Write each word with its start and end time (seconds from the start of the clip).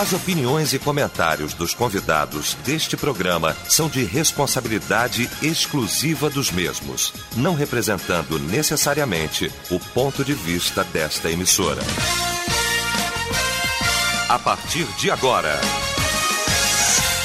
As 0.00 0.14
opiniões 0.14 0.72
e 0.72 0.78
comentários 0.78 1.52
dos 1.52 1.74
convidados 1.74 2.54
deste 2.64 2.96
programa 2.96 3.54
são 3.68 3.86
de 3.86 4.02
responsabilidade 4.02 5.28
exclusiva 5.42 6.30
dos 6.30 6.50
mesmos, 6.50 7.12
não 7.36 7.54
representando 7.54 8.38
necessariamente 8.38 9.52
o 9.70 9.78
ponto 9.78 10.24
de 10.24 10.32
vista 10.32 10.82
desta 10.84 11.30
emissora. 11.30 11.82
A 14.26 14.38
partir 14.38 14.86
de 14.96 15.10
agora. 15.10 15.60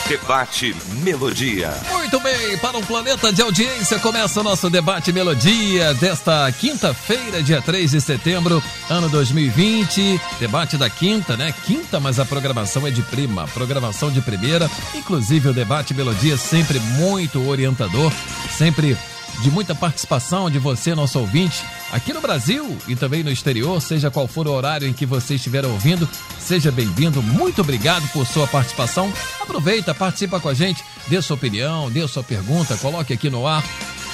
Debate 0.07 0.75
Melodia. 1.01 1.73
Muito 1.91 2.19
bem, 2.19 2.57
para 2.59 2.77
um 2.77 2.83
planeta 2.83 3.33
de 3.33 3.41
audiência, 3.41 3.97
começa 3.97 4.39
o 4.39 4.43
nosso 4.43 4.69
debate 4.69 5.11
Melodia 5.11 5.95
desta 5.95 6.51
quinta-feira, 6.51 7.41
dia 7.41 7.59
3 7.59 7.89
de 7.89 7.99
setembro, 7.99 8.61
ano 8.87 9.09
2020. 9.09 10.21
Debate 10.39 10.77
da 10.77 10.91
quinta, 10.91 11.36
né? 11.36 11.51
Quinta, 11.65 11.99
mas 11.99 12.19
a 12.19 12.25
programação 12.25 12.86
é 12.86 12.91
de 12.91 13.01
prima, 13.01 13.47
programação 13.47 14.11
de 14.11 14.21
primeira. 14.21 14.69
Inclusive, 14.93 15.49
o 15.49 15.54
debate 15.54 15.96
Melodia 15.96 16.37
sempre 16.37 16.79
muito 16.79 17.47
orientador, 17.47 18.13
sempre 18.55 18.96
de 19.42 19.52
muita 19.52 19.75
participação 19.75 20.50
de 20.50 20.60
você, 20.60 20.96
nosso 20.96 21.20
ouvinte, 21.20 21.64
aqui 21.92 22.14
no 22.14 22.21
Brasil 22.21 22.78
e 22.88 22.96
também 22.96 23.24
no 23.24 23.32
exterior, 23.32 23.82
seja 23.82 24.11
qual 24.11 24.28
for 24.28 24.48
o 24.48 24.52
horário 24.52 24.88
em 24.88 24.94
que 24.94 25.06
você 25.06 25.36
estiver 25.36 25.66
ouvindo, 25.66 26.08
seja 26.39 26.71
bem-vindo. 26.71 27.21
Muito 27.21 27.61
obrigado 27.61 28.08
por 28.10 28.25
sua 28.25 28.48
participação. 28.48 29.11
Aproveita, 29.39 29.94
participa 29.94 30.39
com 30.39 30.50
a 30.50 30.54
gente, 30.54 30.84
dê 31.08 31.21
sua 31.21 31.36
opinião, 31.36 31.89
dê 31.89 32.08
sua 32.08 32.23
pergunta, 32.23 32.78
coloque 32.78 33.14
aqui 33.14 33.30
no 33.30 33.48
ar 33.48 33.64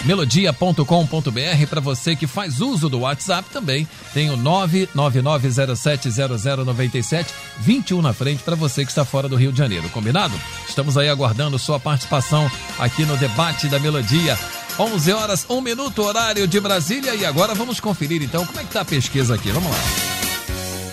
melodia.com.br 0.05 1.66
para 1.70 1.82
você 1.82 2.16
que 2.16 2.28
faz 2.28 2.62
uso 2.62 2.88
do 2.90 3.00
WhatsApp 3.00 3.50
também. 3.52 3.88
Tem 4.14 4.30
o 4.30 4.38
999070097 4.38 7.26
21 7.60 8.02
na 8.02 8.14
frente 8.14 8.44
para 8.44 8.55
você 8.55 8.84
que 8.84 8.91
está 8.91 9.05
fora 9.05 9.30
do 9.30 9.36
Rio 9.36 9.52
de 9.52 9.58
Janeiro. 9.58 9.90
Combinado? 9.90 10.34
Estamos 10.68 10.98
aí 10.98 11.10
aguardando 11.10 11.60
sua 11.60 11.79
participação 11.79 12.49
aqui 12.79 13.05
no 13.05 13.18
debate 13.18 13.68
da 13.68 13.77
Melodia. 13.79 14.38
11 14.79 15.12
horas, 15.12 15.46
1 15.49 15.62
minuto, 15.62 16.02
horário 16.02 16.48
de 16.48 16.60
Brasília. 16.60 17.13
E 17.16 17.26
agora 17.26 17.54
vamos 17.54 17.79
conferir 17.79 18.24
então 18.24 18.46
como 18.46 18.60
é 18.60 18.63
que 18.63 18.70
está 18.70 18.82
a 18.82 18.85
pesquisa 18.85 19.35
aqui. 19.35 19.52
Vamos 19.52 19.70
lá. 19.70 20.30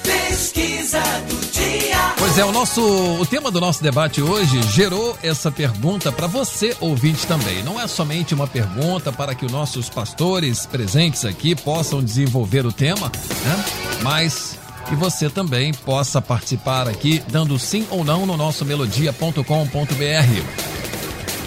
Pesquisa 0.08 1.02
do 1.28 1.52
dia. 1.52 2.14
Pois 2.16 2.38
é, 2.38 2.44
o 2.44 2.50
nosso 2.50 2.80
o 2.80 3.26
tema 3.26 3.50
do 3.50 3.60
nosso 3.60 3.82
debate 3.82 4.22
hoje 4.22 4.62
gerou 4.62 5.14
essa 5.22 5.50
pergunta 5.50 6.10
para 6.10 6.26
você 6.26 6.74
ouvinte 6.80 7.26
também. 7.26 7.62
Não 7.62 7.78
é 7.78 7.86
somente 7.86 8.32
uma 8.32 8.46
pergunta 8.46 9.12
para 9.12 9.34
que 9.34 9.44
os 9.44 9.52
nossos 9.52 9.90
pastores 9.90 10.64
presentes 10.64 11.26
aqui 11.26 11.54
possam 11.54 12.02
desenvolver 12.02 12.64
o 12.64 12.72
tema, 12.72 13.12
né? 13.44 13.64
Mas 14.00 14.58
que 14.88 14.94
você 14.94 15.28
também 15.28 15.74
possa 15.74 16.22
participar 16.22 16.88
aqui 16.88 17.22
dando 17.30 17.58
sim 17.58 17.86
ou 17.90 18.02
não 18.02 18.24
no 18.24 18.34
nosso 18.34 18.64
melodia.com.br. 18.64 19.42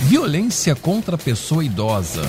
Violência 0.02 0.76
contra 0.76 1.16
a 1.16 1.18
pessoa 1.18 1.66
idosa. 1.66 2.22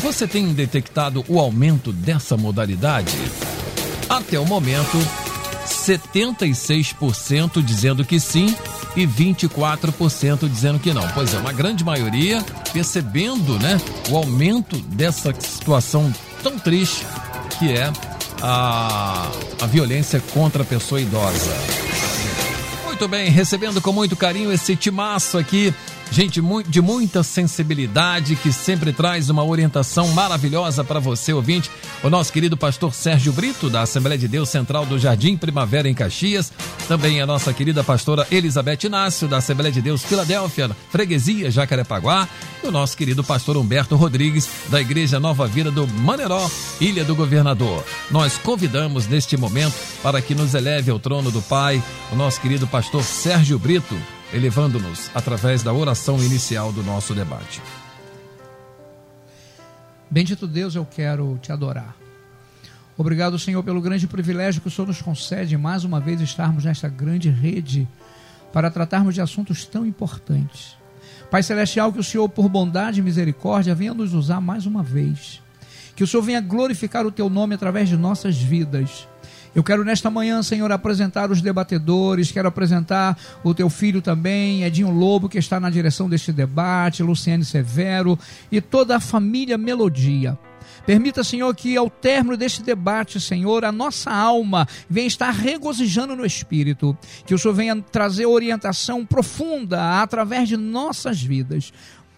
Você 0.00 0.28
tem 0.28 0.52
detectado 0.52 1.24
o 1.28 1.40
aumento 1.40 1.92
dessa 1.92 2.36
modalidade? 2.36 3.16
Até 4.08 4.38
o 4.38 4.44
momento, 4.44 4.98
76% 5.66 7.62
dizendo 7.62 8.04
que 8.04 8.20
sim 8.20 8.54
e 8.96 9.06
24% 9.06 10.48
dizendo 10.48 10.78
que 10.78 10.92
não. 10.92 11.06
Pois 11.08 11.34
é, 11.34 11.38
uma 11.38 11.52
grande 11.52 11.84
maioria 11.84 12.42
percebendo, 12.72 13.58
né, 13.58 13.80
o 14.10 14.16
aumento 14.16 14.76
dessa 14.78 15.34
situação 15.38 16.12
tão 16.42 16.58
triste 16.58 17.06
que 17.58 17.72
é 17.72 17.90
a, 18.42 19.28
a 19.60 19.66
violência 19.66 20.22
contra 20.32 20.62
a 20.62 20.66
pessoa 20.66 21.00
idosa. 21.00 21.54
Muito 22.84 23.08
bem, 23.08 23.28
recebendo 23.30 23.80
com 23.80 23.92
muito 23.92 24.14
carinho 24.14 24.52
esse 24.52 24.76
timaço 24.76 25.38
aqui 25.38 25.74
Gente 26.10 26.40
de 26.68 26.80
muita 26.80 27.22
sensibilidade 27.22 28.36
que 28.36 28.52
sempre 28.52 28.92
traz 28.92 29.30
uma 29.30 29.44
orientação 29.44 30.08
maravilhosa 30.08 30.84
para 30.84 31.00
você, 31.00 31.32
ouvinte. 31.32 31.70
O 32.04 32.10
nosso 32.10 32.32
querido 32.32 32.56
pastor 32.56 32.94
Sérgio 32.94 33.32
Brito, 33.32 33.68
da 33.68 33.82
Assembleia 33.82 34.18
de 34.18 34.28
Deus 34.28 34.48
Central 34.48 34.86
do 34.86 34.98
Jardim 34.98 35.36
Primavera 35.36 35.88
em 35.88 35.94
Caxias. 35.94 36.52
Também 36.86 37.20
a 37.20 37.26
nossa 37.26 37.52
querida 37.52 37.82
pastora 37.82 38.26
Elizabeth 38.30 38.84
Inácio, 38.84 39.26
da 39.26 39.38
Assembleia 39.38 39.72
de 39.72 39.82
Deus 39.82 40.02
Filadélfia, 40.02 40.70
Freguesia 40.90 41.50
Jacarepaguá. 41.50 42.28
E 42.62 42.66
o 42.66 42.70
nosso 42.70 42.96
querido 42.96 43.24
pastor 43.24 43.56
Humberto 43.56 43.96
Rodrigues, 43.96 44.48
da 44.68 44.80
Igreja 44.80 45.18
Nova 45.18 45.46
Vida 45.46 45.70
do 45.70 45.86
Maneró, 45.86 46.48
Ilha 46.80 47.04
do 47.04 47.16
Governador. 47.16 47.84
Nós 48.10 48.38
convidamos 48.38 49.08
neste 49.08 49.36
momento 49.36 49.74
para 50.02 50.22
que 50.22 50.34
nos 50.34 50.54
eleve 50.54 50.90
ao 50.90 50.98
trono 50.98 51.30
do 51.30 51.42
Pai 51.42 51.82
o 52.12 52.16
nosso 52.16 52.40
querido 52.40 52.66
pastor 52.66 53.02
Sérgio 53.02 53.58
Brito 53.58 53.96
elevando-nos 54.34 55.10
através 55.14 55.62
da 55.62 55.72
oração 55.72 56.18
inicial 56.18 56.72
do 56.72 56.82
nosso 56.82 57.14
debate. 57.14 57.62
Bendito 60.10 60.46
Deus, 60.48 60.74
eu 60.74 60.84
quero 60.84 61.38
te 61.40 61.52
adorar. 61.52 61.94
Obrigado, 62.98 63.38
Senhor, 63.38 63.62
pelo 63.62 63.80
grande 63.80 64.08
privilégio 64.08 64.60
que 64.60 64.68
o 64.68 64.70
Senhor 64.70 64.88
nos 64.88 65.00
concede 65.00 65.56
mais 65.56 65.84
uma 65.84 66.00
vez 66.00 66.20
estarmos 66.20 66.64
nesta 66.64 66.88
grande 66.88 67.30
rede 67.30 67.88
para 68.52 68.70
tratarmos 68.70 69.14
de 69.14 69.20
assuntos 69.20 69.64
tão 69.64 69.86
importantes. 69.86 70.76
Pai 71.30 71.42
Celestial, 71.42 71.92
que 71.92 72.00
o 72.00 72.04
Senhor, 72.04 72.28
por 72.28 72.48
bondade 72.48 73.00
e 73.00 73.02
misericórdia, 73.02 73.74
venha 73.74 73.94
nos 73.94 74.14
usar 74.14 74.40
mais 74.40 74.66
uma 74.66 74.82
vez. 74.82 75.40
Que 75.94 76.02
o 76.02 76.06
Senhor 76.06 76.22
venha 76.22 76.40
glorificar 76.40 77.06
o 77.06 77.12
teu 77.12 77.30
nome 77.30 77.54
através 77.54 77.88
de 77.88 77.96
nossas 77.96 78.36
vidas 78.36 79.08
eu 79.54 79.62
quero 79.62 79.84
nesta 79.84 80.10
manhã, 80.10 80.42
Senhor, 80.42 80.70
apresentar 80.72 81.30
os 81.30 81.40
debatedores, 81.40 82.32
quero 82.32 82.48
apresentar 82.48 83.16
o 83.44 83.54
teu 83.54 83.70
filho 83.70 84.02
também, 84.02 84.64
Edinho 84.64 84.90
Lobo, 84.90 85.28
que 85.28 85.38
está 85.38 85.60
na 85.60 85.70
direção 85.70 86.08
deste 86.08 86.32
debate, 86.32 87.02
Luciane 87.02 87.44
Severo 87.44 88.18
e 88.50 88.60
toda 88.60 88.96
a 88.96 89.00
família 89.00 89.56
Melodia. 89.56 90.36
Permita, 90.84 91.24
Senhor, 91.24 91.54
que 91.54 91.76
ao 91.76 91.88
término 91.88 92.36
deste 92.36 92.62
debate, 92.62 93.20
Senhor, 93.20 93.64
a 93.64 93.72
nossa 93.72 94.10
alma 94.10 94.68
venha 94.88 95.06
estar 95.06 95.30
regozijando 95.30 96.14
no 96.14 96.26
Espírito. 96.26 96.96
Que 97.24 97.34
o 97.34 97.38
Senhor 97.38 97.54
venha 97.54 97.80
trazer 97.80 98.26
orientação 98.26 99.06
profunda 99.06 100.02
através 100.02 100.48
de 100.48 100.56
nossas 100.56 101.22
vidas. 101.22 101.72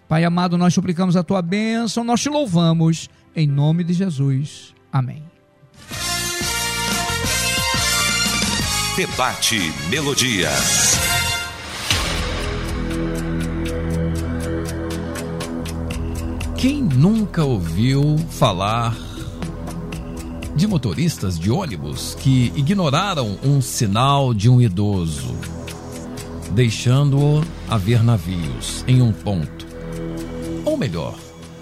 Pai 0.09 0.25
amado, 0.25 0.59
nós 0.59 0.75
suplicamos 0.75 1.17
a 1.17 1.23
tua 1.23 1.43
bênção, 1.43 2.03
nós 2.03 2.21
te 2.21 2.29
louvamos. 2.29 3.09
Em 3.35 3.47
nome 3.47 3.85
de 3.85 3.93
Jesus. 3.93 4.75
Amém. 4.93 5.23
Debate 8.97 9.59
Melodia. 9.91 10.49
Quem 16.57 16.81
nunca 16.83 17.45
ouviu 17.45 18.17
falar 18.31 18.97
de 20.55 20.67
motoristas 20.67 21.39
de 21.39 21.51
ônibus 21.51 22.15
que 22.15 22.51
ignoraram 22.57 23.39
um 23.45 23.61
sinal 23.61 24.33
de 24.33 24.49
um 24.49 24.63
idoso, 24.63 25.37
deixando-o 26.53 27.45
a 27.69 27.77
ver 27.77 28.03
navios 28.03 28.83
em 28.89 29.03
um 29.03 29.13
ponto? 29.13 29.67
Ou 30.65 30.79
melhor, 30.79 31.15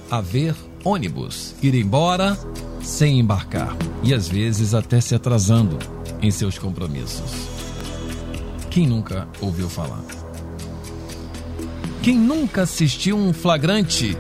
a 0.08 0.20
ver 0.20 0.54
ônibus 0.84 1.56
ir 1.60 1.74
embora 1.74 2.38
sem 2.80 3.18
embarcar 3.18 3.76
e 4.04 4.14
às 4.14 4.28
vezes 4.28 4.72
até 4.72 5.00
se 5.00 5.16
atrasando 5.16 5.93
em 6.24 6.30
seus 6.30 6.58
compromissos. 6.58 7.30
Quem 8.70 8.86
nunca 8.86 9.28
ouviu 9.40 9.68
falar? 9.68 10.02
Quem 12.02 12.16
nunca 12.16 12.62
assistiu 12.62 13.16
um 13.16 13.32
flagrante 13.32 14.16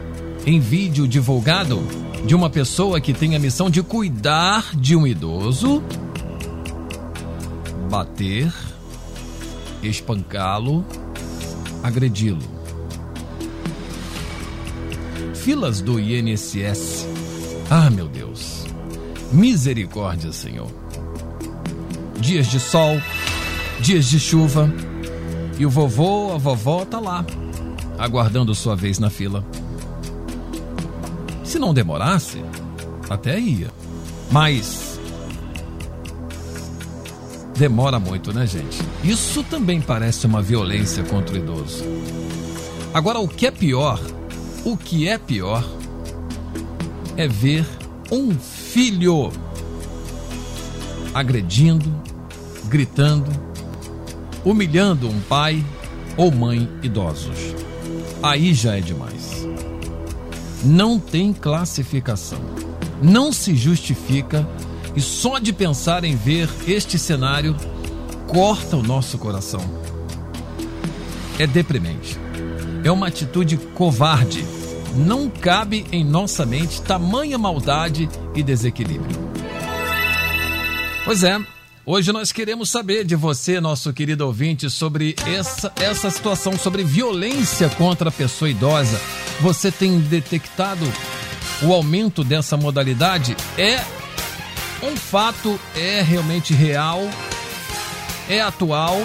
em 0.46 0.60
vídeo 0.60 1.08
divulgado 1.08 1.82
de 2.26 2.34
uma 2.34 2.50
pessoa 2.50 3.00
que 3.00 3.14
tem 3.14 3.34
a 3.34 3.38
missão 3.38 3.70
de 3.70 3.82
cuidar 3.82 4.76
de 4.76 4.94
um 4.94 5.06
idoso, 5.06 5.82
bater, 7.90 8.52
espancá-lo, 9.82 10.84
agredi-lo? 11.82 12.54
Filas 15.34 15.80
do 15.80 15.98
INSS. 15.98 17.06
Ah, 17.70 17.90
meu 17.90 18.08
Deus. 18.08 18.64
Misericórdia, 19.32 20.32
Senhor 20.32 20.83
dias 22.24 22.46
de 22.46 22.58
sol, 22.58 23.00
dias 23.80 24.06
de 24.06 24.18
chuva. 24.18 24.72
E 25.58 25.66
o 25.66 25.70
vovô, 25.70 26.32
a 26.32 26.38
vovó 26.38 26.84
tá 26.84 26.98
lá, 26.98 27.24
aguardando 27.98 28.54
sua 28.54 28.74
vez 28.74 28.98
na 28.98 29.10
fila. 29.10 29.44
Se 31.44 31.58
não 31.58 31.74
demorasse, 31.74 32.42
até 33.08 33.38
ia. 33.38 33.70
Mas 34.32 34.98
demora 37.56 38.00
muito, 38.00 38.32
né, 38.32 38.46
gente? 38.46 38.80
Isso 39.04 39.44
também 39.44 39.80
parece 39.80 40.26
uma 40.26 40.40
violência 40.40 41.04
contra 41.04 41.34
o 41.34 41.38
idoso. 41.38 41.84
Agora, 42.92 43.20
o 43.20 43.28
que 43.28 43.46
é 43.46 43.50
pior, 43.50 44.00
o 44.64 44.76
que 44.76 45.06
é 45.06 45.18
pior 45.18 45.62
é 47.16 47.28
ver 47.28 47.66
um 48.10 48.34
filho 48.34 49.30
agredindo, 51.14 51.94
gritando, 52.74 53.30
humilhando 54.44 55.08
um 55.08 55.20
pai 55.20 55.64
ou 56.16 56.32
mãe 56.32 56.68
idosos. 56.82 57.54
Aí 58.20 58.52
já 58.52 58.76
é 58.76 58.80
demais. 58.80 59.46
Não 60.64 60.98
tem 60.98 61.32
classificação. 61.32 62.40
Não 63.00 63.32
se 63.32 63.54
justifica 63.54 64.44
e 64.96 65.00
só 65.00 65.38
de 65.38 65.52
pensar 65.52 66.02
em 66.02 66.16
ver 66.16 66.48
este 66.66 66.98
cenário 66.98 67.54
corta 68.26 68.76
o 68.76 68.82
nosso 68.82 69.18
coração. 69.18 69.62
É 71.38 71.46
deprimente. 71.46 72.18
É 72.82 72.90
uma 72.90 73.06
atitude 73.06 73.56
covarde. 73.56 74.44
Não 74.96 75.30
cabe 75.30 75.86
em 75.92 76.04
nossa 76.04 76.44
mente 76.44 76.82
tamanha 76.82 77.38
maldade 77.38 78.08
e 78.34 78.42
desequilíbrio. 78.42 79.16
Pois 81.04 81.22
é, 81.22 81.38
Hoje 81.86 82.12
nós 82.12 82.32
queremos 82.32 82.70
saber 82.70 83.04
de 83.04 83.14
você, 83.14 83.60
nosso 83.60 83.92
querido 83.92 84.26
ouvinte, 84.26 84.70
sobre 84.70 85.14
essa, 85.26 85.70
essa 85.76 86.10
situação, 86.10 86.56
sobre 86.56 86.82
violência 86.82 87.68
contra 87.68 88.08
a 88.08 88.12
pessoa 88.12 88.48
idosa. 88.48 88.98
Você 89.42 89.70
tem 89.70 90.00
detectado 90.00 90.90
o 91.62 91.74
aumento 91.74 92.24
dessa 92.24 92.56
modalidade? 92.56 93.36
É 93.58 93.84
um 94.82 94.96
fato, 94.96 95.60
é 95.76 96.00
realmente 96.00 96.54
real, 96.54 97.02
é 98.30 98.40
atual 98.40 98.98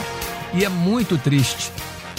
e 0.54 0.64
é 0.64 0.70
muito 0.70 1.18
triste. 1.18 1.74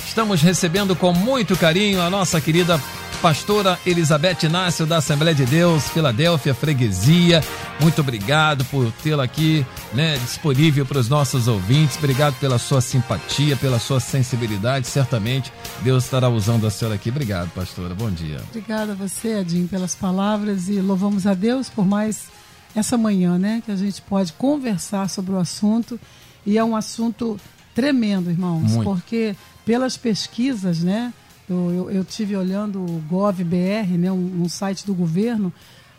Estamos 0.06 0.42
recebendo 0.42 0.94
com 0.94 1.10
muito 1.10 1.56
carinho 1.56 2.02
a 2.02 2.10
nossa 2.10 2.38
querida 2.38 2.78
pastora 3.22 3.78
Elizabeth 3.86 4.44
Inácio 4.44 4.84
da 4.84 4.98
Assembleia 4.98 5.34
de 5.34 5.46
Deus, 5.46 5.88
Filadélfia, 5.88 6.54
Freguesia. 6.54 7.42
Muito 7.80 8.02
obrigado 8.02 8.62
por 8.66 8.92
tê-la 9.02 9.24
aqui, 9.24 9.64
né, 9.94 10.18
disponível 10.18 10.84
para 10.84 10.98
os 10.98 11.08
nossos 11.08 11.48
ouvintes. 11.48 11.96
Obrigado 11.96 12.38
pela 12.38 12.58
sua 12.58 12.82
simpatia, 12.82 13.56
pela 13.56 13.78
sua 13.78 13.98
sensibilidade. 13.98 14.86
Certamente 14.86 15.50
Deus 15.82 16.04
estará 16.04 16.28
usando 16.28 16.66
a 16.66 16.70
senhora 16.70 16.96
aqui. 16.96 17.08
Obrigado, 17.08 17.50
pastora. 17.54 17.94
Bom 17.94 18.10
dia. 18.10 18.38
Obrigada 18.50 18.92
a 18.92 18.94
você, 18.94 19.32
Adim, 19.34 19.66
pelas 19.66 19.94
palavras 19.94 20.68
e 20.68 20.78
louvamos 20.80 21.26
a 21.26 21.32
Deus 21.32 21.70
por 21.70 21.86
mais 21.86 22.28
essa 22.76 22.98
manhã, 22.98 23.38
né, 23.38 23.62
que 23.64 23.72
a 23.72 23.76
gente 23.76 24.02
pode 24.02 24.34
conversar 24.34 25.08
sobre 25.08 25.32
o 25.32 25.38
assunto. 25.38 25.98
E 26.44 26.58
é 26.58 26.64
um 26.64 26.76
assunto 26.76 27.40
tremendo, 27.74 28.30
irmãos, 28.30 28.72
Muito. 28.72 28.84
porque 28.84 29.34
pelas 29.64 29.96
pesquisas, 29.96 30.80
né, 30.80 31.14
eu, 31.48 31.72
eu, 31.72 31.90
eu 31.90 32.04
tive 32.04 32.36
olhando 32.36 32.78
o 32.78 33.02
GovBR, 33.08 33.96
né, 33.96 34.12
um, 34.12 34.42
um 34.42 34.48
site 34.50 34.84
do 34.84 34.94
governo. 34.94 35.50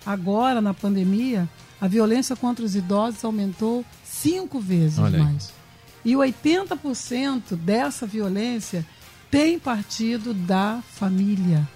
Agora, 0.06 0.62
na 0.62 0.74
pandemia, 0.74 1.50
a 1.82 1.88
violência 1.88 2.36
contra 2.36 2.64
os 2.64 2.76
idosos 2.76 3.26
aumentou 3.26 3.84
cinco 4.06 4.60
vezes 4.60 5.00
mais. 5.00 5.52
E 6.06 6.14
80% 6.14 7.56
dessa 7.56 8.06
violência 8.06 8.86
tem 9.32 9.58
partido 9.58 10.34
da 10.34 10.84
família, 10.94 11.68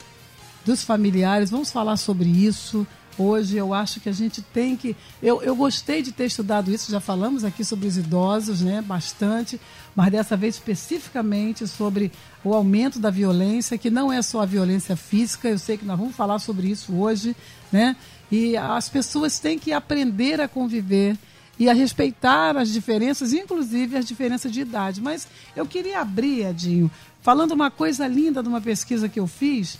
dos 0.63 0.84
familiares. 0.84 1.50
Vamos 1.50 1.72
falar 1.72 1.98
sobre 1.98 2.30
isso. 2.30 2.86
Hoje 3.18 3.56
eu 3.56 3.74
acho 3.74 4.00
que 4.00 4.10
a 4.10 4.12
gente 4.12 4.42
tem 4.42 4.75
que. 4.75 4.96
Eu, 5.24 5.42
eu 5.42 5.56
gostei 5.56 6.02
de 6.02 6.12
ter 6.12 6.25
estudado 6.25 6.69
isso, 6.69 6.92
já 6.92 7.00
falamos 7.00 7.46
aqui 7.46 7.63
sobre 7.63 7.88
os 7.88 7.98
idosos, 7.98 8.62
né? 8.62 8.81
Bastante, 8.81 9.60
mas 9.96 10.12
dessa 10.12 10.36
vez 10.36 10.56
especificamente 10.56 11.66
sobre 11.66 12.12
o 12.44 12.54
aumento 12.54 13.00
da 13.00 13.10
violência, 13.10 13.78
que 13.78 13.90
não 13.90 14.12
é 14.12 14.22
só 14.22 14.42
a 14.42 14.46
violência 14.46 14.98
física, 14.98 15.48
eu 15.48 15.57
sei 15.57 15.78
que 15.78 15.86
nós 15.86 15.98
vamos 15.98 16.16
falar 16.16 16.40
sobre 16.40 16.68
isso 16.68 16.94
hoje, 16.94 17.34
né? 17.72 17.96
E 18.31 18.57
as 18.57 18.89
pessoas 18.89 19.39
têm 19.39 19.60
que 19.60 19.72
aprender 19.72 20.42
a 20.42 20.48
conviver 20.48 21.18
e 21.57 21.69
a 21.69 21.74
respeitar 21.74 22.57
as 22.57 22.69
diferenças, 22.69 23.33
inclusive 23.33 23.98
as 23.98 24.06
diferenças 24.06 24.51
de 24.51 24.62
idade. 24.62 25.01
Mas 25.01 25.27
eu 25.56 25.66
queria 25.66 26.01
abrir, 26.01 26.45
Edinho, 26.45 26.92
falando 27.22 27.51
uma 27.51 27.72
coisa 27.72 28.07
linda 28.07 28.44
de 28.44 28.50
uma 28.50 28.62
pesquisa 28.62 29.07
que 29.07 29.19
eu 29.19 29.27
fiz 29.27 29.77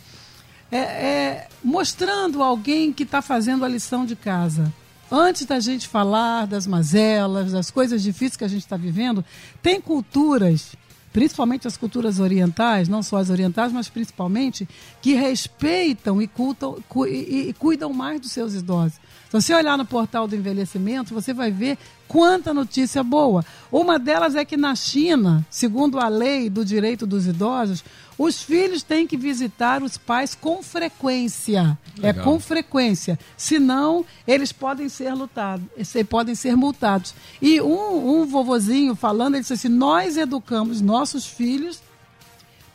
é, 0.71 0.77
é, 0.77 1.47
mostrando 1.63 2.42
alguém 2.42 2.92
que 2.92 3.03
está 3.03 3.21
fazendo 3.21 3.63
a 3.63 3.68
lição 3.68 4.06
de 4.06 4.15
casa. 4.15 4.74
Antes 5.12 5.45
da 5.45 5.59
gente 5.59 5.88
falar 5.88 6.48
das 6.48 6.65
mazelas, 6.65 7.51
das 7.51 7.69
coisas 7.69 8.01
difíceis 8.01 8.36
que 8.36 8.44
a 8.44 8.48
gente 8.48 8.63
está 8.63 8.75
vivendo, 8.75 9.24
tem 9.62 9.80
culturas, 9.80 10.75
principalmente 11.15 11.65
as 11.65 11.77
culturas 11.77 12.19
orientais, 12.19 12.89
não 12.89 13.01
só 13.01 13.15
as 13.15 13.29
orientais, 13.29 13.71
mas 13.71 13.88
principalmente, 13.88 14.67
que 15.01 15.13
respeitam 15.13 16.21
e, 16.21 16.27
cultam, 16.27 16.75
e, 17.07 17.47
e 17.47 17.53
cuidam 17.53 17.94
mais 17.94 18.19
dos 18.19 18.33
seus 18.33 18.53
idosos. 18.53 19.00
Se 19.29 19.31
você 19.31 19.53
olhar 19.53 19.77
no 19.77 19.85
portal 19.85 20.27
do 20.27 20.35
envelhecimento, 20.35 21.13
você 21.13 21.33
vai 21.33 21.51
ver 21.51 21.77
quanta 22.06 22.53
notícia 22.53 23.01
boa. 23.01 23.45
Uma 23.71 23.97
delas 23.97 24.35
é 24.35 24.44
que 24.44 24.57
na 24.57 24.75
China, 24.75 25.45
segundo 25.50 26.00
a 26.00 26.09
lei 26.09 26.50
do 26.50 26.65
direito 26.65 27.07
dos 27.07 27.25
idosos, 27.27 27.81
os 28.17 28.41
filhos 28.41 28.81
têm 28.81 29.06
que 29.06 29.17
visitar 29.17 29.83
os 29.83 29.97
pais 29.97 30.33
com 30.33 30.63
frequência. 30.63 31.77
É 31.97 32.07
Legal. 32.07 32.21
É 32.21 32.23
com 32.23 32.39
frequência. 32.39 33.19
Senão, 33.35 34.06
eles 34.27 34.51
podem 34.51 34.88
ser 34.89 35.13
lutados, 35.13 35.65
podem 36.09 36.35
ser 36.35 36.56
multados. 36.56 37.13
E 37.41 37.62
um, 37.62 38.21
um 38.21 38.25
vovozinho 38.25 38.95
falando, 38.95 39.35
ele 39.35 39.41
disse 39.41 39.53
assim: 39.53 39.69
nós 39.69 40.17
educamos 40.17 40.81
nossos 40.81 41.25
filhos 41.25 41.81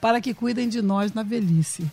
para 0.00 0.20
que 0.20 0.34
cuidem 0.34 0.68
de 0.68 0.80
nós 0.80 1.12
na 1.12 1.22
velhice. 1.22 1.90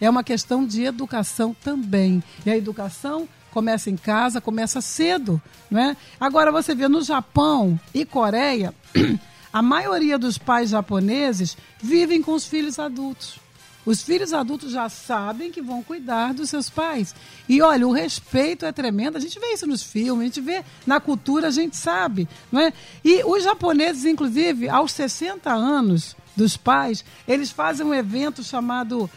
É 0.00 0.10
uma 0.10 0.22
questão 0.22 0.66
de 0.66 0.84
educação 0.84 1.54
também. 1.62 2.22
E 2.44 2.50
a 2.50 2.56
educação 2.56 3.28
começa 3.50 3.88
em 3.88 3.96
casa, 3.96 4.40
começa 4.40 4.82
cedo, 4.82 5.40
não 5.70 5.80
é? 5.80 5.96
Agora 6.20 6.52
você 6.52 6.74
vê 6.74 6.88
no 6.88 7.02
Japão 7.02 7.80
e 7.94 8.04
Coreia, 8.04 8.74
a 9.56 9.62
maioria 9.62 10.18
dos 10.18 10.36
pais 10.36 10.68
japoneses 10.68 11.56
vivem 11.80 12.20
com 12.20 12.34
os 12.34 12.44
filhos 12.44 12.78
adultos. 12.78 13.38
Os 13.86 14.02
filhos 14.02 14.34
adultos 14.34 14.70
já 14.70 14.86
sabem 14.90 15.50
que 15.50 15.62
vão 15.62 15.82
cuidar 15.82 16.34
dos 16.34 16.50
seus 16.50 16.68
pais. 16.68 17.14
E 17.48 17.62
olha, 17.62 17.88
o 17.88 17.90
respeito 17.90 18.66
é 18.66 18.72
tremendo. 18.72 19.16
A 19.16 19.18
gente 19.18 19.40
vê 19.40 19.54
isso 19.54 19.66
nos 19.66 19.82
filmes, 19.82 20.20
a 20.20 20.26
gente 20.26 20.40
vê 20.42 20.62
na 20.86 21.00
cultura, 21.00 21.48
a 21.48 21.50
gente 21.50 21.74
sabe, 21.74 22.28
não 22.52 22.60
é? 22.60 22.70
E 23.02 23.24
os 23.24 23.44
japoneses, 23.44 24.04
inclusive, 24.04 24.68
aos 24.68 24.92
60 24.92 25.50
anos 25.50 26.14
dos 26.36 26.58
pais, 26.58 27.02
eles 27.26 27.50
fazem 27.50 27.86
um 27.86 27.94
evento 27.94 28.44
chamado 28.44 29.08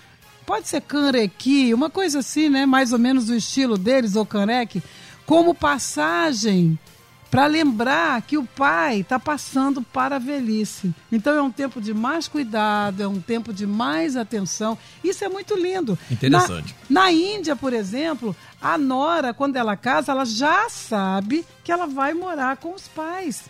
pode 0.45 0.69
ser 0.69 0.80
canrequi, 0.80 1.74
uma 1.74 1.89
coisa 1.89 2.19
assim, 2.19 2.47
né? 2.47 2.65
Mais 2.65 2.94
ou 2.94 2.97
menos 2.97 3.30
o 3.30 3.35
estilo 3.35 3.77
deles, 3.77 4.15
ou 4.15 4.25
caneque, 4.25 4.81
como 5.25 5.53
passagem 5.53 6.80
para 7.30 7.46
lembrar 7.46 8.22
que 8.24 8.38
o 8.38 8.46
pai 8.46 9.02
está 9.02 9.20
passando 9.20 9.81
para 9.81 10.16
a 10.16 10.20
velhice. 10.20 10.94
Então 11.12 11.33
é 11.33 11.42
um 11.42 11.52
tempo 11.52 11.80
de 11.80 11.94
mais 11.94 12.28
cuidado, 12.28 13.04
é 13.04 13.07
um 13.07 13.21
tempo 13.21 13.54
de 13.54 13.68
mais 13.68 14.16
atenção. 14.16 14.78
Isso 15.04 15.24
é 15.24 15.30
muito 15.30 15.56
lindo. 15.56 15.98
Interessante. 16.09 16.76
Na, 16.90 17.02
na 17.02 17.12
Índia, 17.12 17.56
por 17.56 17.74
exemplo, 17.74 18.36
a 18.62 18.78
nora, 18.78 19.33
quando 19.33 19.56
ela 19.56 19.78
casa, 19.78 20.12
ela 20.12 20.26
já 20.26 20.69
sabe 20.69 21.45
que 21.64 21.71
ela 21.71 21.86
vai 21.86 22.14
morar 22.14 22.57
com 22.57 22.74
os 22.74 22.88
pais. 22.88 23.44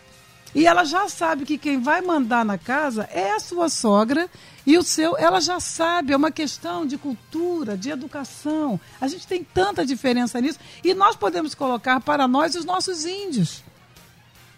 E 0.54 0.66
ela 0.66 0.84
já 0.84 1.08
sabe 1.08 1.46
que 1.46 1.58
quem 1.58 1.80
vai 1.80 2.02
mandar 2.02 2.44
na 2.44 2.58
casa 2.58 3.08
é 3.12 3.32
a 3.32 3.40
sua 3.40 3.70
sogra 3.70 4.28
e 4.66 4.78
o 4.78 4.84
seu, 4.84 5.16
ela 5.18 5.40
já 5.40 5.60
sabe, 5.60 6.12
é 6.12 6.18
uma 6.18 6.32
questão 6.32 6.86
de 6.86 6.98
cultura, 6.98 7.78
de 7.78 7.92
educação. 7.92 8.80
A 9.00 9.08
gente 9.08 9.28
tem 9.28 9.44
tanta 9.44 9.86
diferença 9.86 10.42
nisso 10.42 10.60
e 10.84 10.94
nós 10.94 11.16
podemos 11.16 11.54
colocar 11.54 12.00
para 12.00 12.28
nós 12.28 12.56
os 12.56 12.66
nossos 12.66 13.06
índios. 13.06 13.64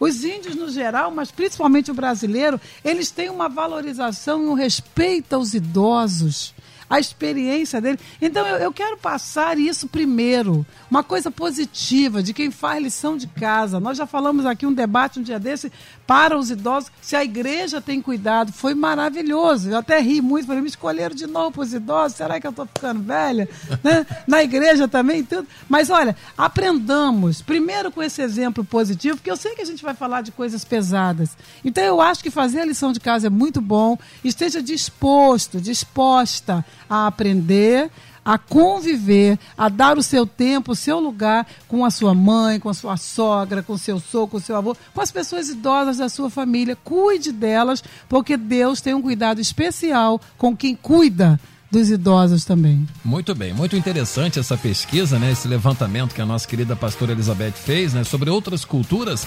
Os 0.02 0.24
índios 0.24 0.56
no 0.56 0.68
geral, 0.68 1.12
mas 1.12 1.30
principalmente 1.30 1.92
o 1.92 1.94
brasileiro, 1.94 2.60
eles 2.84 3.12
têm 3.12 3.30
uma 3.30 3.48
valorização 3.48 4.42
e 4.42 4.48
um 4.48 4.54
respeito 4.56 5.34
aos 5.34 5.54
idosos 5.54 6.56
a 6.92 7.00
experiência 7.00 7.80
dele. 7.80 7.98
Então 8.22 8.46
eu, 8.46 8.58
eu 8.58 8.74
quero 8.74 8.98
passar 8.98 9.58
isso 9.58 9.88
primeiro, 9.88 10.66
uma 10.90 11.02
coisa 11.02 11.32
positiva 11.32 12.22
de 12.22 12.34
quem 12.34 12.52
faz 12.52 12.84
lição 12.84 13.16
de 13.16 13.28
casa. 13.28 13.80
Nós 13.80 13.98
já 13.98 14.06
falamos 14.06 14.46
aqui 14.46 14.66
um 14.66 14.74
debate 14.74 15.18
um 15.18 15.24
dia 15.24 15.40
desse 15.40 15.72
para 16.12 16.38
os 16.38 16.52
idosos, 16.52 16.92
se 17.02 17.16
a 17.16 17.24
igreja 17.24 17.80
tem 17.80 18.02
cuidado, 18.02 18.52
foi 18.52 18.76
maravilhoso. 18.76 19.70
Eu 19.70 19.78
até 19.78 19.98
ri 20.02 20.20
muito, 20.20 20.46
falei, 20.46 20.62
me 20.62 20.68
escolheram 20.68 21.16
de 21.16 21.26
novo 21.26 21.52
para 21.52 21.62
os 21.62 21.74
idosos, 21.74 22.18
será 22.18 22.38
que 22.38 22.46
eu 22.46 22.50
estou 22.50 22.66
ficando 22.66 23.02
velha? 23.02 23.48
né? 23.82 24.06
Na 24.28 24.44
igreja 24.44 24.90
também, 24.90 25.24
tudo. 25.24 25.48
Mas 25.70 25.90
olha, 25.90 26.14
aprendamos 26.38 27.42
primeiro 27.42 27.94
com 27.94 28.04
esse 28.04 28.22
exemplo 28.22 28.62
positivo, 28.62 29.16
porque 29.16 29.32
eu 29.32 29.38
sei 29.38 29.56
que 29.56 29.62
a 29.62 29.66
gente 29.66 29.82
vai 29.82 29.94
falar 29.94 30.22
de 30.22 30.34
coisas 30.34 30.66
pesadas. 30.66 31.30
Então 31.64 31.82
eu 31.82 32.02
acho 32.02 32.22
que 32.22 32.30
fazer 32.30 32.60
a 32.60 32.66
lição 32.66 32.92
de 32.92 33.00
casa 33.00 33.28
é 33.28 33.30
muito 33.30 33.62
bom, 33.62 33.98
esteja 34.22 34.62
disposto, 34.62 35.62
disposta 35.62 36.66
a 36.90 37.08
aprender, 37.08 37.90
a 38.24 38.38
conviver, 38.38 39.38
a 39.58 39.68
dar 39.68 39.98
o 39.98 40.04
seu 40.04 40.26
tempo, 40.26 40.72
o 40.72 40.76
seu 40.76 41.00
lugar 41.00 41.46
com 41.68 41.84
a 41.84 41.90
sua 41.90 42.14
mãe, 42.14 42.60
com 42.60 42.70
a 42.70 42.74
sua 42.74 42.98
sogra, 42.98 43.64
com 43.64 43.74
o 43.74 43.78
seu 43.78 44.00
sogro, 44.00 44.28
com 44.28 44.38
o 44.38 44.42
seu 44.42 44.56
avô, 44.56 44.76
com 44.94 45.02
as 45.02 45.12
pessoas 45.12 45.50
idosas 45.50 45.98
da 45.98 46.10
sua 46.10 46.30
família. 46.30 46.78
Cuide 46.84 47.32
delas, 47.32 47.84
porque 48.08 48.38
Deus 48.38 48.82
tem 48.82 48.94
um 48.94 49.02
cuidado 49.02 49.42
especial 49.42 50.22
com 50.38 50.56
quem 50.56 50.76
cuida 50.76 51.40
dos 51.72 51.90
idosos 51.90 52.44
também. 52.44 52.86
Muito 53.04 53.34
bem, 53.34 53.54
muito 53.54 53.78
interessante 53.78 54.38
essa 54.38 54.58
pesquisa, 54.58 55.18
né? 55.18 55.32
Esse 55.32 55.48
levantamento 55.48 56.14
que 56.14 56.22
a 56.22 56.26
nossa 56.26 56.46
querida 56.46 56.76
pastora 56.76 57.14
Elizabeth 57.14 57.54
fez, 57.54 57.94
né? 57.94 58.04
Sobre 58.04 58.30
outras 58.30 58.66
culturas. 58.66 59.26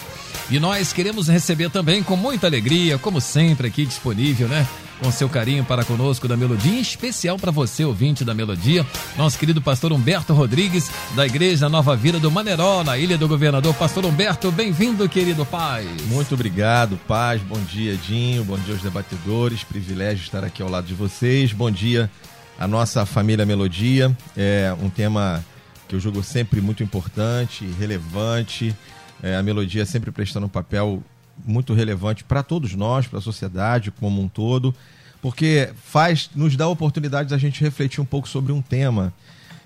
E 0.51 0.61
nós 0.61 0.93
queremos 0.93 1.27
receber 1.27 1.71
também 1.71 2.03
com 2.03 2.17
muita 2.17 2.47
alegria, 2.47 2.99
como 2.99 3.21
sempre 3.21 3.69
aqui 3.69 3.87
disponível, 3.87 4.47
né? 4.47 4.67
Com 5.01 5.11
seu 5.11 5.29
carinho 5.29 5.65
para 5.65 5.85
conosco 5.85 6.29
da 6.29 6.37
Melodia, 6.37 6.73
em 6.73 6.81
especial 6.81 7.39
para 7.39 7.51
você, 7.51 7.85
ouvinte 7.85 8.25
da 8.25 8.33
Melodia, 8.33 8.87
nosso 9.17 9.39
querido 9.39 9.61
pastor 9.61 9.93
Humberto 9.93 10.33
Rodrigues, 10.33 10.91
da 11.15 11.27
Igreja 11.27 11.69
Nova 11.69 11.97
Vida 11.97 12.19
do 12.19 12.31
Maneró, 12.31 12.85
na 12.85 12.97
Ilha 12.97 13.19
do 13.19 13.29
Governador. 13.29 13.75
Pastor 13.75 14.05
Humberto, 14.05 14.51
bem-vindo, 14.53 15.09
querido 15.09 15.45
Paz. 15.45 15.87
Muito 16.07 16.35
obrigado, 16.35 16.99
Paz. 17.09 17.43
Bom 17.43 17.61
dia, 17.65 17.97
Dinho. 17.97 18.45
Bom 18.45 18.57
dia 18.59 18.75
aos 18.75 18.83
debatedores. 18.83 19.65
Privilégio 19.65 20.23
estar 20.23 20.45
aqui 20.45 20.63
ao 20.63 20.71
lado 20.71 20.87
de 20.87 20.95
vocês. 20.95 21.53
Bom 21.53 21.71
dia 21.71 22.11
a 22.59 22.69
nossa 22.69 23.05
família 23.05 23.45
Melodia. 23.45 24.17
É 24.37 24.75
um 24.81 24.89
tema 24.89 25.45
que 25.89 25.95
eu 25.95 26.01
julgo 26.01 26.23
sempre 26.23 26.61
muito 26.61 26.83
importante, 26.83 27.67
relevante. 27.79 28.75
É, 29.23 29.37
a 29.37 29.43
melodia 29.43 29.87
sempre 29.87 30.11
prestando 30.11 30.47
um 30.47 30.51
papel 30.51 31.03
muito 31.45 31.73
relevante 31.75 32.25
para 32.25 32.43
todos 32.43 32.75
nós, 32.75 33.07
para 33.07 33.19
a 33.19 33.23
sociedade 33.23 33.91
como 33.91 34.21
um 34.21 34.29
todo, 34.29 34.75
porque 35.23 35.71
faz, 35.85 36.31
nos 36.35 36.57
dá 36.57 36.64
a 36.64 36.69
oportunidade 36.69 37.31
da 37.31 37.38
gente 37.38 37.61
refletir 37.61 38.00
um 38.00 38.05
pouco 38.05 38.29
sobre 38.29 38.53
um 38.53 38.61
tema 38.61 39.12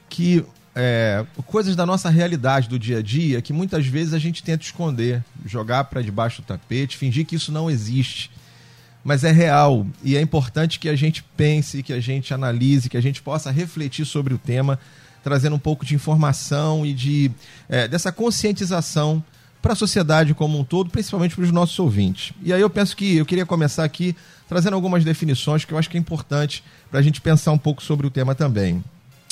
que 0.08 0.44
é, 0.75 1.26
coisas 1.46 1.75
da 1.75 1.84
nossa 1.84 2.08
realidade 2.08 2.68
do 2.68 2.78
dia 2.78 2.98
a 2.98 3.02
dia 3.02 3.42
que 3.42 3.52
muitas 3.52 3.87
vezes 3.87 4.14
a 4.14 4.18
gente 4.18 4.42
tenta 4.42 4.64
esconder, 4.64 5.25
jogar 5.44 5.84
para 5.84 6.00
debaixo 6.00 6.40
do 6.42 6.44
tapete, 6.44 6.96
fingir 6.96 7.26
que 7.26 7.34
isso 7.34 7.50
não 7.50 7.70
existe 7.70 8.30
mas 9.08 9.25
é 9.25 9.32
real. 9.32 9.87
E 10.02 10.16
é 10.16 10.20
importante 10.20 10.78
que 10.78 10.88
a 10.88 10.94
gente 10.94 11.22
pense, 11.37 11.82
que 11.82 11.94
a 11.94 12.00
gente 12.00 12.34
analise, 12.34 12.90
que 12.90 12.96
a 12.96 13.00
gente 13.00 13.22
possa 13.22 13.50
refletir 13.50 14.04
sobre 14.04 14.34
o 14.34 14.38
tema, 14.38 14.78
trazendo 15.22 15.56
um 15.56 15.58
pouco 15.58 15.84
de 15.84 15.94
informação 15.94 16.84
e 16.84 16.92
de 16.92 17.30
é, 17.68 17.88
dessa 17.88 18.12
conscientização 18.12 19.25
para 19.60 19.72
a 19.72 19.76
sociedade 19.76 20.34
como 20.34 20.58
um 20.58 20.64
todo, 20.64 20.90
principalmente 20.90 21.34
para 21.34 21.44
os 21.44 21.50
nossos 21.50 21.78
ouvintes. 21.78 22.32
E 22.42 22.52
aí 22.52 22.60
eu 22.60 22.70
penso 22.70 22.96
que 22.96 23.16
eu 23.16 23.26
queria 23.26 23.44
começar 23.44 23.84
aqui 23.84 24.14
trazendo 24.48 24.74
algumas 24.74 25.04
definições 25.04 25.64
que 25.64 25.72
eu 25.72 25.78
acho 25.78 25.90
que 25.90 25.96
é 25.96 26.00
importante 26.00 26.62
para 26.90 27.00
a 27.00 27.02
gente 27.02 27.20
pensar 27.20 27.52
um 27.52 27.58
pouco 27.58 27.82
sobre 27.82 28.06
o 28.06 28.10
tema 28.10 28.34
também. 28.34 28.82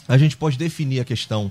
A 0.09 0.19
gente 0.19 0.37
pode 0.37 0.59
definir 0.59 1.01
a 1.01 1.05
questão 1.05 1.51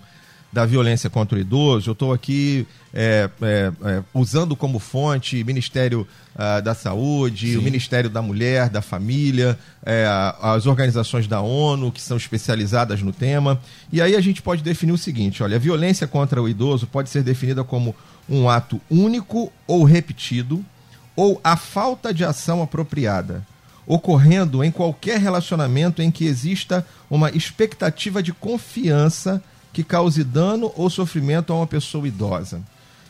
da 0.55 0.65
violência 0.65 1.09
contra 1.09 1.37
o 1.37 1.41
idoso, 1.41 1.89
eu 1.89 1.91
estou 1.91 2.13
aqui 2.13 2.65
é, 2.93 3.29
é, 3.41 3.71
é, 3.83 4.03
usando 4.13 4.55
como 4.55 4.79
fonte 4.79 5.43
Ministério 5.43 6.07
uh, 6.33 6.61
da 6.61 6.73
Saúde, 6.73 7.51
Sim. 7.51 7.57
o 7.57 7.61
Ministério 7.61 8.09
da 8.09 8.21
Mulher, 8.21 8.69
da 8.69 8.81
Família, 8.81 9.59
é, 9.85 10.07
as 10.41 10.65
organizações 10.65 11.27
da 11.27 11.41
ONU 11.41 11.91
que 11.91 12.01
são 12.01 12.15
especializadas 12.15 13.01
no 13.01 13.11
tema. 13.11 13.59
E 13.91 14.01
aí 14.01 14.15
a 14.15 14.21
gente 14.21 14.41
pode 14.41 14.63
definir 14.63 14.93
o 14.93 14.97
seguinte: 14.97 15.43
olha, 15.43 15.57
a 15.57 15.59
violência 15.59 16.07
contra 16.07 16.41
o 16.41 16.47
idoso 16.47 16.87
pode 16.87 17.09
ser 17.09 17.21
definida 17.21 17.61
como 17.61 17.93
um 18.29 18.49
ato 18.49 18.81
único 18.89 19.51
ou 19.67 19.83
repetido, 19.83 20.63
ou 21.15 21.39
a 21.43 21.55
falta 21.55 22.13
de 22.13 22.25
ação 22.25 22.61
apropriada 22.61 23.45
ocorrendo 23.87 24.63
em 24.63 24.71
qualquer 24.71 25.19
relacionamento 25.19 26.01
em 26.01 26.09
que 26.09 26.25
exista 26.25 26.85
uma 27.09 27.29
expectativa 27.29 28.21
de 28.21 28.33
confiança 28.33 29.41
que 29.71 29.83
cause 29.83 30.23
dano 30.23 30.71
ou 30.75 30.89
sofrimento 30.89 31.51
a 31.53 31.57
uma 31.57 31.67
pessoa 31.67 32.07
idosa. 32.07 32.61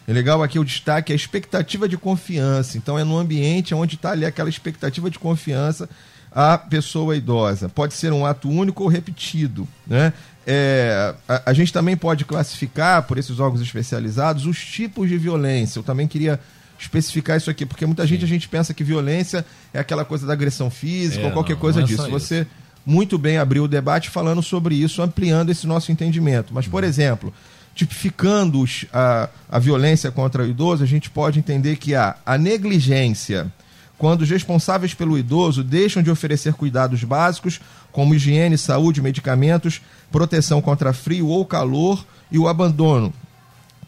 É 0.07 0.13
legal 0.13 0.43
aqui 0.43 0.60
o 0.60 0.65
destaque 0.65 1.13
a 1.13 1.15
expectativa 1.15 1.88
de 1.88 1.98
confiança. 1.98 2.77
Então 2.77 2.98
é 2.98 3.03
no 3.03 3.17
ambiente 3.17 3.74
onde 3.74 3.95
está 3.95 4.12
ali 4.12 4.25
aquela 4.25 4.50
expectativa 4.50 5.10
de 5.10 5.17
confiança 5.17 5.89
à 6.31 6.57
pessoa 6.57 7.15
idosa. 7.15 7.69
Pode 7.69 7.93
ser 7.93 8.12
um 8.12 8.25
ato 8.25 8.50
único 8.50 8.84
ou 8.84 8.89
repetido. 8.89 9.67
Né? 9.88 10.13
É, 10.48 11.14
a, 11.28 11.44
a, 11.48 11.54
gente 11.54 11.74
também 11.74 11.98
pode 11.98 12.24
classificar, 12.24 13.04
por 13.04 13.18
esses 13.18 13.40
órgãos 13.40 13.62
especializados, 13.62 14.46
os 14.46 14.64
tipos 14.64 15.10
de 15.10 15.18
violência. 15.18 15.80
Eu 15.80 15.84
também 15.84 16.08
queria 16.08 16.40
especificar 16.78 17.38
isso 17.38 17.50
aqui, 17.50 17.66
porque 17.66 17.86
muita 17.86 18.06
gente 18.06 18.24
a 18.24 18.28
gente 18.28 18.48
pensa 18.48 18.74
que 18.74 18.84
violência 18.84 19.46
é 19.74 19.80
aquela 19.80 20.06
coisa 20.06 20.28
da 20.28 20.34
agressão 20.34 20.70
física 20.70 21.24
é, 21.24 21.25
ou 21.25 21.32
qualquer 21.32 21.54
não, 21.54 21.60
coisa 21.60 21.80
não 21.80 21.86
é 21.86 21.88
disso. 21.88 22.10
Você 22.10 22.46
muito 22.86 23.18
bem 23.18 23.38
abriu 23.38 23.64
o 23.64 23.68
debate 23.68 24.10
falando 24.10 24.44
sobre 24.44 24.75
isso, 24.75 25.02
ampliando 25.02 25.50
esse 25.50 25.66
nosso 25.66 25.92
entendimento. 25.92 26.54
Mas, 26.54 26.68
por 26.68 26.84
exemplo, 26.84 27.34
tipificando 27.74 28.64
a, 28.94 29.30
a 29.50 29.60
violência 29.60 30.12
contra 30.12 30.44
o 30.44 30.48
idoso, 30.48 30.84
a 30.84 30.88
gente 30.88 31.10
pode 31.10 31.40
entender 31.40 31.78
que 31.78 31.96
há 31.96 32.16
a 32.25 32.38
negligência, 32.38 33.52
quando 33.98 34.22
os 34.22 34.30
responsáveis 34.30 34.94
pelo 34.94 35.18
idoso 35.18 35.64
deixam 35.64 36.04
de 36.04 36.12
oferecer 36.12 36.54
cuidados 36.54 37.04
básicos, 37.04 37.60
como 37.92 38.14
higiene, 38.14 38.58
saúde, 38.58 39.02
medicamentos, 39.02 39.82
proteção 40.12 40.62
contra 40.62 40.94
frio 40.94 41.28
ou 41.28 41.46
calor 41.46 42.06
e 42.32 42.38
o 42.38 42.48
abandono. 42.48 43.14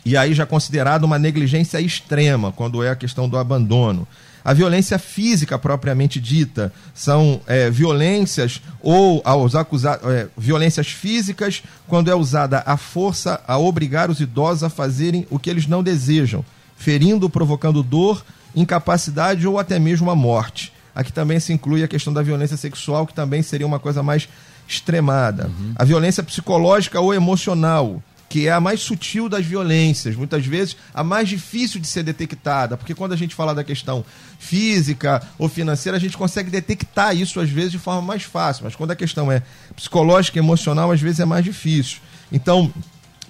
E 0.05 0.15
aí 0.15 0.33
já 0.33 0.45
considerado 0.45 1.03
uma 1.03 1.19
negligência 1.19 1.81
extrema, 1.81 2.53
quando 2.53 2.81
é 2.81 2.89
a 2.89 2.95
questão 2.95 3.27
do 3.27 3.37
abandono. 3.37 4.07
A 4.47 4.53
violência 4.53 4.97
física 4.97 5.59
propriamente 5.59 6.21
dita 6.21 6.71
são 6.93 7.41
é, 7.45 7.69
violências 7.69 8.61
ou 8.81 9.21
aos 9.25 9.55
acusados, 9.55 10.09
é, 10.09 10.29
violências 10.37 10.87
físicas 10.87 11.61
quando 11.85 12.09
é 12.09 12.15
usada 12.15 12.63
a 12.65 12.77
força 12.77 13.41
a 13.45 13.57
obrigar 13.57 14.09
os 14.09 14.21
idosos 14.21 14.63
a 14.63 14.69
fazerem 14.69 15.27
o 15.29 15.37
que 15.37 15.49
eles 15.49 15.67
não 15.67 15.83
desejam, 15.83 16.45
ferindo, 16.77 17.29
provocando 17.29 17.83
dor, 17.83 18.23
incapacidade 18.55 19.47
ou 19.47 19.59
até 19.59 19.79
mesmo 19.79 20.09
a 20.09 20.15
morte. 20.15 20.73
Aqui 20.93 21.13
também 21.13 21.39
se 21.39 21.53
inclui 21.53 21.83
a 21.83 21.87
questão 21.87 22.11
da 22.11 22.23
violência 22.23 22.57
sexual, 22.57 23.05
que 23.05 23.13
também 23.13 23.43
seria 23.43 23.67
uma 23.67 23.79
coisa 23.79 24.01
mais 24.01 24.27
extremada. 24.67 25.47
Uhum. 25.47 25.73
A 25.75 25.83
violência 25.83 26.23
psicológica 26.23 26.99
ou 26.99 27.13
emocional, 27.13 28.01
que 28.27 28.47
é 28.47 28.51
a 28.51 28.59
mais 28.59 28.81
sutil 28.81 29.29
das 29.29 29.45
violências, 29.45 30.15
muitas 30.15 30.45
vezes 30.45 30.75
a 30.93 31.03
mais 31.03 31.29
difícil 31.29 31.79
de 31.79 31.87
ser 31.87 32.03
detectada, 32.03 32.75
porque 32.75 32.93
quando 32.93 33.13
a 33.13 33.15
gente 33.15 33.33
fala 33.33 33.53
da 33.55 33.63
questão 33.63 34.03
física 34.37 35.21
ou 35.37 35.47
financeira, 35.47 35.97
a 35.97 36.01
gente 36.01 36.17
consegue 36.17 36.49
detectar 36.49 37.15
isso 37.15 37.39
às 37.39 37.49
vezes 37.49 37.71
de 37.71 37.79
forma 37.79 38.01
mais 38.01 38.23
fácil, 38.23 38.65
mas 38.65 38.75
quando 38.75 38.91
a 38.91 38.95
questão 38.95 39.31
é 39.31 39.41
psicológica 39.75 40.37
e 40.37 40.41
emocional, 40.41 40.91
às 40.91 40.99
vezes 40.99 41.19
é 41.19 41.25
mais 41.25 41.45
difícil. 41.45 41.99
Então, 42.31 42.73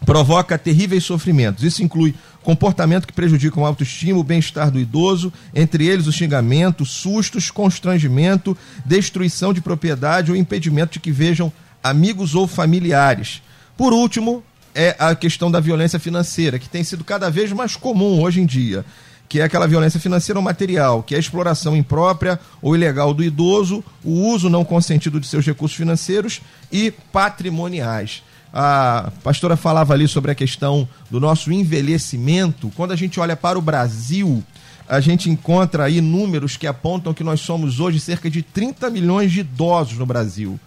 provoca 0.06 0.58
terríveis 0.58 1.04
sofrimentos. 1.04 1.64
Isso 1.64 1.84
inclui 1.84 2.16
comportamento 2.48 3.06
que 3.06 3.12
prejudica 3.12 3.60
a 3.60 3.68
autoestima, 3.68 4.18
o 4.18 4.24
bem-estar 4.24 4.72
do 4.72 4.80
idoso, 4.80 5.34
entre 5.54 5.86
eles 5.86 6.08
o 6.08 6.13
xingamento, 6.13 6.86
sustos, 6.86 7.51
constrangimento, 7.51 8.58
destruição 8.86 9.51
de 9.51 9.60
propriedade 9.60 10.32
ou 10.32 10.38
impedimento 10.38 10.94
de 10.94 11.01
que 11.01 11.12
vejam 11.12 11.51
amigos 11.84 12.36
ou 12.36 12.48
familiares. 12.48 13.42
Por 13.75 13.92
último, 13.92 14.42
é 14.74 14.96
a 14.98 15.13
questão 15.13 15.51
da 15.51 15.60
violência 15.60 16.00
financeira, 16.00 16.58
que 16.58 16.70
tem 16.70 16.86
sido 16.86 17.04
cada 17.04 17.30
vez 17.30 17.51
mais 17.51 17.75
comum 17.75 18.22
hoje 18.22 18.39
em 18.39 18.46
dia, 18.46 18.86
que 19.27 19.42
é 19.42 19.44
aquela 19.44 19.68
violência 19.68 20.00
financeira 20.00 20.39
ou 20.39 20.44
material, 20.44 21.04
que 21.04 21.16
é 21.16 21.18
a 21.18 21.20
exploração 21.20 21.75
imprópria 21.75 22.39
ou 22.62 22.74
ilegal 22.74 23.13
do 23.13 23.25
idoso, 23.25 23.84
o 24.06 24.12
uso 24.25 24.50
não 24.50 24.63
consentido 24.63 25.20
de 25.20 25.27
seus 25.27 25.46
recursos 25.46 25.75
financeiros 25.75 26.39
e 26.72 26.92
patrimoniais. 27.12 28.24
A 28.60 29.12
pastora 29.24 29.56
falava 29.56 29.94
ali 29.94 30.08
sobre 30.08 30.32
a 30.32 30.36
questão 30.36 30.88
do 31.12 31.20
nosso 31.20 31.52
envelhecimento. 31.52 32.72
Quando 32.76 32.92
a 32.92 32.96
gente 32.96 33.20
olha 33.20 33.36
para 33.36 33.60
o 33.60 33.62
Brasil, 33.62 34.44
a 34.90 35.00
gente 35.00 35.30
encontra 35.30 35.84
aí 35.84 36.02
números 36.02 36.58
que 36.58 36.66
apontam 36.66 37.14
que 37.14 37.24
nós 37.24 37.42
somos 37.42 37.80
hoje 37.80 38.00
cerca 38.00 38.32
de 38.32 38.42
30 38.42 38.90
milhões 38.90 39.32
de 39.32 39.42
idosos 39.42 39.98
no 40.00 40.06
Brasil 40.06 40.60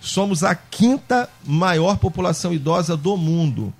somos 0.00 0.42
a 0.42 0.54
quinta 0.54 1.28
maior 1.44 1.98
população 1.98 2.52
idosa 2.52 2.96
do 2.96 3.16
mundo. 3.16 3.72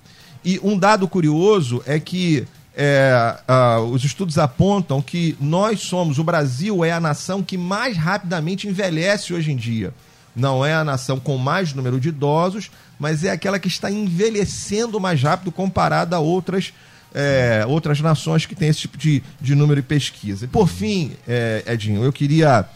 E 0.45 0.59
um 0.63 0.77
dado 0.77 1.07
curioso 1.07 1.81
é 1.85 1.99
que 1.99 2.45
é, 2.75 3.35
uh, 3.49 3.83
os 3.85 4.03
estudos 4.03 4.37
apontam 4.37 5.01
que 5.01 5.35
nós 5.39 5.81
somos, 5.81 6.19
o 6.19 6.23
Brasil 6.23 6.85
é 6.85 6.91
a 6.91 6.99
nação 6.99 7.43
que 7.43 7.57
mais 7.57 7.97
rapidamente 7.97 8.67
envelhece 8.67 9.33
hoje 9.33 9.51
em 9.51 9.55
dia. 9.55 9.93
Não 10.35 10.65
é 10.65 10.73
a 10.73 10.83
nação 10.83 11.19
com 11.19 11.37
mais 11.37 11.73
número 11.73 11.99
de 11.99 12.09
idosos, 12.09 12.71
mas 12.99 13.23
é 13.23 13.31
aquela 13.31 13.59
que 13.59 13.67
está 13.67 13.91
envelhecendo 13.91 14.99
mais 14.99 15.21
rápido 15.21 15.51
comparada 15.51 16.15
a 16.15 16.19
outras, 16.19 16.73
é, 17.13 17.65
outras 17.67 17.99
nações 17.99 18.45
que 18.45 18.55
têm 18.55 18.69
esse 18.69 18.81
tipo 18.81 18.97
de, 18.97 19.21
de 19.39 19.55
número 19.55 19.81
de 19.81 19.87
pesquisa. 19.87 20.45
E 20.45 20.47
por 20.47 20.67
fim, 20.67 21.13
é, 21.27 21.63
Edinho, 21.67 22.03
eu 22.03 22.13
queria 22.13 22.67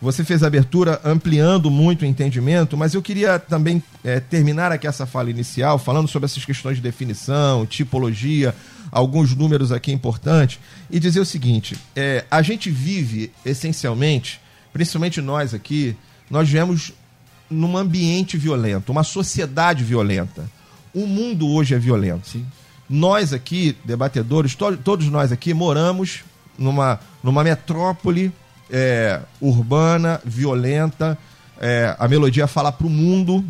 você 0.00 0.22
fez 0.22 0.42
a 0.42 0.46
abertura 0.46 1.00
ampliando 1.04 1.70
muito 1.70 2.02
o 2.02 2.06
entendimento, 2.06 2.76
mas 2.76 2.92
eu 2.92 3.00
queria 3.00 3.38
também 3.38 3.82
é, 4.04 4.20
terminar 4.20 4.70
aqui 4.70 4.86
essa 4.86 5.06
fala 5.06 5.30
inicial 5.30 5.78
falando 5.78 6.06
sobre 6.06 6.26
essas 6.26 6.44
questões 6.44 6.76
de 6.76 6.82
definição, 6.82 7.64
tipologia, 7.64 8.54
alguns 8.90 9.34
números 9.34 9.72
aqui 9.72 9.92
importantes, 9.92 10.60
e 10.90 11.00
dizer 11.00 11.20
o 11.20 11.24
seguinte: 11.24 11.76
é, 11.94 12.24
a 12.30 12.42
gente 12.42 12.70
vive 12.70 13.32
essencialmente, 13.44 14.40
principalmente 14.72 15.20
nós 15.20 15.54
aqui, 15.54 15.96
nós 16.30 16.48
vivemos 16.48 16.92
num 17.50 17.76
ambiente 17.76 18.36
violento, 18.36 18.90
uma 18.90 19.04
sociedade 19.04 19.84
violenta. 19.84 20.44
O 20.92 21.06
mundo 21.06 21.48
hoje 21.48 21.74
é 21.74 21.78
violento. 21.78 22.28
Sim. 22.28 22.46
Nós 22.88 23.32
aqui, 23.32 23.76
debatedores, 23.84 24.54
to 24.54 24.76
todos 24.76 25.06
nós 25.08 25.32
aqui 25.32 25.52
moramos 25.52 26.24
numa, 26.58 27.00
numa 27.22 27.44
metrópole 27.44 28.32
é, 28.70 29.20
urbana, 29.40 30.20
violenta, 30.24 31.18
é, 31.60 31.94
a 31.98 32.08
melodia 32.08 32.46
fala 32.46 32.70
para 32.70 32.86
o 32.86 32.90
mundo, 32.90 33.44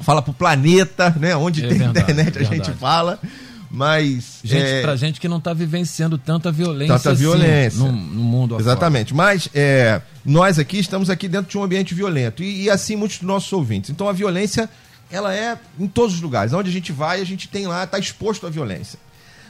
fala 0.00 0.22
para 0.22 0.30
o 0.30 0.34
planeta, 0.34 1.14
né? 1.18 1.36
Onde 1.36 1.64
É 1.64 1.68
tem 1.68 1.78
verdade, 1.78 2.12
internet 2.12 2.38
a 2.38 2.42
gente 2.42 2.72
fala. 2.72 3.18
Mas. 3.74 4.40
Gente, 4.44 4.66
é, 4.66 4.82
pra 4.82 4.94
gente 4.96 5.18
que 5.18 5.26
não 5.26 5.40
tá 5.40 5.54
vivenciando 5.54 6.18
tanta 6.18 6.52
violência, 6.52 6.94
Tanta 6.94 7.12
assim 7.12 7.20
violência. 7.22 7.78
no, 7.78 7.90
no 7.90 8.22
mundo 8.22 8.54
afora. 8.54 8.70
Exatamente. 8.70 9.14
Mas 9.14 9.48
é, 9.54 10.02
nós 10.22 10.58
aqui 10.58 10.78
estamos 10.78 11.08
aqui 11.08 11.26
dentro 11.26 11.50
de 11.50 11.56
um 11.56 11.62
ambiente 11.62 11.94
violento. 11.94 12.42
E, 12.42 12.64
e 12.64 12.70
assim 12.70 12.96
muitos 12.96 13.16
dos 13.16 13.26
nossos 13.26 13.50
ouvintes. 13.50 13.88
Então 13.88 14.06
a 14.06 14.12
violência, 14.12 14.68
ela 15.10 15.34
é 15.34 15.58
em 15.80 15.88
todos 15.88 16.16
os 16.16 16.20
lugares. 16.20 16.52
Onde 16.52 16.68
a 16.68 16.72
gente 16.72 16.92
vai, 16.92 17.22
a 17.22 17.24
gente 17.24 17.48
tem 17.48 17.66
lá, 17.66 17.84
está 17.84 17.98
exposto 17.98 18.46
à 18.46 18.50
violência. 18.50 18.98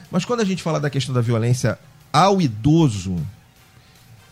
Mas 0.09 0.23
quando 0.23 0.39
a 0.39 0.45
gente 0.45 0.63
fala 0.63 0.79
da 0.79 0.89
questão 0.89 1.13
da 1.13 1.19
violência 1.19 1.77
ao 2.13 2.41
idoso, 2.41 3.17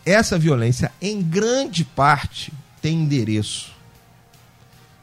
essa 0.06 0.38
violência, 0.38 0.90
em 1.02 1.20
grande 1.20 1.84
parte, 1.84 2.50
tem 2.80 2.94
endereço. 2.94 3.72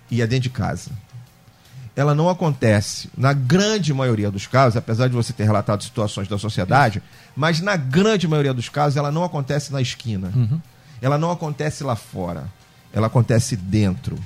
E 0.10 0.20
é 0.20 0.26
dentro 0.26 0.44
de 0.44 0.50
casa. 0.50 0.90
Ela 2.00 2.16
não 2.16 2.30
acontece, 2.30 3.10
na 3.18 3.34
grande 3.34 3.94
maioria 3.94 4.32
dos 4.32 4.48
casos, 4.48 4.78
apesar 4.78 5.10
de 5.10 5.14
você 5.14 5.34
ter 5.34 5.44
relatado 5.44 5.84
situações 5.84 6.30
da 6.30 6.38
sociedade, 6.38 7.04
mas 7.36 7.60
na 7.60 7.76
grande 7.76 8.26
maioria 8.26 8.54
dos 8.54 8.70
casos 8.70 8.96
ela 8.96 9.12
não 9.12 9.22
acontece 9.22 9.74
na 9.74 9.82
esquina. 9.82 10.32
Ela 11.02 11.18
não 11.18 11.30
acontece 11.30 11.84
lá 11.84 11.98
fora. 11.98 12.48
Ela 12.94 13.08
acontece 13.08 13.58
dentro. 13.58 14.18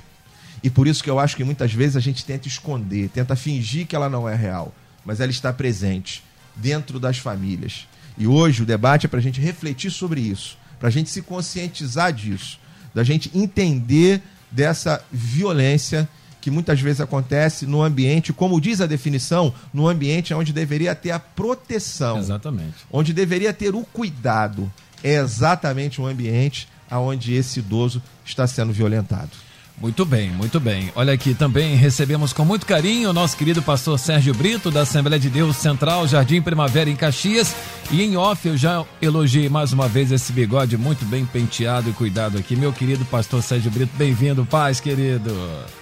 E 0.62 0.70
por 0.70 0.86
isso 0.86 1.03
que 1.03 1.10
eu 1.10 1.20
acho 1.20 1.36
que 1.36 1.44
muitas 1.44 1.74
vezes 1.74 1.98
a 1.98 2.00
gente 2.00 2.24
tenta 2.24 2.48
esconder, 2.48 3.10
tenta 3.10 3.36
fingir 3.36 3.88
que 3.88 3.96
ela 3.96 4.08
não 4.08 4.30
é 4.30 4.36
real, 4.36 4.72
mas 5.03 5.20
ela 5.20 5.32
está 5.32 5.51
presente 5.51 6.24
dentro 6.56 7.00
das 7.00 7.18
famílias. 7.18 7.88
E 8.20 8.27
hoje 8.27 8.62
o 8.62 8.68
debate 8.68 9.08
é 9.08 9.10
para 9.10 9.18
a 9.18 9.24
gente 9.24 9.42
refletir 9.42 9.89
sobre 9.89 10.22
isso, 10.22 10.60
para 10.80 10.89
a 10.89 10.92
gente 10.92 11.10
se 11.10 11.24
conscientizar 11.24 12.13
disso, 12.13 12.60
da 12.94 13.03
gente 13.03 13.32
entender 13.34 14.22
dessa 14.51 15.03
violência 15.12 16.08
que 16.43 16.51
muitas 16.51 16.81
vezes 16.81 17.00
acontece 17.00 17.65
no 17.65 17.81
ambiente, 17.81 18.33
como 18.33 18.59
diz 18.59 18.81
a 18.81 18.85
definição, 18.85 19.53
no 19.73 19.88
ambiente 19.88 20.33
onde 20.33 20.51
deveria 20.51 20.93
ter 20.93 21.12
a 21.12 21.17
proteção, 21.17 22.17
Exatamente. 22.19 22.73
onde 22.91 23.13
deveria 23.13 23.53
ter 23.53 23.73
o 23.73 23.85
cuidado. 23.85 24.69
É 25.01 25.13
exatamente 25.15 26.01
um 26.01 26.05
ambiente 26.05 26.67
onde 26.91 27.33
esse 27.33 27.59
idoso 27.59 28.03
está 28.25 28.45
sendo 28.45 28.73
violentado. 28.73 29.29
Muito 29.82 30.06
bem, 30.06 30.30
muito 30.30 30.60
bem. 30.62 30.92
Olha 30.96 31.12
aqui, 31.12 31.34
também 31.34 31.75
recebemos 31.75 32.32
com 32.32 32.46
muito 32.46 32.65
carinho 32.65 33.10
o 33.10 33.13
nosso 33.13 33.36
querido 33.36 33.62
pastor 33.62 34.00
Sérgio 34.00 34.34
Brito, 34.34 34.72
da 34.72 34.82
Assembleia 34.82 35.20
de 35.20 35.30
Deus 35.30 35.58
Central, 35.58 36.08
Jardim 36.08 36.42
Primavera, 36.42 36.89
em 36.89 36.96
Caxias. 36.96 37.53
E 37.92 38.01
em 38.01 38.15
off, 38.15 38.48
eu 38.48 38.56
já 38.56 38.86
elogiei 39.01 39.50
mais 39.50 39.74
uma 39.74 39.88
vez 39.89 40.10
esse 40.12 40.32
bigode 40.32 40.77
muito 40.77 41.03
bem 41.06 41.25
penteado 41.25 41.89
e 41.89 41.94
cuidado 41.94 42.38
aqui. 42.38 42.56
Meu 42.56 42.72
querido 42.72 43.03
pastor 43.06 43.44
Sérgio 43.44 43.70
Brito, 43.72 43.92
bem-vindo, 43.98 44.46
paz, 44.46 44.80
querido. 44.80 45.36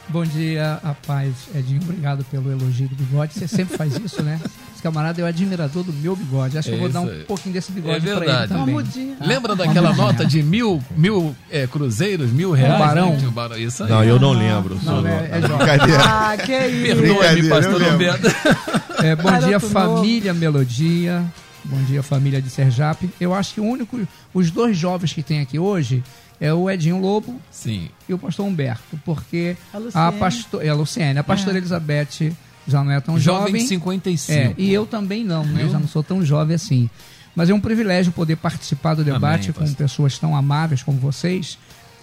Bom 0.10 0.24
dia, 0.25 0.79
a 0.83 0.93
paz, 0.95 1.33
Edinho. 1.53 1.81
Obrigado 1.83 2.24
pelo 2.25 2.51
elogio 2.51 2.88
do 2.88 2.95
bigode. 2.95 3.33
Você 3.36 3.48
sempre 3.48 3.77
faz 3.77 3.95
isso, 4.03 4.24
né? 4.24 4.39
Esse 4.74 4.81
camarada 4.81 5.21
é 5.21 5.24
o 5.24 5.27
admirador 5.27 5.83
do 5.83 5.93
meu 5.93 6.15
bigode. 6.15 6.57
Acho 6.57 6.69
que 6.69 6.74
eu 6.74 6.79
vou 6.79 6.89
É 6.89 6.91
dar 6.91 7.01
um 7.01 7.07
aí. 7.07 7.24
pouquinho 7.25 7.53
desse 7.53 7.71
É 7.71 7.75
bigode 7.75 8.01
pra 8.01 8.10
ele 8.10 8.19
verdade. 8.19 8.51
Uma 8.53 8.60
também. 8.62 8.75
mudinha. 8.75 9.15
Lembra 9.21 9.55
daquela 9.55 9.93
nota 9.93 10.25
de 10.25 10.41
mil, 10.41 10.83
mil 10.98 11.36
é, 11.51 11.67
cruzeiros, 11.67 12.31
mil 12.31 12.51
reais? 12.51 12.79
barão. 12.79 13.15
né? 13.15 13.27
O 13.27 13.31
barão. 13.31 13.57
Isso 13.57 13.80
aí. 13.83 13.89
Não, 13.89 14.03
eu 14.03 14.19
não 14.19 14.31
lembro. 14.31 14.79
Não, 14.83 15.05
é- 15.07 15.29
é 15.31 15.39
brincadeira. 15.41 16.03
Ah, 16.03 16.38
que 16.38 16.51
isso. 16.67 17.01
Perdoe-me, 17.01 17.50
pastor 17.50 17.81
eu. 17.81 19.05
É, 19.05 19.15
bom 19.15 19.23
Garoto 19.23 19.45
dia, 19.47 19.59
novo. 19.59 19.69
família 19.69 20.33
Melodia. 20.33 21.23
Bom 21.63 21.81
dia, 21.83 22.01
família 22.03 22.41
de 22.41 22.50
Serjap. 22.50 23.09
Eu 23.19 23.33
acho 23.33 23.53
que 23.53 23.61
o 23.61 23.63
único, 23.63 24.00
os 24.33 24.50
dois 24.51 24.75
jovens 24.77 25.13
que 25.13 25.21
tem 25.23 25.41
aqui 25.41 25.59
hoje 25.59 26.03
é 26.39 26.51
o 26.53 26.69
Edinho 26.69 27.00
Lobo 27.00 27.39
Sim. 27.51 27.88
e 28.09 28.13
o 28.13 28.17
pastor 28.17 28.47
Humberto, 28.47 29.00
porque 29.05 29.55
A 29.73 29.77
Luciene. 29.77 30.07
a 30.07 30.11
pastor, 30.11 30.65
é 30.65 30.69
a 30.69 30.73
Luciene, 30.73 31.19
a 31.19 31.23
pastora 31.23 31.55
É. 31.55 31.59
Elizabeth 31.59 32.33
já 32.67 32.83
não 32.83 32.91
é 32.91 33.00
tão 33.00 33.19
Jovem 33.19 33.45
jovem. 33.47 33.61
de 33.61 33.67
55. 33.67 34.39
É, 34.39 34.53
e 34.57 34.73
eu 34.73 34.85
também 34.88 35.23
não, 35.23 35.43
né? 35.45 35.61
Viu? 35.63 35.69
Já 35.71 35.79
não 35.79 35.88
sou 35.88 36.01
tão 36.03 36.25
jovem 36.25 36.55
assim. 36.55 36.89
Mas 37.35 37.50
é 37.50 37.53
um 37.53 37.59
privilégio 37.61 38.11
poder 38.11 38.35
participar 38.38 38.93
do 38.95 39.03
debate 39.03 39.43
Amém, 39.45 39.53
com 39.53 39.59
pastor. 39.61 39.77
pessoas 39.77 40.17
tão 40.17 40.35
amáveis 40.35 40.81
como 40.83 40.97
vocês. 41.00 41.57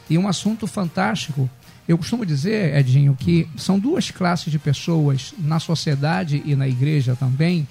E 0.09 0.17
um 0.17 0.27
assunto 0.27 0.67
fantástico. 0.67 1.51
Eu 1.89 1.97
costumo 1.97 2.27
dizer, 2.27 2.77
Edinho, 2.77 3.17
que 3.19 3.49
são 3.57 3.79
duas 3.79 4.11
classes 4.11 4.53
de 4.53 4.59
pessoas 4.59 5.33
na 5.39 5.59
sociedade 5.59 6.43
e 6.45 6.55
na 6.55 6.69
igreja 6.69 7.17
também 7.17 7.67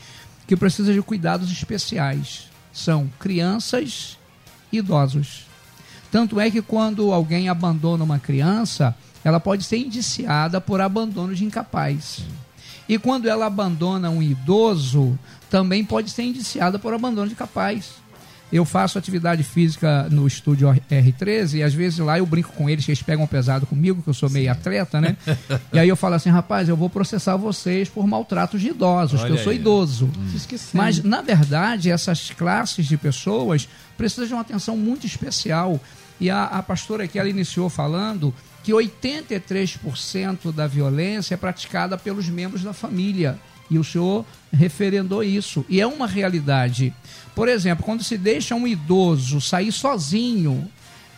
que 0.47 0.57
precisam 0.57 0.91
de 0.91 1.03
cuidados 1.03 1.51
especiais. 1.51 2.49
São 2.73 3.07
crianças 3.19 4.17
e 4.71 4.77
idosos. 4.79 5.45
Tanto 6.11 6.39
é 6.39 6.49
que 6.49 6.63
quando 6.63 7.13
alguém 7.13 7.47
abandona 7.47 8.03
uma 8.03 8.17
criança, 8.17 8.95
ela 9.23 9.39
pode 9.39 9.63
ser 9.63 9.77
indiciada 9.77 10.59
por 10.59 10.81
abandono 10.81 11.35
de 11.35 11.45
incapaz. 11.45 12.21
E 12.89 12.97
quando 12.97 13.27
ela 13.27 13.45
abandona 13.45 14.09
um 14.09 14.23
idoso, 14.23 15.19
também 15.47 15.85
pode 15.85 16.09
ser 16.09 16.23
indiciada 16.23 16.79
por 16.79 16.93
abandono 16.93 17.29
de 17.29 17.35
capaz. 17.35 17.95
Eu 18.51 18.63
faço 18.63 18.97
atividade 18.97 19.43
física 19.43 20.07
no 20.09 20.25
estúdio 20.25 20.69
R13 20.89 21.55
e 21.55 21.63
às 21.63 21.73
vezes 21.73 21.99
lá 21.99 22.17
eu 22.17 22.25
brinco 22.25 22.53
com 22.53 22.69
eles, 22.69 22.85
que 22.85 22.91
eles 22.91 23.01
pegam 23.01 23.27
pesado 23.27 23.65
comigo, 23.65 24.01
que 24.01 24.07
eu 24.07 24.13
sou 24.13 24.29
meio 24.29 24.49
atleta, 24.49 25.01
né? 25.01 25.17
e 25.73 25.79
aí 25.79 25.89
eu 25.89 25.97
falo 25.97 26.15
assim, 26.15 26.29
rapaz, 26.29 26.69
eu 26.69 26.77
vou 26.77 26.89
processar 26.89 27.35
vocês 27.35 27.89
por 27.89 28.07
maltratos 28.07 28.61
de 28.61 28.69
idosos, 28.69 29.19
que 29.19 29.25
Olha 29.25 29.33
eu 29.33 29.43
sou 29.43 29.51
aí. 29.51 29.57
idoso. 29.57 30.09
Esqueci. 30.33 30.75
Mas, 30.75 31.03
na 31.03 31.21
verdade, 31.21 31.91
essas 31.91 32.31
classes 32.31 32.85
de 32.85 32.95
pessoas 32.95 33.67
precisam 33.97 34.27
de 34.27 34.33
uma 34.33 34.41
atenção 34.41 34.77
muito 34.77 35.05
especial. 35.05 35.79
E 36.19 36.29
a, 36.29 36.45
a 36.45 36.63
pastora 36.63 37.03
aqui, 37.03 37.19
ela 37.19 37.29
iniciou 37.29 37.69
falando 37.69 38.33
que 38.63 38.71
83% 38.71 40.51
da 40.51 40.67
violência 40.67 41.35
é 41.35 41.37
praticada 41.37 41.97
pelos 41.97 42.27
membros 42.27 42.63
da 42.63 42.73
família. 42.73 43.37
E 43.69 43.77
o 43.77 43.83
senhor 43.83 44.25
referendou 44.51 45.23
isso. 45.23 45.65
E 45.67 45.81
é 45.81 45.87
uma 45.87 46.07
realidade. 46.07 46.93
Por 47.35 47.47
exemplo, 47.47 47.85
quando 47.85 48.03
se 48.03 48.17
deixa 48.17 48.55
um 48.55 48.67
idoso 48.67 49.39
sair 49.41 49.71
sozinho, 49.71 50.69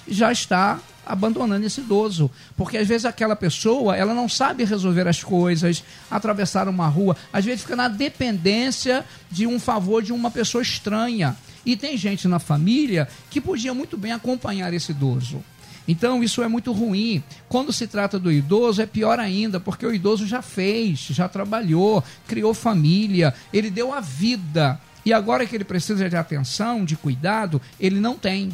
já 0.08 0.32
está 0.32 0.80
abandonando 1.06 1.66
esse 1.66 1.82
idoso, 1.82 2.30
porque 2.56 2.78
às 2.78 2.88
vezes 2.88 3.06
aquela 3.06 3.36
pessoa, 3.36 3.98
ela 3.98 4.14
não 4.14 4.30
sabe 4.30 4.64
resolver 4.64 5.08
as 5.08 5.24
coisas, 5.24 5.84
atravessar 6.10 6.68
uma 6.68 6.88
rua, 6.88 7.18
às 7.34 7.44
vezes 7.44 7.62
fica 7.62 7.76
na 7.76 7.88
dependência 7.88 9.04
de 9.32 9.48
um 9.48 9.60
favor 9.60 10.04
de 10.04 10.14
uma 10.14 10.30
pessoa 10.30 10.62
estranha. 10.62 11.36
E 11.66 11.76
tem 11.76 11.98
gente 11.98 12.28
na 12.28 12.38
família 12.38 13.08
que 13.30 13.42
podia 13.42 13.74
muito 13.74 13.98
bem 13.98 14.12
acompanhar 14.12 14.72
esse 14.74 14.92
idoso. 14.92 15.44
Então 15.90 16.24
isso 16.24 16.44
é 16.44 16.48
muito 16.48 16.72
ruim. 16.72 17.24
Quando 17.48 17.74
se 17.74 17.88
trata 17.88 18.20
do 18.20 18.32
idoso, 18.32 18.80
é 18.80 18.86
pior 18.86 19.20
ainda, 19.20 19.60
porque 19.60 19.84
o 19.84 19.92
idoso 19.92 20.28
já 20.28 20.40
fez, 20.40 21.00
já 21.00 21.28
trabalhou, 21.28 22.04
criou 22.28 22.54
família, 22.54 23.34
ele 23.52 23.72
deu 23.72 23.92
a 23.92 24.00
vida. 24.00 24.80
E 25.04 25.12
agora 25.12 25.48
que 25.48 25.56
ele 25.56 25.64
precisa 25.64 26.08
de 26.08 26.16
atenção, 26.16 26.86
de 26.86 26.96
cuidado, 26.96 27.60
ele 27.80 28.00
não 28.00 28.16
tem 28.16 28.52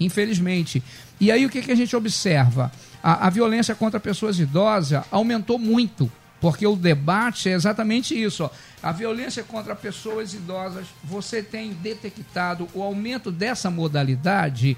infelizmente. 0.00 0.80
E 1.18 1.32
aí 1.32 1.44
o 1.44 1.50
que, 1.50 1.60
que 1.60 1.72
a 1.72 1.74
gente 1.74 1.96
observa? 1.96 2.70
A, 3.02 3.26
a 3.26 3.30
violência 3.30 3.74
contra 3.74 3.98
pessoas 3.98 4.38
idosas 4.38 5.02
aumentou 5.10 5.58
muito, 5.58 6.08
porque 6.40 6.64
o 6.64 6.76
debate 6.76 7.48
é 7.48 7.54
exatamente 7.54 8.14
isso. 8.14 8.44
Ó. 8.44 8.50
A 8.80 8.92
violência 8.92 9.42
contra 9.42 9.74
pessoas 9.74 10.32
idosas, 10.32 10.86
você 11.02 11.42
tem 11.42 11.72
detectado 11.72 12.68
o 12.72 12.84
aumento 12.84 13.32
dessa 13.32 13.68
modalidade 13.68 14.76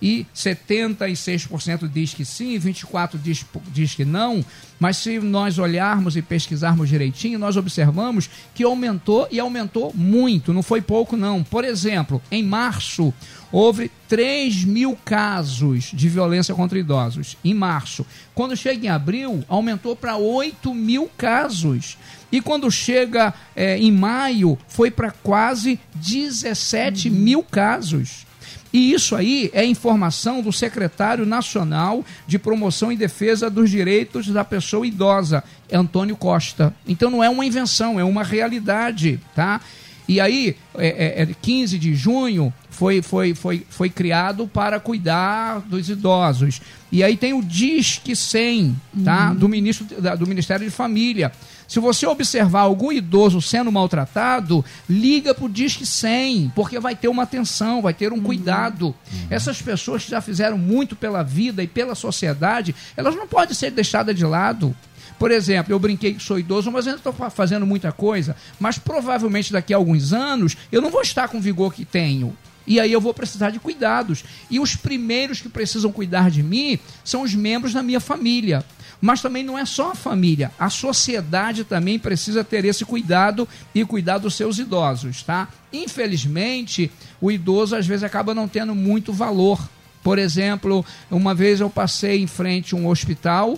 e 0.00 0.26
76% 0.34 1.88
diz 1.88 2.14
que 2.14 2.24
sim, 2.24 2.58
24% 2.58 3.18
diz, 3.20 3.44
diz 3.72 3.94
que 3.94 4.04
não, 4.04 4.44
mas 4.78 4.96
se 4.98 5.18
nós 5.18 5.58
olharmos 5.58 6.16
e 6.16 6.22
pesquisarmos 6.22 6.88
direitinho, 6.88 7.38
nós 7.38 7.56
observamos 7.56 8.30
que 8.54 8.62
aumentou 8.62 9.26
e 9.30 9.40
aumentou 9.40 9.92
muito, 9.94 10.52
não 10.52 10.62
foi 10.62 10.80
pouco 10.80 11.16
não. 11.16 11.42
Por 11.42 11.64
exemplo, 11.64 12.22
em 12.30 12.42
março, 12.42 13.12
houve 13.50 13.90
3 14.08 14.64
mil 14.64 14.96
casos 15.04 15.90
de 15.92 16.08
violência 16.08 16.54
contra 16.54 16.78
idosos, 16.78 17.36
em 17.44 17.54
março. 17.54 18.06
Quando 18.34 18.56
chega 18.56 18.86
em 18.86 18.88
abril, 18.88 19.44
aumentou 19.48 19.96
para 19.96 20.16
8 20.16 20.72
mil 20.74 21.10
casos. 21.16 21.98
E 22.30 22.40
quando 22.40 22.70
chega 22.70 23.34
eh, 23.56 23.78
em 23.78 23.90
maio, 23.90 24.58
foi 24.68 24.90
para 24.90 25.10
quase 25.10 25.80
17 25.94 27.10
mil 27.10 27.42
casos. 27.42 28.27
E 28.72 28.92
isso 28.92 29.16
aí 29.16 29.50
é 29.52 29.64
informação 29.64 30.42
do 30.42 30.52
secretário 30.52 31.24
nacional 31.24 32.04
de 32.26 32.38
promoção 32.38 32.92
e 32.92 32.96
defesa 32.96 33.48
dos 33.48 33.70
direitos 33.70 34.28
da 34.28 34.44
pessoa 34.44 34.86
idosa, 34.86 35.42
Antônio 35.72 36.16
Costa. 36.16 36.74
Então 36.86 37.10
não 37.10 37.24
é 37.24 37.30
uma 37.30 37.46
invenção, 37.46 37.98
é 37.98 38.04
uma 38.04 38.22
realidade, 38.22 39.20
tá? 39.34 39.60
E 40.08 40.20
aí, 40.20 40.56
é, 40.78 41.22
é, 41.22 41.28
15 41.42 41.78
de 41.78 41.94
junho, 41.94 42.50
foi, 42.70 43.02
foi, 43.02 43.34
foi, 43.34 43.66
foi 43.68 43.90
criado 43.90 44.48
para 44.48 44.80
cuidar 44.80 45.60
dos 45.60 45.90
idosos. 45.90 46.62
E 46.90 47.04
aí 47.04 47.14
tem 47.14 47.34
o 47.34 47.42
Disque 47.42 48.16
100, 48.16 48.74
tá? 49.04 49.28
Uhum. 49.28 49.36
Do, 49.36 49.48
ministro, 49.48 49.86
do 50.18 50.26
Ministério 50.26 50.64
de 50.64 50.70
Família. 50.70 51.30
Se 51.68 51.78
você 51.78 52.06
observar 52.06 52.62
algum 52.62 52.90
idoso 52.90 53.42
sendo 53.42 53.70
maltratado, 53.70 54.64
liga 54.88 55.34
para 55.34 55.44
o 55.44 55.50
Disque 55.50 55.84
100, 55.84 56.52
porque 56.54 56.80
vai 56.80 56.96
ter 56.96 57.08
uma 57.08 57.24
atenção, 57.24 57.82
vai 57.82 57.92
ter 57.92 58.10
um 58.10 58.16
uhum. 58.16 58.22
cuidado. 58.22 58.86
Uhum. 58.86 59.26
Essas 59.28 59.60
pessoas 59.60 60.02
que 60.02 60.10
já 60.10 60.22
fizeram 60.22 60.56
muito 60.56 60.96
pela 60.96 61.22
vida 61.22 61.62
e 61.62 61.66
pela 61.66 61.94
sociedade, 61.94 62.74
elas 62.96 63.14
não 63.14 63.28
podem 63.28 63.54
ser 63.54 63.70
deixadas 63.70 64.16
de 64.16 64.24
lado. 64.24 64.74
Por 65.18 65.30
exemplo, 65.30 65.72
eu 65.72 65.78
brinquei 65.78 66.14
que 66.14 66.22
sou 66.22 66.38
idoso, 66.38 66.72
mas 66.72 66.86
ainda 66.86 66.98
estou 66.98 67.12
fazendo 67.30 67.66
muita 67.66 67.92
coisa. 67.92 68.34
Mas 68.58 68.78
provavelmente 68.78 69.52
daqui 69.52 69.74
a 69.74 69.76
alguns 69.76 70.14
anos 70.14 70.56
eu 70.72 70.80
não 70.80 70.90
vou 70.90 71.02
estar 71.02 71.28
com 71.28 71.36
o 71.36 71.40
vigor 71.40 71.74
que 71.74 71.84
tenho. 71.84 72.34
E 72.68 72.78
aí 72.78 72.92
eu 72.92 73.00
vou 73.00 73.14
precisar 73.14 73.48
de 73.48 73.58
cuidados. 73.58 74.22
E 74.50 74.60
os 74.60 74.76
primeiros 74.76 75.40
que 75.40 75.48
precisam 75.48 75.90
cuidar 75.90 76.30
de 76.30 76.42
mim 76.42 76.78
são 77.02 77.22
os 77.22 77.34
membros 77.34 77.72
da 77.72 77.82
minha 77.82 77.98
família. 77.98 78.62
Mas 79.00 79.22
também 79.22 79.42
não 79.42 79.56
é 79.56 79.64
só 79.64 79.92
a 79.92 79.94
família, 79.94 80.50
a 80.58 80.68
sociedade 80.68 81.62
também 81.62 82.00
precisa 82.00 82.42
ter 82.42 82.64
esse 82.64 82.84
cuidado 82.84 83.48
e 83.72 83.84
cuidar 83.84 84.18
dos 84.18 84.34
seus 84.34 84.58
idosos, 84.58 85.22
tá? 85.22 85.48
Infelizmente, 85.72 86.90
o 87.20 87.30
idoso 87.30 87.76
às 87.76 87.86
vezes 87.86 88.02
acaba 88.02 88.34
não 88.34 88.48
tendo 88.48 88.74
muito 88.74 89.12
valor. 89.12 89.68
Por 90.02 90.18
exemplo, 90.18 90.84
uma 91.08 91.32
vez 91.32 91.60
eu 91.60 91.70
passei 91.70 92.20
em 92.20 92.26
frente 92.26 92.74
a 92.74 92.76
um 92.76 92.88
hospital 92.88 93.56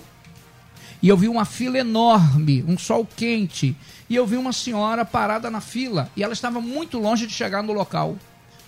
e 1.01 1.09
eu 1.09 1.17
vi 1.17 1.27
uma 1.27 1.43
fila 1.43 1.79
enorme, 1.79 2.63
um 2.67 2.77
sol 2.77 3.07
quente, 3.15 3.75
e 4.07 4.15
eu 4.15 4.27
vi 4.27 4.37
uma 4.37 4.53
senhora 4.53 5.03
parada 5.03 5.49
na 5.49 5.59
fila 5.59 6.07
e 6.15 6.23
ela 6.23 6.33
estava 6.33 6.61
muito 6.61 6.99
longe 6.99 7.25
de 7.25 7.33
chegar 7.33 7.63
no 7.63 7.73
local. 7.73 8.15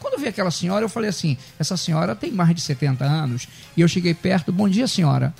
Quando 0.03 0.15
eu 0.15 0.19
vi 0.19 0.27
aquela 0.27 0.51
senhora, 0.51 0.83
eu 0.83 0.89
falei 0.89 1.09
assim: 1.09 1.37
essa 1.57 1.77
senhora 1.77 2.13
tem 2.13 2.29
mais 2.29 2.53
de 2.53 2.59
70 2.59 3.05
anos. 3.05 3.47
E 3.75 3.79
eu 3.79 3.87
cheguei 3.87 4.13
perto, 4.13 4.51
bom 4.51 4.67
dia, 4.67 4.85
senhora. 4.85 5.33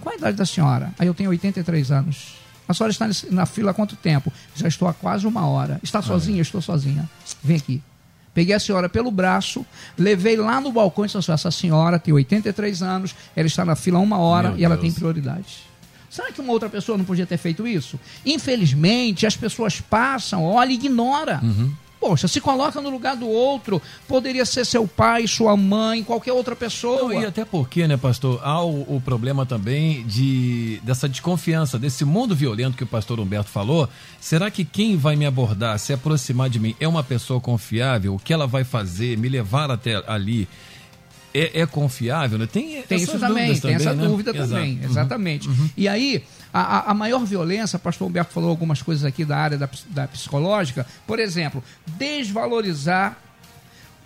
Qual 0.00 0.14
a 0.14 0.16
idade 0.16 0.36
da 0.36 0.46
senhora? 0.46 0.94
Aí 0.96 1.08
eu 1.08 1.12
tenho 1.12 1.28
83 1.30 1.90
anos. 1.90 2.36
A 2.68 2.72
senhora 2.72 2.92
está 2.92 3.08
na 3.30 3.46
fila 3.46 3.72
há 3.72 3.74
quanto 3.74 3.96
tempo? 3.96 4.32
Já 4.54 4.68
estou 4.68 4.86
há 4.86 4.94
quase 4.94 5.26
uma 5.26 5.44
hora. 5.46 5.80
Está 5.82 6.00
sozinha? 6.02 6.40
Estou 6.40 6.62
sozinha. 6.62 7.08
Vem 7.42 7.56
aqui. 7.56 7.82
Peguei 8.32 8.54
a 8.54 8.60
senhora 8.60 8.88
pelo 8.88 9.10
braço, 9.10 9.66
levei 9.98 10.36
lá 10.36 10.60
no 10.60 10.70
balcão 10.70 11.04
e 11.04 11.08
disse: 11.08 11.18
assim, 11.18 11.32
essa 11.32 11.50
senhora 11.50 11.98
tem 11.98 12.14
83 12.14 12.82
anos, 12.82 13.12
ela 13.34 13.46
está 13.48 13.64
na 13.64 13.74
fila 13.74 13.98
há 13.98 14.02
uma 14.02 14.18
hora 14.18 14.50
Meu 14.50 14.58
e 14.58 14.64
ela 14.64 14.76
tem 14.76 14.92
prioridade. 14.92 15.64
Será 16.08 16.30
que 16.30 16.40
uma 16.40 16.52
outra 16.52 16.68
pessoa 16.68 16.96
não 16.96 17.04
podia 17.04 17.26
ter 17.26 17.38
feito 17.38 17.66
isso? 17.66 17.98
Infelizmente, 18.24 19.26
as 19.26 19.36
pessoas 19.36 19.80
passam, 19.80 20.44
olha 20.44 20.70
e 20.70 20.74
ignora. 20.74 21.40
Uhum. 21.42 21.74
Poxa, 21.98 22.28
se 22.28 22.40
coloca 22.40 22.80
no 22.80 22.90
lugar 22.90 23.16
do 23.16 23.28
outro. 23.28 23.80
Poderia 24.06 24.44
ser 24.44 24.64
seu 24.64 24.86
pai, 24.86 25.26
sua 25.26 25.56
mãe, 25.56 26.04
qualquer 26.04 26.32
outra 26.32 26.54
pessoa. 26.54 27.02
Não, 27.02 27.22
e 27.22 27.24
até 27.24 27.44
porque, 27.44 27.86
né, 27.86 27.96
pastor, 27.96 28.40
há 28.42 28.62
o, 28.62 28.96
o, 28.96 29.00
problema 29.00 29.46
também 29.46 30.06
de 30.06 30.80
dessa 30.84 31.08
desconfiança, 31.08 31.78
desse 31.78 32.04
mundo 32.04 32.34
violento 32.34 32.76
que 32.76 32.84
o 32.84 32.86
pastor 32.86 33.18
Humberto 33.18 33.50
falou. 33.50 33.88
Será 34.20 34.50
que 34.50 34.64
quem 34.64 34.96
vai 34.96 35.16
me 35.16 35.26
abordar, 35.26 35.78
se 35.78 35.92
aproximar 35.92 36.50
de 36.50 36.60
mim, 36.60 36.76
é 36.78 36.86
uma 36.86 37.02
pessoa 37.02 37.40
confiável? 37.40 38.14
O 38.14 38.18
que 38.18 38.32
ela 38.32 38.46
vai 38.46 38.62
fazer, 38.62 39.16
me 39.16 39.28
levar 39.28 39.70
até 39.70 40.02
ali? 40.06 40.48
É, 41.36 41.60
é 41.60 41.66
confiável? 41.66 42.38
Né? 42.38 42.46
Tem, 42.46 42.82
tem 42.82 42.98
isso 42.98 43.18
também, 43.18 43.52
tem 43.52 43.60
também, 43.60 43.76
essa 43.76 43.94
né? 43.94 44.06
dúvida 44.06 44.30
Exato. 44.30 44.48
também, 44.48 44.78
uhum. 44.78 44.84
exatamente. 44.84 45.48
Uhum. 45.48 45.70
E 45.76 45.88
aí, 45.88 46.24
a, 46.52 46.90
a, 46.90 46.94
maior 46.94 47.24
violência, 47.24 47.78
pastor 47.78 48.08
Humberto 48.08 48.32
falou 48.32 48.50
algumas 48.50 48.80
coisas 48.80 49.04
aqui 49.04 49.24
da 49.24 49.36
área 49.36 49.58
da, 49.58 49.68
da 49.88 50.08
psicológica, 50.08 50.86
por 51.06 51.18
exemplo, 51.18 51.62
desvalorizar 51.86 53.18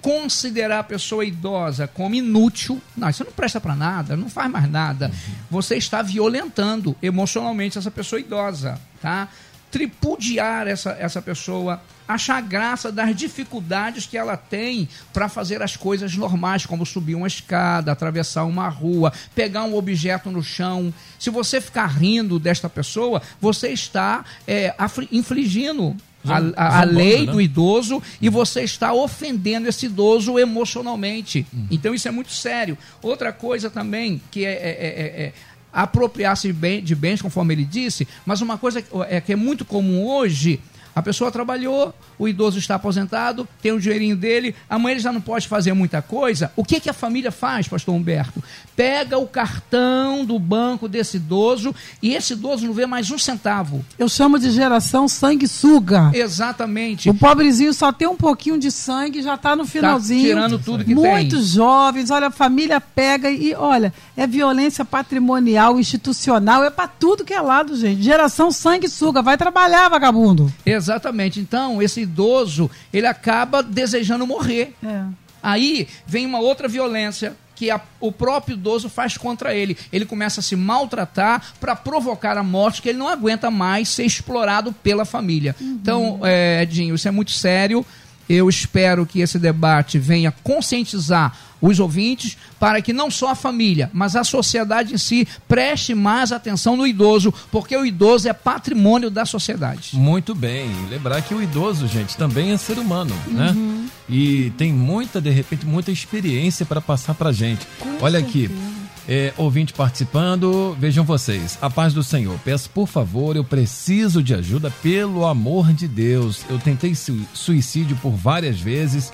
considerar 0.00 0.78
a 0.78 0.82
pessoa 0.82 1.24
idosa 1.24 1.86
como 1.86 2.14
inútil, 2.14 2.80
não, 2.96 3.08
isso 3.10 3.22
não 3.22 3.32
presta 3.32 3.60
para 3.60 3.76
nada, 3.76 4.16
não 4.16 4.30
faz 4.30 4.50
mais 4.50 4.70
nada. 4.70 5.08
Uhum. 5.08 5.34
Você 5.50 5.76
está 5.76 6.02
violentando 6.02 6.96
emocionalmente 7.02 7.78
essa 7.78 7.90
pessoa 7.90 8.18
idosa, 8.18 8.80
tá? 9.00 9.28
Tripudiar 9.70 10.66
essa, 10.66 10.90
essa 10.98 11.22
pessoa, 11.22 11.80
achar 12.06 12.40
graça 12.42 12.90
das 12.90 13.14
dificuldades 13.14 14.06
que 14.06 14.18
ela 14.18 14.36
tem 14.36 14.88
para 15.12 15.28
fazer 15.28 15.62
as 15.62 15.76
coisas 15.76 16.16
normais, 16.16 16.66
como 16.66 16.84
subir 16.84 17.14
uma 17.14 17.28
escada, 17.28 17.92
atravessar 17.92 18.44
uma 18.44 18.68
rua, 18.68 19.12
pegar 19.34 19.64
um 19.64 19.76
objeto 19.76 20.30
no 20.30 20.42
chão. 20.42 20.92
Se 21.18 21.30
você 21.30 21.60
ficar 21.60 21.86
rindo 21.86 22.38
desta 22.38 22.68
pessoa, 22.68 23.22
você 23.40 23.68
está 23.68 24.24
é, 24.46 24.74
infligindo 25.12 25.96
a, 26.24 26.38
a, 26.56 26.80
a, 26.80 26.84
lei 26.84 27.24
né? 27.24 27.32
do 27.32 27.40
idoso 27.40 28.02
e 28.20 28.28
você 28.28 28.62
está 28.62 28.92
ofendendo 28.92 29.68
esse 29.68 29.86
idoso 29.86 30.38
emocionalmente. 30.38 31.46
Hum. 31.54 31.66
Então 31.70 31.94
isso 31.94 32.08
é 32.08 32.10
muito 32.10 32.32
sério. 32.32 32.76
Outra 33.00 33.32
coisa 33.32 33.70
também 33.70 34.20
que 34.30 34.44
é, 34.44 34.50
é, 34.50 34.52
é, 34.52 35.22
é 35.26 35.32
apropriar-se 35.72 36.52
de 36.82 36.94
bens, 36.94 37.22
conforme 37.22 37.54
ele 37.54 37.64
disse, 37.64 38.06
mas 38.24 38.40
uma 38.40 38.58
coisa 38.58 38.84
é 39.08 39.20
que 39.20 39.32
é 39.32 39.36
muito 39.36 39.64
comum 39.64 40.06
hoje 40.06 40.60
a 40.94 41.02
pessoa 41.02 41.30
trabalhou, 41.30 41.94
o 42.18 42.26
idoso 42.26 42.58
está 42.58 42.74
aposentado, 42.74 43.48
tem 43.62 43.72
o 43.72 43.80
dinheirinho 43.80 44.16
dele, 44.16 44.54
amanhã 44.68 44.94
ele 44.94 45.00
já 45.00 45.12
não 45.12 45.20
pode 45.20 45.46
fazer 45.46 45.72
muita 45.72 46.02
coisa. 46.02 46.52
O 46.56 46.64
que, 46.64 46.80
que 46.80 46.90
a 46.90 46.92
família 46.92 47.30
faz, 47.30 47.68
pastor 47.68 47.94
Humberto? 47.94 48.42
Pega 48.80 49.18
o 49.18 49.26
cartão 49.26 50.24
do 50.24 50.38
banco 50.38 50.88
desse 50.88 51.18
idoso 51.18 51.74
e 52.02 52.14
esse 52.14 52.32
idoso 52.32 52.66
não 52.66 52.72
vê 52.72 52.86
mais 52.86 53.10
um 53.10 53.18
centavo. 53.18 53.84
Eu 53.98 54.08
chamo 54.08 54.38
de 54.38 54.50
geração 54.50 55.06
sanguessuga. 55.06 56.10
Exatamente. 56.14 57.10
O 57.10 57.14
pobrezinho 57.14 57.74
só 57.74 57.92
tem 57.92 58.08
um 58.08 58.16
pouquinho 58.16 58.58
de 58.58 58.70
sangue, 58.70 59.22
já 59.22 59.34
está 59.34 59.54
no 59.54 59.64
tá 59.64 59.70
finalzinho. 59.70 60.22
Tá 60.22 60.28
tirando 60.28 60.58
tudo 60.58 60.84
que 60.84 60.94
Muitos 60.94 61.10
tem. 61.10 61.20
Muitos 61.20 61.48
jovens, 61.50 62.10
olha, 62.10 62.28
a 62.28 62.30
família 62.30 62.80
pega 62.80 63.30
e, 63.30 63.54
olha, 63.54 63.92
é 64.16 64.26
violência 64.26 64.84
patrimonial, 64.84 65.78
institucional, 65.78 66.64
é 66.64 66.70
para 66.70 66.88
tudo 66.88 67.24
que 67.24 67.34
é 67.34 67.40
lado, 67.40 67.76
gente. 67.76 68.02
Geração 68.02 68.50
sanguessuga, 68.50 69.20
vai 69.20 69.36
trabalhar, 69.36 69.88
vagabundo. 69.88 70.52
Exatamente. 70.64 70.90
Exatamente. 71.10 71.40
Então, 71.40 71.82
esse 71.82 72.02
idoso, 72.02 72.70
ele 72.92 73.06
acaba 73.06 73.62
desejando 73.62 74.26
morrer. 74.26 74.74
É. 74.82 75.04
Aí 75.42 75.88
vem 76.06 76.26
uma 76.26 76.38
outra 76.38 76.68
violência 76.68 77.34
que 77.60 77.70
a, 77.70 77.78
o 78.00 78.10
próprio 78.10 78.54
idoso 78.54 78.88
faz 78.88 79.18
contra 79.18 79.54
ele. 79.54 79.76
Ele 79.92 80.06
começa 80.06 80.40
a 80.40 80.42
se 80.42 80.56
maltratar 80.56 81.52
para 81.60 81.76
provocar 81.76 82.38
a 82.38 82.42
morte, 82.42 82.80
que 82.80 82.88
ele 82.88 82.96
não 82.96 83.06
aguenta 83.06 83.50
mais 83.50 83.90
ser 83.90 84.04
explorado 84.04 84.72
pela 84.72 85.04
família. 85.04 85.54
Uhum. 85.60 85.78
Então, 85.82 86.20
é, 86.22 86.62
Edinho, 86.62 86.94
isso 86.94 87.06
é 87.06 87.10
muito 87.10 87.32
sério. 87.32 87.84
Eu 88.32 88.48
espero 88.48 89.04
que 89.04 89.18
esse 89.18 89.40
debate 89.40 89.98
venha 89.98 90.30
conscientizar 90.30 91.36
os 91.60 91.80
ouvintes 91.80 92.38
para 92.60 92.80
que 92.80 92.92
não 92.92 93.10
só 93.10 93.30
a 93.30 93.34
família, 93.34 93.90
mas 93.92 94.14
a 94.14 94.22
sociedade 94.22 94.94
em 94.94 94.98
si 94.98 95.26
preste 95.48 95.96
mais 95.96 96.30
atenção 96.30 96.76
no 96.76 96.86
idoso, 96.86 97.34
porque 97.50 97.76
o 97.76 97.84
idoso 97.84 98.28
é 98.28 98.32
patrimônio 98.32 99.10
da 99.10 99.26
sociedade. 99.26 99.90
Muito 99.94 100.32
bem. 100.32 100.70
Lembrar 100.88 101.22
que 101.22 101.34
o 101.34 101.42
idoso, 101.42 101.88
gente, 101.88 102.16
também 102.16 102.52
é 102.52 102.56
ser 102.56 102.78
humano, 102.78 103.16
né? 103.26 103.50
uhum. 103.50 103.82
né? 103.82 103.88
E 104.08 104.52
tem 104.56 104.72
muita, 104.72 105.20
de 105.20 105.30
repente, 105.30 105.66
muita 105.66 105.90
experiência 105.90 106.64
para 106.64 106.80
passar 106.80 107.14
para 107.14 107.32
gente. 107.32 107.66
Com 107.80 107.96
Olha 108.00 108.20
certeza. 108.20 108.46
aqui. 108.46 108.80
É, 109.08 109.32
ouvinte 109.36 109.72
participando, 109.72 110.76
vejam 110.78 111.04
vocês. 111.04 111.58
A 111.60 111.68
paz 111.68 111.92
do 111.92 112.02
Senhor. 112.02 112.38
Peço 112.44 112.70
por 112.70 112.86
favor, 112.86 113.34
eu 113.34 113.44
preciso 113.44 114.22
de 114.22 114.34
ajuda, 114.34 114.70
pelo 114.82 115.26
amor 115.26 115.72
de 115.72 115.88
Deus. 115.88 116.44
Eu 116.48 116.58
tentei 116.58 116.94
suicídio 116.94 117.96
por 117.96 118.10
várias 118.10 118.60
vezes. 118.60 119.12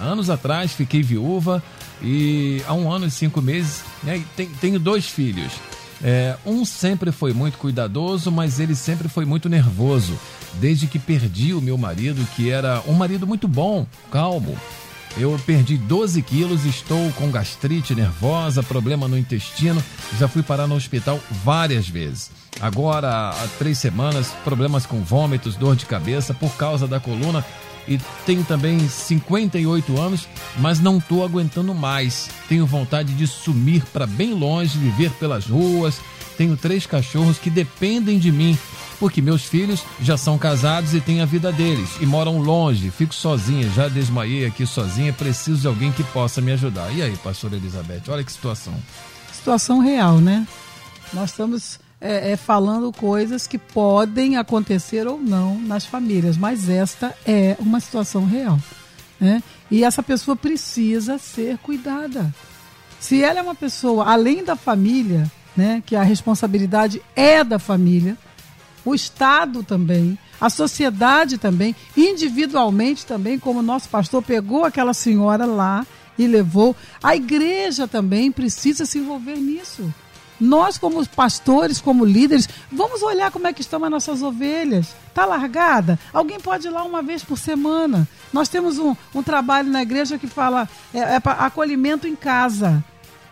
Anos 0.00 0.30
atrás 0.30 0.72
fiquei 0.72 1.02
viúva, 1.02 1.62
e 2.02 2.62
há 2.66 2.74
um 2.74 2.90
ano 2.90 3.06
e 3.06 3.10
cinco 3.10 3.40
meses 3.40 3.84
né, 4.02 4.22
tenho 4.60 4.78
dois 4.78 5.06
filhos. 5.06 5.52
É, 6.02 6.36
um 6.44 6.64
sempre 6.64 7.12
foi 7.12 7.32
muito 7.32 7.58
cuidadoso, 7.58 8.30
mas 8.32 8.58
ele 8.58 8.74
sempre 8.74 9.08
foi 9.08 9.24
muito 9.24 9.48
nervoso. 9.48 10.18
Desde 10.54 10.86
que 10.86 10.98
perdi 10.98 11.54
o 11.54 11.60
meu 11.60 11.78
marido, 11.78 12.26
que 12.34 12.50
era 12.50 12.82
um 12.86 12.92
marido 12.92 13.26
muito 13.26 13.46
bom, 13.46 13.86
calmo. 14.10 14.58
Eu 15.16 15.38
perdi 15.44 15.76
12 15.76 16.22
quilos, 16.22 16.64
estou 16.64 17.12
com 17.12 17.30
gastrite 17.30 17.94
nervosa, 17.94 18.62
problema 18.62 19.06
no 19.06 19.18
intestino. 19.18 19.82
Já 20.18 20.26
fui 20.26 20.42
parar 20.42 20.66
no 20.66 20.74
hospital 20.74 21.20
várias 21.44 21.88
vezes. 21.88 22.30
Agora, 22.60 23.30
há 23.30 23.48
três 23.58 23.78
semanas, 23.78 24.28
problemas 24.44 24.86
com 24.86 25.02
vômitos, 25.02 25.56
dor 25.56 25.76
de 25.76 25.86
cabeça 25.86 26.32
por 26.32 26.56
causa 26.56 26.86
da 26.86 26.98
coluna 26.98 27.44
e 27.86 27.98
tenho 28.24 28.44
também 28.44 28.78
58 28.88 30.00
anos, 30.00 30.28
mas 30.58 30.80
não 30.80 30.98
estou 30.98 31.24
aguentando 31.24 31.74
mais. 31.74 32.30
Tenho 32.48 32.66
vontade 32.66 33.12
de 33.14 33.26
sumir 33.26 33.84
para 33.92 34.06
bem 34.06 34.34
longe, 34.34 34.78
viver 34.78 35.10
pelas 35.12 35.46
ruas. 35.46 36.00
Tenho 36.42 36.56
três 36.56 36.86
cachorros 36.86 37.38
que 37.38 37.48
dependem 37.48 38.18
de 38.18 38.32
mim, 38.32 38.58
porque 38.98 39.22
meus 39.22 39.44
filhos 39.44 39.84
já 40.00 40.16
são 40.16 40.36
casados 40.36 40.92
e 40.92 41.00
têm 41.00 41.20
a 41.20 41.24
vida 41.24 41.52
deles 41.52 41.90
e 42.00 42.04
moram 42.04 42.40
longe. 42.40 42.90
Fico 42.90 43.14
sozinha, 43.14 43.70
já 43.70 43.86
desmaiei 43.86 44.44
aqui 44.44 44.66
sozinha, 44.66 45.12
preciso 45.12 45.60
de 45.60 45.68
alguém 45.68 45.92
que 45.92 46.02
possa 46.02 46.40
me 46.40 46.50
ajudar. 46.50 46.90
E 46.90 47.00
aí, 47.00 47.16
pastora 47.18 47.54
Elizabeth, 47.54 48.02
olha 48.08 48.24
que 48.24 48.32
situação. 48.32 48.74
Situação 49.32 49.78
real, 49.78 50.18
né? 50.18 50.44
Nós 51.12 51.30
estamos 51.30 51.78
é, 52.00 52.32
é, 52.32 52.36
falando 52.36 52.90
coisas 52.90 53.46
que 53.46 53.56
podem 53.56 54.36
acontecer 54.36 55.06
ou 55.06 55.20
não 55.20 55.60
nas 55.60 55.86
famílias, 55.86 56.36
mas 56.36 56.68
esta 56.68 57.16
é 57.24 57.56
uma 57.60 57.78
situação 57.78 58.26
real. 58.26 58.58
Né? 59.20 59.40
E 59.70 59.84
essa 59.84 60.02
pessoa 60.02 60.34
precisa 60.34 61.18
ser 61.18 61.56
cuidada. 61.58 62.34
Se 62.98 63.22
ela 63.22 63.38
é 63.38 63.42
uma 63.42 63.54
pessoa 63.54 64.10
além 64.10 64.42
da 64.42 64.56
família, 64.56 65.30
né, 65.56 65.82
que 65.84 65.96
a 65.96 66.02
responsabilidade 66.02 67.02
é 67.14 67.42
da 67.44 67.58
família, 67.58 68.16
o 68.84 68.94
Estado 68.94 69.62
também, 69.62 70.18
a 70.40 70.50
sociedade 70.50 71.38
também, 71.38 71.74
individualmente 71.96 73.06
também, 73.06 73.38
como 73.38 73.60
o 73.60 73.62
nosso 73.62 73.88
pastor 73.88 74.22
pegou 74.22 74.64
aquela 74.64 74.92
senhora 74.92 75.44
lá 75.44 75.86
e 76.18 76.26
levou, 76.26 76.74
a 77.02 77.14
igreja 77.14 77.86
também 77.86 78.32
precisa 78.32 78.84
se 78.84 78.98
envolver 78.98 79.36
nisso. 79.36 79.92
Nós, 80.40 80.76
como 80.76 81.06
pastores, 81.06 81.80
como 81.80 82.04
líderes, 82.04 82.48
vamos 82.70 83.00
olhar 83.02 83.30
como 83.30 83.46
é 83.46 83.52
que 83.52 83.60
estão 83.60 83.84
as 83.84 83.90
nossas 83.90 84.22
ovelhas. 84.22 84.88
Está 85.08 85.24
largada? 85.24 85.96
Alguém 86.12 86.40
pode 86.40 86.66
ir 86.66 86.70
lá 86.70 86.82
uma 86.82 87.00
vez 87.00 87.22
por 87.22 87.38
semana. 87.38 88.08
Nós 88.32 88.48
temos 88.48 88.76
um, 88.76 88.96
um 89.14 89.22
trabalho 89.22 89.70
na 89.70 89.82
igreja 89.82 90.18
que 90.18 90.26
fala 90.26 90.68
é, 90.92 90.98
é 90.98 91.22
acolhimento 91.24 92.08
em 92.08 92.16
casa 92.16 92.84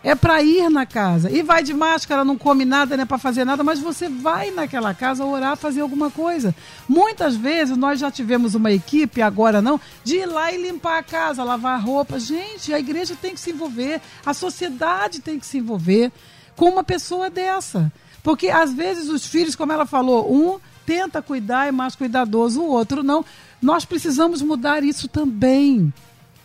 é 0.03 0.15
para 0.15 0.41
ir 0.41 0.69
na 0.69 0.85
casa. 0.85 1.29
E 1.29 1.43
vai 1.43 1.63
de 1.63 1.73
máscara, 1.73 2.25
não 2.25 2.37
come 2.37 2.65
nada, 2.65 2.97
não 2.97 3.03
é 3.03 3.05
para 3.05 3.17
fazer 3.17 3.45
nada, 3.45 3.63
mas 3.63 3.79
você 3.79 4.09
vai 4.09 4.49
naquela 4.49 4.93
casa 4.93 5.23
orar, 5.23 5.55
fazer 5.55 5.81
alguma 5.81 6.09
coisa. 6.09 6.55
Muitas 6.87 7.35
vezes 7.35 7.77
nós 7.77 7.99
já 7.99 8.09
tivemos 8.09 8.55
uma 8.55 8.71
equipe, 8.71 9.21
agora 9.21 9.61
não, 9.61 9.79
de 10.03 10.17
ir 10.17 10.25
lá 10.25 10.51
e 10.51 10.61
limpar 10.61 10.99
a 10.99 11.03
casa, 11.03 11.43
lavar 11.43 11.75
a 11.75 11.81
roupa. 11.81 12.19
Gente, 12.19 12.73
a 12.73 12.79
igreja 12.79 13.15
tem 13.19 13.33
que 13.33 13.39
se 13.39 13.51
envolver, 13.51 14.01
a 14.25 14.33
sociedade 14.33 15.21
tem 15.21 15.39
que 15.39 15.45
se 15.45 15.59
envolver 15.59 16.11
com 16.55 16.69
uma 16.69 16.83
pessoa 16.83 17.29
dessa. 17.29 17.91
Porque 18.23 18.49
às 18.49 18.73
vezes 18.73 19.09
os 19.09 19.25
filhos, 19.25 19.55
como 19.55 19.71
ela 19.71 19.85
falou, 19.85 20.31
um 20.33 20.59
tenta 20.85 21.21
cuidar, 21.21 21.67
é 21.67 21.71
mais 21.71 21.95
cuidadoso, 21.95 22.61
o 22.61 22.69
outro 22.69 23.03
não. 23.03 23.23
Nós 23.61 23.85
precisamos 23.85 24.41
mudar 24.41 24.83
isso 24.83 25.07
também. 25.07 25.93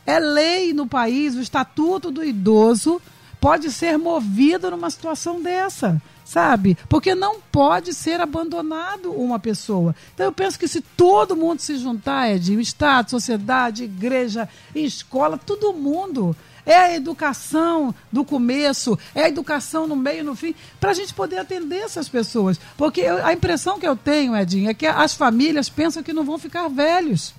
É 0.05 0.19
lei 0.21 0.73
no 0.73 0.87
país, 0.87 1.35
o 1.35 1.41
Estatuto 1.41 2.11
do 2.11 2.23
Idoso 2.23 3.01
pode 3.41 3.71
ser 3.71 3.99
movido 3.99 4.71
numa 4.71 4.91
situação 4.91 5.41
dessa, 5.41 6.01
sabe? 6.25 6.77
Porque 6.89 7.15
não 7.15 7.41
pode 7.41 7.95
ser 7.95 8.21
abandonado 8.21 9.13
uma 9.13 9.39
pessoa. 9.39 9.95
Então 10.15 10.27
eu 10.27 10.33
penso 10.33 10.59
que 10.59 10.69
se 10.69 10.81
todo 10.81 11.37
mundo 11.37 11.61
se 11.61 11.77
juntar, 11.79 12.31
Ed, 12.31 12.57
o 12.57 12.61
Estado, 12.61 13.11
sociedade, 13.11 13.85
igreja, 13.85 14.49
escola, 14.75 15.39
todo 15.39 15.73
mundo. 15.73 16.37
É 16.69 16.77
a 16.77 16.95
educação 16.97 17.95
do 18.11 18.25
começo, 18.25 18.99
é 19.15 19.23
a 19.23 19.29
educação 19.29 19.87
no 19.87 19.95
meio 19.95 20.25
no 20.25 20.35
fim, 20.35 20.53
para 20.81 20.91
a 20.91 20.95
gente 20.95 21.15
poder 21.15 21.39
atender 21.39 21.77
essas 21.77 22.09
pessoas. 22.09 22.59
Porque 22.77 23.03
eu, 23.03 23.25
a 23.25 23.33
impressão 23.33 23.79
que 23.79 23.87
eu 23.87 23.95
tenho, 23.95 24.37
Edinho, 24.37 24.69
é 24.69 24.75
que 24.75 24.85
as 24.85 25.15
famílias 25.15 25.69
pensam 25.69 26.03
que 26.03 26.13
não 26.13 26.25
vão 26.25 26.39
ficar 26.39 26.67
velhos 26.67 27.33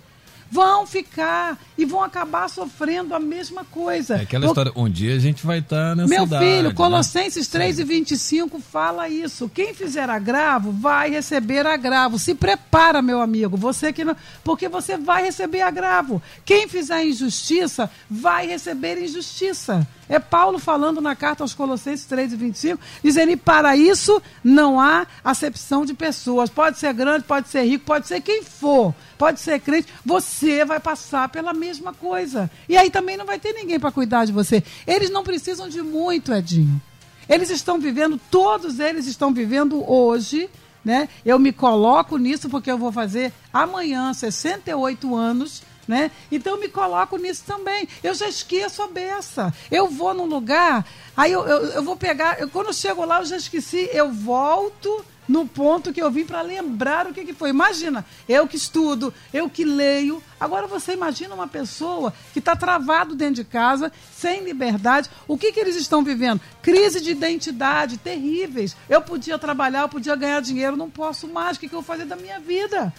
vão 0.49 0.85
ficar 0.85 1.57
e 1.77 1.85
vão 1.85 2.03
acabar 2.03 2.49
sofrendo 2.49 3.13
a 3.13 3.19
mesma 3.19 3.63
coisa. 3.65 4.15
É 4.15 4.21
aquela 4.21 4.45
história, 4.45 4.71
um 4.75 4.89
dia 4.89 5.15
a 5.15 5.19
gente 5.19 5.45
vai 5.45 5.59
estar 5.59 5.89
tá 5.89 5.95
nessa 5.95 6.09
Meu 6.09 6.23
idade, 6.23 6.45
filho, 6.45 6.69
né? 6.69 6.75
Colossenses 6.75 7.47
3 7.47 7.79
e 7.79 7.83
25 7.83 8.59
fala 8.59 9.09
isso. 9.09 9.49
Quem 9.49 9.73
fizer 9.73 10.09
agravo 10.09 10.71
vai 10.71 11.09
receber 11.09 11.65
agravo. 11.65 12.17
Se 12.17 12.33
prepara, 12.33 13.01
meu 13.01 13.21
amigo, 13.21 13.57
você 13.57 13.91
que 13.93 14.03
não, 14.03 14.15
porque 14.43 14.67
você 14.67 14.97
vai 14.97 15.23
receber 15.23 15.61
agravo. 15.61 16.21
Quem 16.45 16.67
fizer 16.67 17.05
injustiça 17.05 17.89
vai 18.09 18.47
receber 18.47 19.01
injustiça. 19.01 19.87
É 20.09 20.19
Paulo 20.19 20.57
falando 20.57 21.01
na 21.01 21.15
carta 21.15 21.43
aos 21.43 21.53
Colossenses 21.53 22.05
3 22.05 22.33
e 22.33 22.35
25, 22.35 22.81
dizendo: 23.03 23.31
e 23.31 23.37
para 23.37 23.75
isso 23.75 24.21
não 24.43 24.79
há 24.79 25.05
acepção 25.23 25.85
de 25.85 25.93
pessoas. 25.93 26.49
Pode 26.49 26.77
ser 26.77 26.93
grande, 26.93 27.25
pode 27.25 27.49
ser 27.49 27.63
rico, 27.63 27.85
pode 27.85 28.07
ser 28.07 28.21
quem 28.21 28.43
for, 28.43 28.95
pode 29.17 29.39
ser 29.39 29.59
crente, 29.59 29.87
você 30.05 30.63
vai 30.63 30.79
passar 30.79 31.27
pela 31.29 31.53
mesma 31.53 31.93
coisa. 31.93 32.49
E 32.69 32.77
aí 32.77 32.89
também 32.89 33.17
não 33.17 33.25
vai 33.25 33.39
ter 33.39 33.53
ninguém 33.53 33.79
para 33.79 33.91
cuidar 33.91 34.25
de 34.25 34.31
você. 34.31 34.63
Eles 34.85 35.09
não 35.09 35.23
precisam 35.23 35.67
de 35.67 35.81
muito, 35.81 36.33
Edinho. 36.33 36.81
Eles 37.27 37.49
estão 37.49 37.77
vivendo, 37.77 38.19
todos 38.31 38.79
eles 38.79 39.05
estão 39.07 39.33
vivendo 39.33 39.89
hoje. 39.89 40.49
Né? 40.85 41.09
Eu 41.25 41.37
me 41.37 41.51
coloco 41.51 42.17
nisso 42.17 42.47
porque 42.47 42.71
eu 42.71 42.77
vou 42.77 42.93
fazer 42.93 43.33
amanhã 43.51 44.13
68 44.13 45.13
anos 45.13 45.61
né? 45.87 46.11
Então 46.31 46.59
me 46.59 46.67
coloco 46.67 47.17
nisso 47.17 47.43
também. 47.45 47.87
Eu 48.03 48.13
já 48.13 48.27
esqueço 48.27 48.81
a 48.83 48.87
beça. 48.87 49.53
Eu 49.71 49.87
vou 49.87 50.13
num 50.13 50.25
lugar, 50.25 50.85
aí 51.15 51.31
eu, 51.31 51.45
eu, 51.47 51.65
eu 51.67 51.83
vou 51.83 51.95
pegar, 51.95 52.39
eu, 52.39 52.49
quando 52.49 52.67
eu 52.67 52.73
chego 52.73 53.05
lá 53.05 53.19
eu 53.19 53.25
já 53.25 53.37
esqueci, 53.37 53.89
eu 53.93 54.11
volto 54.11 55.05
no 55.27 55.45
ponto 55.45 55.91
que 55.91 56.01
eu 56.01 56.09
vim 56.09 56.25
para 56.25 56.41
lembrar 56.41 57.05
o 57.05 57.13
que, 57.13 57.25
que 57.25 57.33
foi. 57.33 57.49
Imagina, 57.49 58.05
eu 58.29 58.47
que 58.47 58.55
estudo, 58.55 59.13
eu 59.33 59.49
que 59.49 59.65
leio. 59.65 60.23
Agora 60.39 60.67
você 60.67 60.93
imagina 60.93 61.35
uma 61.35 61.47
pessoa 61.47 62.13
que 62.31 62.39
está 62.39 62.55
travado 62.55 63.15
dentro 63.15 63.35
de 63.35 63.43
casa, 63.43 63.91
sem 64.15 64.43
liberdade. 64.43 65.09
O 65.27 65.37
que, 65.37 65.51
que 65.51 65.59
eles 65.59 65.75
estão 65.75 66.03
vivendo? 66.03 66.39
Crise 66.61 67.01
de 67.01 67.11
identidade 67.11 67.97
terríveis. 67.97 68.75
Eu 68.87 69.01
podia 69.01 69.37
trabalhar, 69.37 69.81
eu 69.81 69.89
podia 69.89 70.15
ganhar 70.15 70.41
dinheiro, 70.41 70.77
não 70.77 70.89
posso 70.89 71.27
mais. 71.27 71.57
O 71.57 71.59
que, 71.59 71.67
que 71.67 71.75
eu 71.75 71.81
vou 71.81 71.87
fazer 71.87 72.05
da 72.05 72.15
minha 72.15 72.39
vida? 72.39 72.93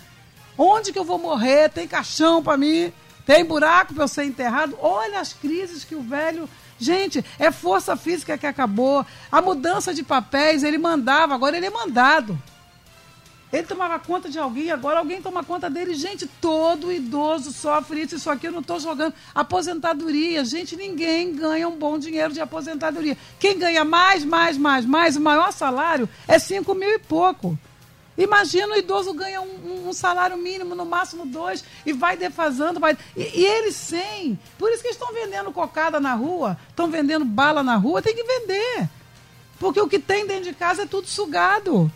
Onde 0.58 0.92
que 0.92 0.98
eu 0.98 1.04
vou 1.04 1.18
morrer? 1.18 1.70
Tem 1.70 1.86
caixão 1.86 2.42
para 2.42 2.56
mim? 2.56 2.92
Tem 3.24 3.44
buraco 3.44 3.94
para 3.94 4.04
eu 4.04 4.08
ser 4.08 4.24
enterrado? 4.24 4.76
Olha 4.80 5.20
as 5.20 5.32
crises 5.32 5.84
que 5.84 5.94
o 5.94 6.02
velho. 6.02 6.48
Gente, 6.78 7.24
é 7.38 7.52
força 7.52 7.96
física 7.96 8.36
que 8.36 8.46
acabou. 8.46 9.06
A 9.30 9.40
mudança 9.40 9.94
de 9.94 10.02
papéis, 10.02 10.64
ele 10.64 10.78
mandava, 10.78 11.34
agora 11.34 11.56
ele 11.56 11.66
é 11.66 11.70
mandado. 11.70 12.36
Ele 13.52 13.62
tomava 13.62 13.98
conta 13.98 14.28
de 14.28 14.38
alguém, 14.38 14.70
agora 14.70 14.98
alguém 14.98 15.22
toma 15.22 15.42
conta 15.42 15.70
dele. 15.70 15.94
Gente, 15.94 16.26
todo 16.40 16.92
idoso 16.92 17.52
sofre 17.52 18.02
isso, 18.02 18.16
isso 18.16 18.30
aqui 18.30 18.46
eu 18.46 18.52
não 18.52 18.60
estou 18.60 18.78
jogando. 18.78 19.14
Aposentadoria, 19.34 20.44
gente, 20.44 20.76
ninguém 20.76 21.34
ganha 21.34 21.68
um 21.68 21.76
bom 21.76 21.98
dinheiro 21.98 22.32
de 22.32 22.40
aposentadoria. 22.40 23.16
Quem 23.38 23.58
ganha 23.58 23.84
mais, 23.84 24.24
mais, 24.24 24.58
mais, 24.58 24.84
mais, 24.84 25.16
o 25.16 25.20
maior 25.20 25.50
salário 25.52 26.08
é 26.26 26.38
5 26.38 26.74
mil 26.74 26.90
e 26.90 26.98
pouco. 26.98 27.58
Imagina 28.18 28.74
o 28.74 28.76
idoso 28.76 29.14
ganha 29.14 29.40
um, 29.40 29.88
um, 29.88 29.92
salário 29.92 30.36
mínimo, 30.36 30.74
no 30.74 30.84
máximo 30.84 31.24
dois, 31.24 31.64
e 31.86 31.92
vai 31.92 32.16
defasando. 32.16 32.80
Vai... 32.80 32.98
E, 33.16 33.22
e 33.22 33.46
eles 33.46 33.76
sem. 33.76 34.36
Por 34.58 34.72
isso 34.72 34.82
que 34.82 34.88
estão 34.88 35.14
vendendo 35.14 35.52
cocada 35.52 36.00
na 36.00 36.14
rua, 36.14 36.58
estão 36.68 36.90
vendendo 36.90 37.24
bala 37.24 37.62
na 37.62 37.76
rua, 37.76 38.02
tem 38.02 38.16
que 38.16 38.24
vender. 38.24 38.88
Porque 39.60 39.80
o 39.80 39.88
que 39.88 40.00
tem 40.00 40.26
dentro 40.26 40.44
de 40.44 40.52
casa 40.52 40.82
é 40.82 40.86
tudo 40.86 41.06
sugado. 41.06 41.90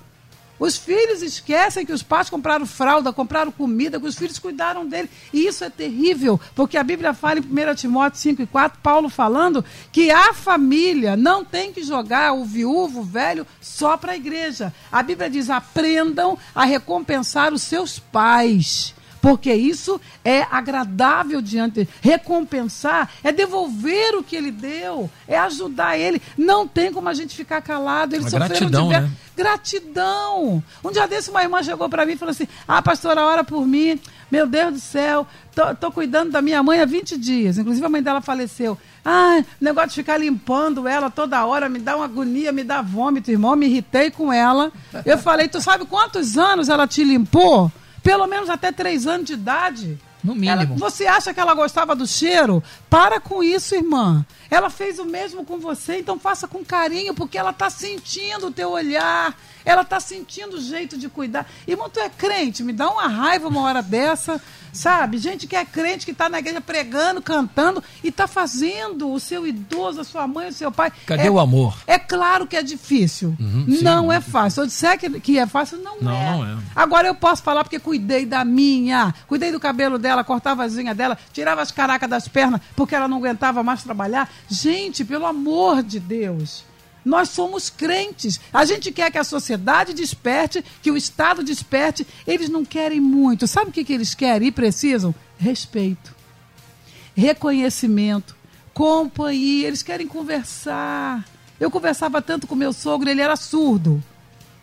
Os 0.62 0.76
filhos 0.76 1.22
esquecem 1.22 1.84
que 1.84 1.92
os 1.92 2.04
pais 2.04 2.30
compraram 2.30 2.64
fralda, 2.64 3.12
compraram 3.12 3.50
comida, 3.50 3.98
que 3.98 4.06
os 4.06 4.16
filhos 4.16 4.38
cuidaram 4.38 4.86
dele. 4.86 5.10
E 5.32 5.44
isso 5.44 5.64
é 5.64 5.68
terrível, 5.68 6.40
porque 6.54 6.78
a 6.78 6.84
Bíblia 6.84 7.12
fala 7.12 7.40
em 7.40 7.42
1 7.42 7.74
Timóteo 7.74 8.20
5 8.20 8.42
e 8.42 8.46
4, 8.46 8.78
Paulo 8.80 9.08
falando 9.08 9.64
que 9.90 10.12
a 10.12 10.32
família 10.32 11.16
não 11.16 11.44
tem 11.44 11.72
que 11.72 11.82
jogar 11.82 12.34
o 12.34 12.44
viúvo, 12.44 13.00
o 13.00 13.04
velho, 13.04 13.44
só 13.60 13.96
para 13.96 14.12
a 14.12 14.16
igreja. 14.16 14.72
A 14.92 15.02
Bíblia 15.02 15.28
diz: 15.28 15.50
aprendam 15.50 16.38
a 16.54 16.64
recompensar 16.64 17.52
os 17.52 17.62
seus 17.62 17.98
pais 17.98 18.94
porque 19.22 19.54
isso 19.54 20.00
é 20.24 20.42
agradável 20.50 21.40
diante, 21.40 21.88
recompensar, 22.00 23.08
é 23.22 23.30
devolver 23.30 24.16
o 24.16 24.24
que 24.24 24.34
ele 24.34 24.50
deu, 24.50 25.08
é 25.28 25.38
ajudar 25.38 25.96
ele. 25.96 26.20
Não 26.36 26.66
tem 26.66 26.92
como 26.92 27.08
a 27.08 27.14
gente 27.14 27.36
ficar 27.36 27.62
calado. 27.62 28.16
Eles 28.16 28.28
sofreram 28.28 28.48
gratidão, 28.48 28.88
de 28.88 29.00
né? 29.00 29.10
gratidão. 29.36 30.62
Um 30.84 30.90
dia 30.90 31.06
desse 31.06 31.30
uma 31.30 31.40
irmã 31.40 31.62
chegou 31.62 31.88
para 31.88 32.04
mim 32.04 32.14
e 32.14 32.16
falou 32.16 32.32
assim: 32.32 32.48
"Ah, 32.66 32.82
pastora, 32.82 33.24
ora 33.24 33.44
por 33.44 33.64
mim. 33.64 33.98
Meu 34.28 34.46
Deus 34.46 34.72
do 34.72 34.80
céu, 34.80 35.26
tô, 35.54 35.72
tô 35.76 35.92
cuidando 35.92 36.32
da 36.32 36.42
minha 36.42 36.60
mãe 36.62 36.80
há 36.80 36.84
20 36.84 37.16
dias. 37.16 37.58
Inclusive 37.58 37.86
a 37.86 37.88
mãe 37.88 38.02
dela 38.02 38.20
faleceu. 38.20 38.76
Ah, 39.04 39.44
negócio 39.60 39.90
de 39.90 39.96
ficar 39.96 40.16
limpando 40.16 40.88
ela 40.88 41.10
toda 41.10 41.44
hora 41.44 41.68
me 41.68 41.78
dá 41.78 41.94
uma 41.94 42.06
agonia, 42.06 42.50
me 42.50 42.64
dá 42.64 42.82
vômito, 42.82 43.30
irmão. 43.30 43.54
Me 43.54 43.66
irritei 43.66 44.10
com 44.10 44.32
ela. 44.32 44.72
Eu 45.04 45.18
falei, 45.18 45.46
tu 45.46 45.60
sabe 45.60 45.84
quantos 45.84 46.36
anos 46.36 46.68
ela 46.68 46.88
te 46.88 47.04
limpou? 47.04 47.70
Pelo 48.02 48.26
menos 48.26 48.50
até 48.50 48.72
três 48.72 49.06
anos 49.06 49.26
de 49.26 49.34
idade. 49.34 49.98
No 50.22 50.34
mínimo. 50.34 50.50
Ela, 50.50 50.66
você 50.78 51.06
acha 51.06 51.34
que 51.34 51.40
ela 51.40 51.54
gostava 51.54 51.96
do 51.96 52.06
cheiro? 52.06 52.62
Para 52.88 53.20
com 53.20 53.42
isso, 53.42 53.74
irmã. 53.74 54.24
Ela 54.48 54.70
fez 54.70 54.98
o 54.98 55.04
mesmo 55.04 55.44
com 55.44 55.58
você, 55.58 55.98
então 55.98 56.18
faça 56.18 56.46
com 56.46 56.64
carinho, 56.64 57.12
porque 57.12 57.36
ela 57.36 57.50
está 57.50 57.68
sentindo 57.68 58.46
o 58.46 58.52
teu 58.52 58.70
olhar, 58.70 59.36
ela 59.64 59.82
está 59.82 60.00
sentindo 60.00 60.56
o 60.56 60.60
jeito 60.60 60.96
de 60.96 61.08
cuidar. 61.08 61.46
Irmão, 61.66 61.88
tu 61.88 62.00
é 62.00 62.08
crente, 62.08 62.62
me 62.62 62.72
dá 62.72 62.90
uma 62.90 63.06
raiva 63.06 63.48
uma 63.48 63.60
hora 63.62 63.82
dessa. 63.82 64.40
Sabe? 64.72 65.18
Gente 65.18 65.46
que 65.46 65.54
é 65.54 65.66
crente, 65.66 66.06
que 66.06 66.12
está 66.12 66.30
na 66.30 66.38
igreja 66.38 66.60
pregando, 66.60 67.20
cantando 67.20 67.84
e 68.02 68.08
está 68.08 68.26
fazendo 68.26 69.12
o 69.12 69.20
seu 69.20 69.46
idoso, 69.46 70.00
a 70.00 70.04
sua 70.04 70.26
mãe, 70.26 70.48
o 70.48 70.52
seu 70.52 70.72
pai. 70.72 70.90
Cadê 71.04 71.26
é, 71.26 71.30
o 71.30 71.38
amor? 71.38 71.76
É 71.86 71.98
claro 71.98 72.46
que 72.46 72.56
é 72.56 72.62
difícil. 72.62 73.36
Uhum, 73.38 73.66
não 73.82 74.08
sim, 74.08 74.16
é 74.16 74.20
fácil. 74.20 74.50
Se 74.50 74.60
eu 74.60 74.66
disser 74.66 74.98
que, 74.98 75.20
que 75.20 75.38
é 75.38 75.46
fácil, 75.46 75.76
não, 75.76 76.00
não 76.00 76.12
é. 76.12 76.30
Não 76.30 76.46
é. 76.46 76.56
Agora 76.74 77.06
eu 77.06 77.14
posso 77.14 77.42
falar 77.42 77.64
porque 77.64 77.78
cuidei 77.78 78.24
da 78.24 78.46
minha, 78.46 79.14
cuidei 79.26 79.52
do 79.52 79.60
cabelo 79.60 79.98
dela, 79.98 80.24
cortava 80.24 80.64
as 80.64 80.74
unhas 80.74 80.96
dela, 80.96 81.18
tirava 81.34 81.60
as 81.60 81.70
caracas 81.70 82.08
das 82.08 82.26
pernas 82.26 82.60
porque 82.74 82.94
ela 82.94 83.06
não 83.06 83.18
aguentava 83.18 83.62
mais 83.62 83.82
trabalhar. 83.82 84.30
Gente, 84.48 85.04
pelo 85.04 85.26
amor 85.26 85.82
de 85.82 86.00
Deus. 86.00 86.64
Nós 87.04 87.30
somos 87.30 87.68
crentes. 87.68 88.40
A 88.52 88.64
gente 88.64 88.92
quer 88.92 89.10
que 89.10 89.18
a 89.18 89.24
sociedade 89.24 89.92
desperte, 89.92 90.64
que 90.82 90.90
o 90.90 90.96
Estado 90.96 91.42
desperte. 91.42 92.06
Eles 92.26 92.48
não 92.48 92.64
querem 92.64 93.00
muito. 93.00 93.46
Sabe 93.46 93.70
o 93.70 93.72
que, 93.72 93.84
que 93.84 93.92
eles 93.92 94.14
querem 94.14 94.48
e 94.48 94.52
precisam? 94.52 95.14
Respeito. 95.38 96.14
reconhecimento, 97.14 98.34
companhia, 98.72 99.66
eles 99.66 99.82
querem 99.82 100.06
conversar. 100.06 101.26
Eu 101.60 101.70
conversava 101.70 102.22
tanto 102.22 102.46
com 102.46 102.54
meu 102.54 102.72
sogro, 102.72 103.08
ele 103.08 103.20
era 103.20 103.36
surdo. 103.36 104.02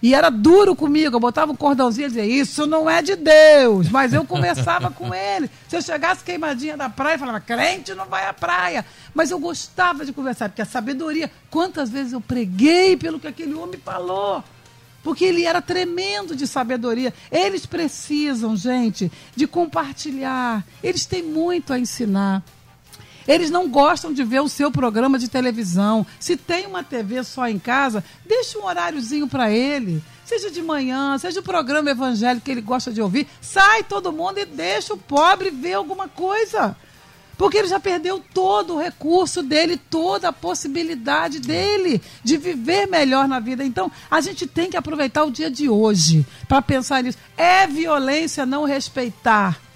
E 0.02 0.16
era 0.16 0.30
duro 0.30 0.76
comigo, 0.76 1.18
eu 1.18 1.20
botava 1.20 1.52
um 1.52 1.56
cordãozinho 1.56 2.06
e 2.06 2.10
dizia, 2.10 2.26
isso 2.26 2.66
não 2.66 2.90
é 2.90 3.02
de 3.02 3.18
Deus. 3.18 3.90
Mas 3.90 4.14
eu 4.14 4.24
conversava 4.24 4.90
com 4.90 5.14
ele. 5.14 5.50
Se 5.68 5.76
eu 5.76 5.82
chegasse 5.82 6.24
queimadinha 6.24 6.78
da 6.78 6.90
praia, 6.90 7.16
eu 7.16 7.20
falava, 7.20 7.42
crente 7.42 7.94
não 7.94 8.06
vai 8.06 8.26
à 8.26 8.34
praia. 8.34 8.86
Mas 9.14 9.30
eu 9.30 9.40
gostava 9.40 10.06
de 10.06 10.14
conversar, 10.14 10.48
porque 10.48 10.62
a 10.62 10.66
sabedoria, 10.66 11.30
quantas 11.50 11.90
vezes 11.90 12.14
eu 12.14 12.22
preguei 12.22 12.96
pelo 12.96 13.20
que 13.20 13.28
aquele 13.28 13.54
homem 13.54 13.80
falou. 13.84 14.42
Porque 15.04 15.26
ele 15.26 15.46
era 15.46 15.62
tremendo 15.62 16.36
de 16.36 16.48
sabedoria. 16.48 17.14
Eles 17.32 17.66
precisam, 17.66 18.56
gente, 18.56 19.12
de 19.36 19.48
compartilhar. 19.48 20.64
Eles 20.82 21.06
têm 21.06 21.24
muito 21.24 21.74
a 21.74 21.80
ensinar. 21.80 22.44
Eles 23.30 23.52
não 23.52 23.70
gostam 23.70 24.12
de 24.12 24.24
ver 24.24 24.42
o 24.42 24.50
seu 24.50 24.72
programa 24.72 25.20
de 25.20 25.28
televisão. 25.28 26.04
Se 26.20 26.36
tem 26.36 26.66
uma 26.66 26.84
TV 26.84 27.24
só 27.24 27.48
em 27.48 27.60
casa, 27.60 28.04
deixa 28.26 28.58
um 28.58 28.66
horáriozinho 28.66 29.28
para 29.28 29.52
ele. 29.52 30.04
Seja 30.26 30.50
de 30.50 30.64
manhã, 30.64 31.16
seja 31.20 31.40
o 31.40 31.44
programa 31.44 31.92
evangélico 31.92 32.44
que 32.44 32.50
ele 32.50 32.60
gosta 32.60 32.92
de 32.92 33.00
ouvir. 33.00 33.28
Sai 33.40 33.84
todo 33.84 34.12
mundo 34.12 34.40
e 34.40 34.46
deixa 34.46 34.96
o 34.96 34.98
pobre 34.98 35.52
ver 35.52 35.74
alguma 35.74 36.08
coisa. 36.08 36.76
Porque 37.38 37.60
ele 37.60 37.68
já 37.68 37.80
perdeu 37.80 38.20
todo 38.34 38.74
o 38.74 38.80
recurso 38.80 39.44
dele, 39.44 39.78
toda 39.78 40.30
a 40.30 40.34
possibilidade 40.34 41.40
dele 41.40 42.02
de 42.24 42.36
viver 42.36 42.88
melhor 42.88 43.28
na 43.28 43.40
vida. 43.40 43.64
Então, 43.64 43.92
a 44.10 44.22
gente 44.22 44.48
tem 44.48 44.72
que 44.72 44.76
aproveitar 44.76 45.24
o 45.24 45.32
dia 45.32 45.52
de 45.52 45.70
hoje 45.70 46.26
para 46.48 46.64
pensar 46.64 47.04
nisso. 47.04 47.20
É 47.38 47.68
violência 47.68 48.44
não 48.44 48.66
respeitar 48.66 49.69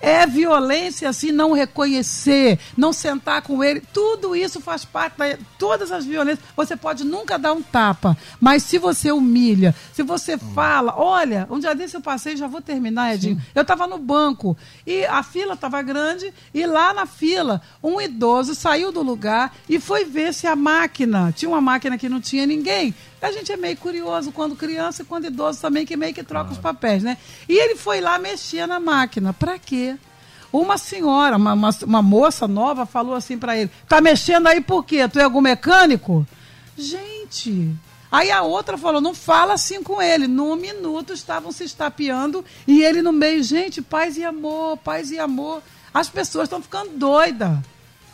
é 0.00 0.26
violência 0.26 1.08
assim 1.08 1.32
não 1.32 1.52
reconhecer, 1.52 2.58
não 2.76 2.92
sentar 2.92 3.42
com 3.42 3.62
ele. 3.62 3.82
Tudo 3.92 4.34
isso 4.34 4.60
faz 4.60 4.84
parte 4.84 5.16
de 5.16 5.38
todas 5.58 5.90
as 5.90 6.04
violências. 6.04 6.44
Você 6.56 6.76
pode 6.76 7.04
nunca 7.04 7.38
dar 7.38 7.52
um 7.52 7.62
tapa, 7.62 8.16
mas 8.40 8.62
se 8.62 8.78
você 8.78 9.10
humilha, 9.10 9.74
se 9.92 10.02
você 10.02 10.36
hum. 10.36 10.38
fala, 10.54 10.94
olha, 10.96 11.46
um 11.50 11.58
dia 11.58 11.74
desse 11.74 11.96
eu 11.96 12.00
passei, 12.00 12.36
já 12.36 12.46
vou 12.46 12.60
terminar, 12.60 13.14
Edinho. 13.14 13.36
Sim. 13.36 13.42
Eu 13.54 13.62
estava 13.62 13.86
no 13.86 13.98
banco 13.98 14.56
e 14.86 15.04
a 15.04 15.22
fila 15.22 15.54
estava 15.54 15.82
grande 15.82 16.32
e 16.54 16.66
lá 16.66 16.92
na 16.92 17.06
fila 17.06 17.60
um 17.82 18.00
idoso 18.00 18.54
saiu 18.54 18.92
do 18.92 19.02
lugar 19.02 19.54
e 19.68 19.80
foi 19.80 20.04
ver 20.04 20.32
se 20.32 20.46
a 20.46 20.56
máquina, 20.56 21.32
tinha 21.32 21.48
uma 21.48 21.60
máquina 21.60 21.98
que 21.98 22.08
não 22.08 22.20
tinha 22.20 22.46
ninguém. 22.46 22.94
A 23.20 23.32
gente 23.32 23.50
é 23.50 23.56
meio 23.56 23.76
curioso 23.76 24.30
quando 24.30 24.54
criança 24.54 25.02
e 25.02 25.04
quando 25.04 25.26
idoso 25.26 25.60
também, 25.60 25.84
que 25.84 25.96
meio 25.96 26.14
que 26.14 26.22
troca 26.22 26.50
ah. 26.50 26.52
os 26.52 26.58
papéis, 26.58 27.02
né? 27.02 27.18
E 27.48 27.58
ele 27.58 27.74
foi 27.74 28.00
lá 28.00 28.18
mexer 28.18 28.66
na 28.66 28.78
máquina. 28.78 29.32
Para 29.32 29.58
quê? 29.58 29.96
Uma 30.52 30.78
senhora, 30.78 31.36
uma, 31.36 31.52
uma, 31.52 31.70
uma 31.82 32.02
moça 32.02 32.46
nova, 32.46 32.86
falou 32.86 33.14
assim 33.14 33.36
para 33.36 33.56
ele: 33.56 33.70
Tá 33.88 34.00
mexendo 34.00 34.46
aí 34.46 34.60
por 34.60 34.84
quê? 34.84 35.06
Tu 35.08 35.18
é 35.18 35.24
algum 35.24 35.40
mecânico? 35.40 36.26
Gente. 36.76 37.74
Aí 38.10 38.30
a 38.30 38.42
outra 38.42 38.78
falou: 38.78 39.00
Não 39.00 39.14
fala 39.14 39.54
assim 39.54 39.82
com 39.82 40.00
ele. 40.00 40.26
Num 40.26 40.54
minuto 40.54 41.12
estavam 41.12 41.50
se 41.50 41.64
estapeando 41.64 42.44
e 42.66 42.82
ele 42.82 43.02
no 43.02 43.12
meio. 43.12 43.42
Gente, 43.42 43.82
paz 43.82 44.16
e 44.16 44.24
amor, 44.24 44.78
paz 44.78 45.10
e 45.10 45.18
amor. 45.18 45.62
As 45.92 46.08
pessoas 46.08 46.44
estão 46.44 46.62
ficando 46.62 46.90
doidas 46.96 47.58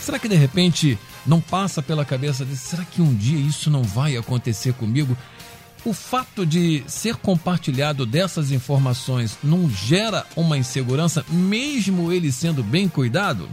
será 0.00 0.18
que 0.18 0.28
de 0.28 0.36
repente 0.36 0.98
não 1.26 1.40
passa 1.40 1.82
pela 1.82 2.04
cabeça 2.04 2.44
dele, 2.44 2.56
será 2.56 2.84
que 2.84 3.02
um 3.02 3.14
dia 3.14 3.38
isso 3.38 3.70
não 3.70 3.82
vai 3.82 4.16
acontecer 4.16 4.72
comigo? 4.72 5.16
O 5.84 5.92
fato 5.92 6.44
de 6.44 6.82
ser 6.86 7.16
compartilhado 7.16 8.04
dessas 8.04 8.50
informações 8.50 9.38
não 9.42 9.70
gera 9.70 10.26
uma 10.34 10.56
insegurança, 10.56 11.24
mesmo 11.28 12.10
ele 12.10 12.32
sendo 12.32 12.62
bem 12.62 12.88
cuidado? 12.88 13.48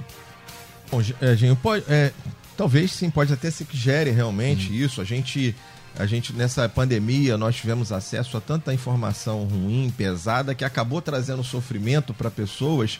Bom, 0.90 1.02
é, 1.22 1.56
pode, 1.56 1.84
é, 1.88 2.12
talvez 2.56 2.92
sim, 2.92 3.10
pode 3.10 3.34
até 3.34 3.50
ser 3.52 3.66
que 3.66 3.78
gere 3.78 4.12
realmente 4.12 4.72
hum. 4.72 4.76
isso. 4.76 5.02
A 5.02 5.04
gente 5.04 5.56
a 5.98 6.06
gente 6.06 6.34
nessa 6.34 6.68
pandemia 6.68 7.38
nós 7.38 7.56
tivemos 7.56 7.92
acesso 7.92 8.36
a 8.36 8.42
tanta 8.42 8.74
informação 8.74 9.46
ruim, 9.46 9.94
pesada, 9.96 10.54
que 10.54 10.66
acabou 10.66 11.02
trazendo 11.02 11.42
sofrimento 11.44 12.14
para 12.14 12.30
pessoas 12.30 13.00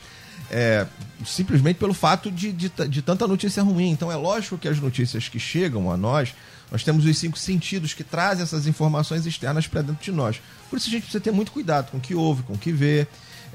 é, 0.50 0.86
simplesmente 1.24 1.76
pelo 1.76 1.92
fato 1.92 2.30
de, 2.30 2.52
de, 2.52 2.70
de, 2.88 3.02
tanta 3.02 3.26
notícia 3.26 3.62
ruim. 3.62 3.90
Então 3.90 4.10
é 4.10 4.16
lógico 4.16 4.56
que 4.56 4.68
as 4.68 4.80
notícias 4.80 5.28
que 5.28 5.38
chegam 5.38 5.90
a 5.90 5.96
nós, 5.96 6.34
nós 6.70 6.82
temos 6.82 7.04
os 7.04 7.18
cinco 7.18 7.38
sentidos 7.38 7.94
que 7.94 8.04
trazem 8.04 8.42
essas 8.42 8.66
informações 8.66 9.26
externas 9.26 9.66
para 9.66 9.82
dentro 9.82 10.02
de 10.02 10.12
nós. 10.12 10.40
Por 10.70 10.76
isso 10.76 10.88
a 10.88 10.90
gente 10.90 11.02
precisa 11.02 11.22
ter 11.22 11.32
muito 11.32 11.52
cuidado 11.52 11.90
com 11.90 11.98
o 11.98 12.00
que 12.00 12.14
ouve, 12.14 12.42
com 12.42 12.54
o 12.54 12.58
que 12.58 12.72
vê. 12.72 13.06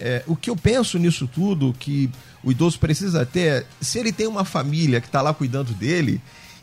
É, 0.02 0.24
o 0.26 0.36
que 0.36 0.50
eu 0.50 0.56
penso 0.56 0.98
nisso 0.98 1.28
tudo, 1.28 1.76
que 1.78 2.10
o 2.44 2.52
idoso 2.52 2.80
precisa 2.80 3.24
ter, 3.24 3.68
se 3.80 4.00
ele 4.00 4.12
tem 4.12 4.26
uma 4.26 4.44
família 4.44 5.00
que 5.00 5.06
está 5.06 5.22
lá 5.22 5.32
cuidando 5.32 5.74
dele, 5.74 6.20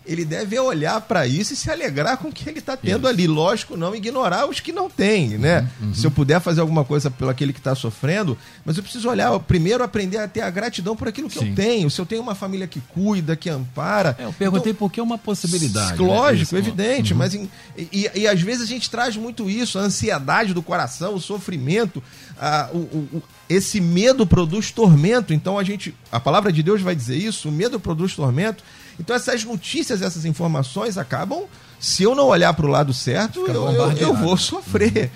ele 0.08 0.24
deve 0.24 0.58
olhar 0.58 0.98
para 1.02 1.26
isso 1.26 1.52
e 1.52 1.56
se 1.56 1.70
alegrar 1.70 2.16
com 2.16 2.28
o 2.28 2.32
que 2.32 2.48
ele 2.48 2.60
está 2.60 2.76
tendo 2.76 3.00
isso. 3.00 3.08
ali. 3.08 3.26
Lógico, 3.26 3.76
não 3.76 3.94
ignorar 3.94 4.48
os 4.48 4.58
que 4.58 4.72
não 4.72 4.88
têm, 4.88 5.36
né? 5.36 5.68
Uhum, 5.80 5.88
uhum. 5.88 5.94
Se 5.94 6.06
eu 6.06 6.10
puder 6.10 6.40
fazer 6.40 6.62
alguma 6.62 6.82
coisa 6.82 7.10
pelo 7.10 7.30
aquele 7.30 7.52
que 7.52 7.60
está 7.60 7.74
sofrendo, 7.74 8.36
mas 8.64 8.78
eu 8.78 8.82
preciso 8.82 9.08
olhar, 9.08 9.38
primeiro 9.40 9.84
aprender 9.84 10.16
a 10.16 10.26
ter 10.26 10.40
a 10.40 10.48
gratidão 10.48 10.96
por 10.96 11.08
aquilo 11.08 11.28
que 11.28 11.38
Sim. 11.38 11.50
eu 11.50 11.54
tenho. 11.54 11.90
Se 11.90 12.00
eu 12.00 12.06
tenho 12.06 12.22
uma 12.22 12.34
família 12.34 12.66
que 12.66 12.80
cuida, 12.80 13.36
que 13.36 13.50
ampara. 13.50 14.16
É, 14.18 14.24
eu 14.24 14.32
perguntei 14.32 14.72
então, 14.72 14.78
porque 14.78 14.98
é 14.98 15.02
uma 15.02 15.18
possibilidade. 15.18 16.00
Lógico, 16.00 16.54
né? 16.54 16.60
evidente, 16.60 17.12
uhum. 17.12 17.18
mas 17.18 17.34
em, 17.34 17.48
e, 17.76 18.10
e, 18.14 18.26
às 18.26 18.40
vezes 18.40 18.62
a 18.62 18.66
gente 18.66 18.88
traz 18.88 19.14
muito 19.14 19.50
isso, 19.50 19.78
a 19.78 19.82
ansiedade 19.82 20.54
do 20.54 20.62
coração, 20.62 21.14
o 21.14 21.20
sofrimento, 21.20 22.02
a, 22.40 22.70
o, 22.72 22.78
o, 22.78 23.22
esse 23.46 23.78
medo 23.78 24.26
produz 24.26 24.70
tormento. 24.70 25.34
Então 25.34 25.58
a 25.58 25.64
gente, 25.64 25.94
a 26.10 26.18
palavra 26.18 26.50
de 26.50 26.62
Deus 26.62 26.80
vai 26.80 26.94
dizer 26.94 27.16
isso, 27.16 27.50
o 27.50 27.52
medo 27.52 27.78
produz 27.78 28.14
tormento. 28.14 28.64
Então 28.98 29.14
essas 29.14 29.44
notícias, 29.44 30.02
essas 30.02 30.24
informações 30.24 30.98
acabam, 30.98 31.44
se 31.78 32.02
eu 32.02 32.14
não 32.14 32.26
olhar 32.26 32.52
para 32.54 32.66
o 32.66 32.68
lado 32.68 32.92
certo, 32.92 33.46
eu, 33.46 33.70
eu, 33.70 33.92
eu, 33.92 34.14
vou 34.14 34.36
sofrer. 34.36 35.10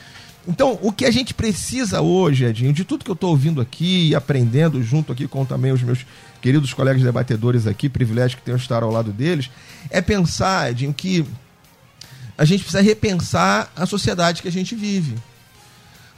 Então, 0.46 0.76
o 0.82 0.90
que 0.92 1.04
a 1.04 1.10
gente 1.10 1.32
precisa 1.34 2.00
hoje, 2.00 2.44
Edinho, 2.44 2.72
de 2.72 2.84
tudo 2.84 3.04
que 3.04 3.10
eu 3.10 3.14
estou 3.14 3.30
ouvindo 3.30 3.60
aqui 3.60 4.08
e 4.08 4.14
aprendendo 4.14 4.82
junto 4.82 5.12
aqui 5.12 5.28
com 5.28 5.44
também 5.44 5.70
os 5.70 5.82
meus 5.82 6.04
queridos 6.40 6.74
colegas 6.74 7.02
debatedores 7.02 7.66
aqui, 7.66 7.88
privilégio 7.88 8.38
que 8.38 8.42
tenho 8.42 8.56
de 8.56 8.62
estar 8.64 8.82
ao 8.82 8.90
lado 8.90 9.12
deles, 9.12 9.50
é 9.88 10.00
pensar, 10.00 10.70
Edinho, 10.70 10.92
que 10.92 11.24
a 12.36 12.44
gente 12.44 12.64
precisa 12.64 12.82
repensar 12.82 13.70
a 13.76 13.86
sociedade 13.86 14.42
que 14.42 14.48
a 14.48 14.52
gente 14.52 14.74
vive. 14.74 15.14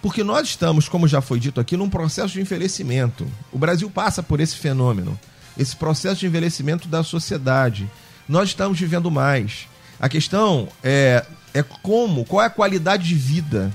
Porque 0.01 0.25
nós 0.25 0.49
estamos, 0.49 0.89
como 0.89 1.09
já 1.09 1.21
foi 1.21 1.39
dito 1.39 1.61
aqui, 1.61 1.77
num 1.77 1.89
processo 1.89 2.35
de 2.35 2.41
envelhecimento. 2.41 3.27
O 3.53 3.59
Brasil 3.59 3.91
passa 3.91 4.23
por 4.23 4.41
esse 4.41 4.57
fenômeno, 4.57 5.19
esse 5.59 5.75
processo 5.77 6.21
de 6.21 6.27
envelhecimento 6.27 6.89
da 6.89 7.03
sociedade. 7.03 7.89
Nós 8.29 8.51
estamos 8.51 8.79
vivendo 8.79 9.11
mais. 9.11 9.67
A 10.01 10.09
questão 10.09 10.69
é, 10.83 11.25
é 11.53 11.63
como, 11.63 12.25
qual 12.25 12.43
é 12.43 12.47
a 12.47 12.51
qualidade 12.51 13.05
de 13.09 13.15
vida. 13.15 13.73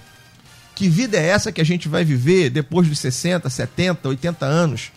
Que 0.76 0.88
vida 0.88 1.18
é 1.18 1.28
essa 1.28 1.52
que 1.52 1.62
a 1.62 1.66
gente 1.66 1.88
vai 1.88 2.04
viver 2.04 2.50
depois 2.50 2.88
dos 2.88 3.00
60, 3.00 3.50
70, 3.50 4.08
80 4.10 4.46
anos? 4.46 4.92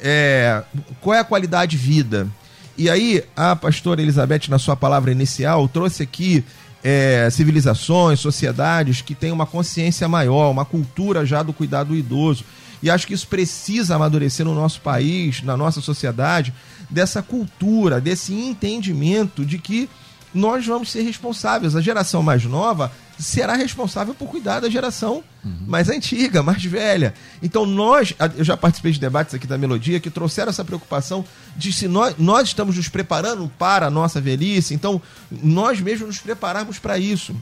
É, 0.00 0.62
qual 1.00 1.14
é 1.14 1.20
a 1.20 1.24
qualidade 1.24 1.76
de 1.76 1.76
vida? 1.76 2.28
E 2.76 2.90
aí, 2.90 3.22
a 3.36 3.54
pastora 3.54 4.02
Elizabeth, 4.02 4.48
na 4.48 4.58
sua 4.58 4.74
palavra 4.74 5.12
inicial, 5.12 5.68
trouxe 5.68 6.02
aqui 6.02 6.44
é, 6.82 7.28
civilizações, 7.30 8.20
sociedades 8.20 9.00
que 9.00 9.14
têm 9.14 9.30
uma 9.30 9.46
consciência 9.46 10.08
maior, 10.08 10.50
uma 10.50 10.64
cultura 10.64 11.24
já 11.24 11.42
do 11.42 11.52
cuidado 11.52 11.88
do 11.88 11.96
idoso. 11.96 12.44
E 12.84 12.90
acho 12.90 13.06
que 13.06 13.14
isso 13.14 13.26
precisa 13.26 13.96
amadurecer 13.96 14.44
no 14.44 14.54
nosso 14.54 14.78
país, 14.82 15.42
na 15.42 15.56
nossa 15.56 15.80
sociedade, 15.80 16.52
dessa 16.90 17.22
cultura, 17.22 17.98
desse 17.98 18.34
entendimento 18.34 19.42
de 19.42 19.56
que 19.56 19.88
nós 20.34 20.66
vamos 20.66 20.92
ser 20.92 21.00
responsáveis. 21.00 21.74
A 21.74 21.80
geração 21.80 22.22
mais 22.22 22.44
nova 22.44 22.92
será 23.18 23.54
responsável 23.54 24.12
por 24.12 24.28
cuidar 24.28 24.60
da 24.60 24.68
geração 24.68 25.24
uhum. 25.42 25.60
mais 25.66 25.88
antiga, 25.88 26.42
mais 26.42 26.62
velha. 26.62 27.14
Então 27.42 27.64
nós, 27.64 28.14
eu 28.36 28.44
já 28.44 28.54
participei 28.54 28.92
de 28.92 29.00
debates 29.00 29.34
aqui 29.34 29.46
da 29.46 29.56
Melodia 29.56 29.98
que 29.98 30.10
trouxeram 30.10 30.50
essa 30.50 30.62
preocupação 30.62 31.24
de 31.56 31.72
se 31.72 31.88
nós, 31.88 32.14
nós 32.18 32.48
estamos 32.48 32.76
nos 32.76 32.90
preparando 32.90 33.50
para 33.58 33.86
a 33.86 33.90
nossa 33.90 34.20
velhice, 34.20 34.74
então 34.74 35.00
nós 35.30 35.80
mesmos 35.80 36.08
nos 36.08 36.18
prepararmos 36.18 36.78
para 36.78 36.98
isso. 36.98 37.34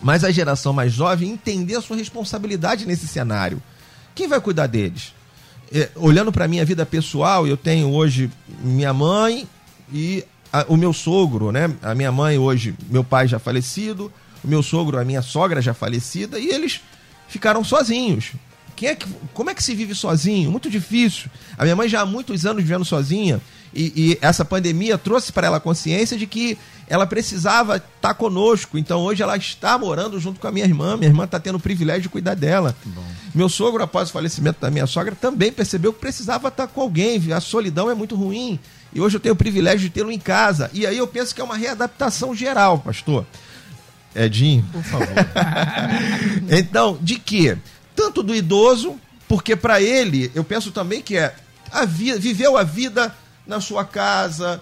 Mas 0.00 0.24
a 0.24 0.32
geração 0.32 0.72
mais 0.72 0.92
jovem 0.92 1.30
entender 1.30 1.76
a 1.76 1.80
sua 1.80 1.96
responsabilidade 1.96 2.84
nesse 2.84 3.06
cenário. 3.06 3.62
Quem 4.14 4.28
vai 4.28 4.40
cuidar 4.40 4.66
deles? 4.66 5.14
É, 5.72 5.90
olhando 5.96 6.30
para 6.30 6.46
minha 6.46 6.64
vida 6.64 6.84
pessoal, 6.84 7.46
eu 7.46 7.56
tenho 7.56 7.90
hoje 7.90 8.30
minha 8.60 8.92
mãe 8.92 9.48
e 9.92 10.24
a, 10.52 10.66
o 10.68 10.76
meu 10.76 10.92
sogro, 10.92 11.50
né? 11.50 11.74
A 11.82 11.94
minha 11.94 12.12
mãe 12.12 12.36
hoje, 12.38 12.74
meu 12.90 13.02
pai 13.02 13.26
já 13.26 13.38
falecido, 13.38 14.12
o 14.44 14.48
meu 14.48 14.62
sogro, 14.62 14.98
a 14.98 15.04
minha 15.04 15.22
sogra 15.22 15.62
já 15.62 15.72
falecida, 15.72 16.38
e 16.38 16.48
eles 16.48 16.80
ficaram 17.28 17.64
sozinhos. 17.64 18.32
Quem 18.76 18.90
é 18.90 18.94
que, 18.94 19.06
como 19.32 19.48
é 19.48 19.54
que 19.54 19.62
se 19.62 19.74
vive 19.74 19.94
sozinho? 19.94 20.50
Muito 20.50 20.68
difícil. 20.68 21.30
A 21.56 21.62
minha 21.62 21.76
mãe 21.76 21.88
já 21.88 22.00
há 22.00 22.06
muitos 22.06 22.44
anos 22.44 22.62
vivendo 22.62 22.84
sozinha, 22.84 23.40
e, 23.74 23.92
e 23.96 24.18
essa 24.20 24.44
pandemia 24.44 24.98
trouxe 24.98 25.32
para 25.32 25.46
ela 25.46 25.56
a 25.56 25.60
consciência 25.60 26.16
de 26.16 26.26
que 26.26 26.58
ela 26.86 27.06
precisava 27.06 27.76
estar 27.76 27.88
tá 28.00 28.14
conosco. 28.14 28.76
Então 28.76 29.00
hoje 29.00 29.22
ela 29.22 29.36
está 29.36 29.78
morando 29.78 30.20
junto 30.20 30.38
com 30.38 30.46
a 30.46 30.52
minha 30.52 30.66
irmã. 30.66 30.96
Minha 30.96 31.08
irmã 31.10 31.24
está 31.24 31.40
tendo 31.40 31.56
o 31.56 31.60
privilégio 31.60 32.02
de 32.02 32.08
cuidar 32.08 32.34
dela. 32.34 32.76
Bom. 32.84 33.02
Meu 33.34 33.48
sogro, 33.48 33.82
após 33.82 34.10
o 34.10 34.12
falecimento 34.12 34.60
da 34.60 34.70
minha 34.70 34.86
sogra, 34.86 35.14
também 35.14 35.50
percebeu 35.50 35.92
que 35.92 36.00
precisava 36.00 36.48
estar 36.48 36.66
tá 36.66 36.72
com 36.72 36.82
alguém. 36.82 37.32
A 37.32 37.40
solidão 37.40 37.90
é 37.90 37.94
muito 37.94 38.14
ruim. 38.14 38.60
E 38.92 39.00
hoje 39.00 39.16
eu 39.16 39.20
tenho 39.20 39.32
o 39.32 39.38
privilégio 39.38 39.80
de 39.80 39.90
tê-lo 39.90 40.12
em 40.12 40.18
casa. 40.18 40.70
E 40.74 40.86
aí 40.86 40.98
eu 40.98 41.06
penso 41.06 41.34
que 41.34 41.40
é 41.40 41.44
uma 41.44 41.56
readaptação 41.56 42.34
geral, 42.34 42.78
pastor. 42.78 43.24
Edinho, 44.14 44.62
por 44.70 44.82
favor. 44.82 45.08
então, 46.50 46.98
de 47.00 47.18
que? 47.18 47.56
Tanto 47.96 48.22
do 48.22 48.34
idoso, 48.34 48.96
porque 49.26 49.56
para 49.56 49.80
ele, 49.80 50.30
eu 50.34 50.44
penso 50.44 50.70
também 50.70 51.00
que 51.00 51.16
é 51.16 51.34
a 51.70 51.86
vida, 51.86 52.18
viveu 52.18 52.58
a 52.58 52.62
vida 52.62 53.14
na 53.46 53.60
sua 53.60 53.84
casa, 53.84 54.60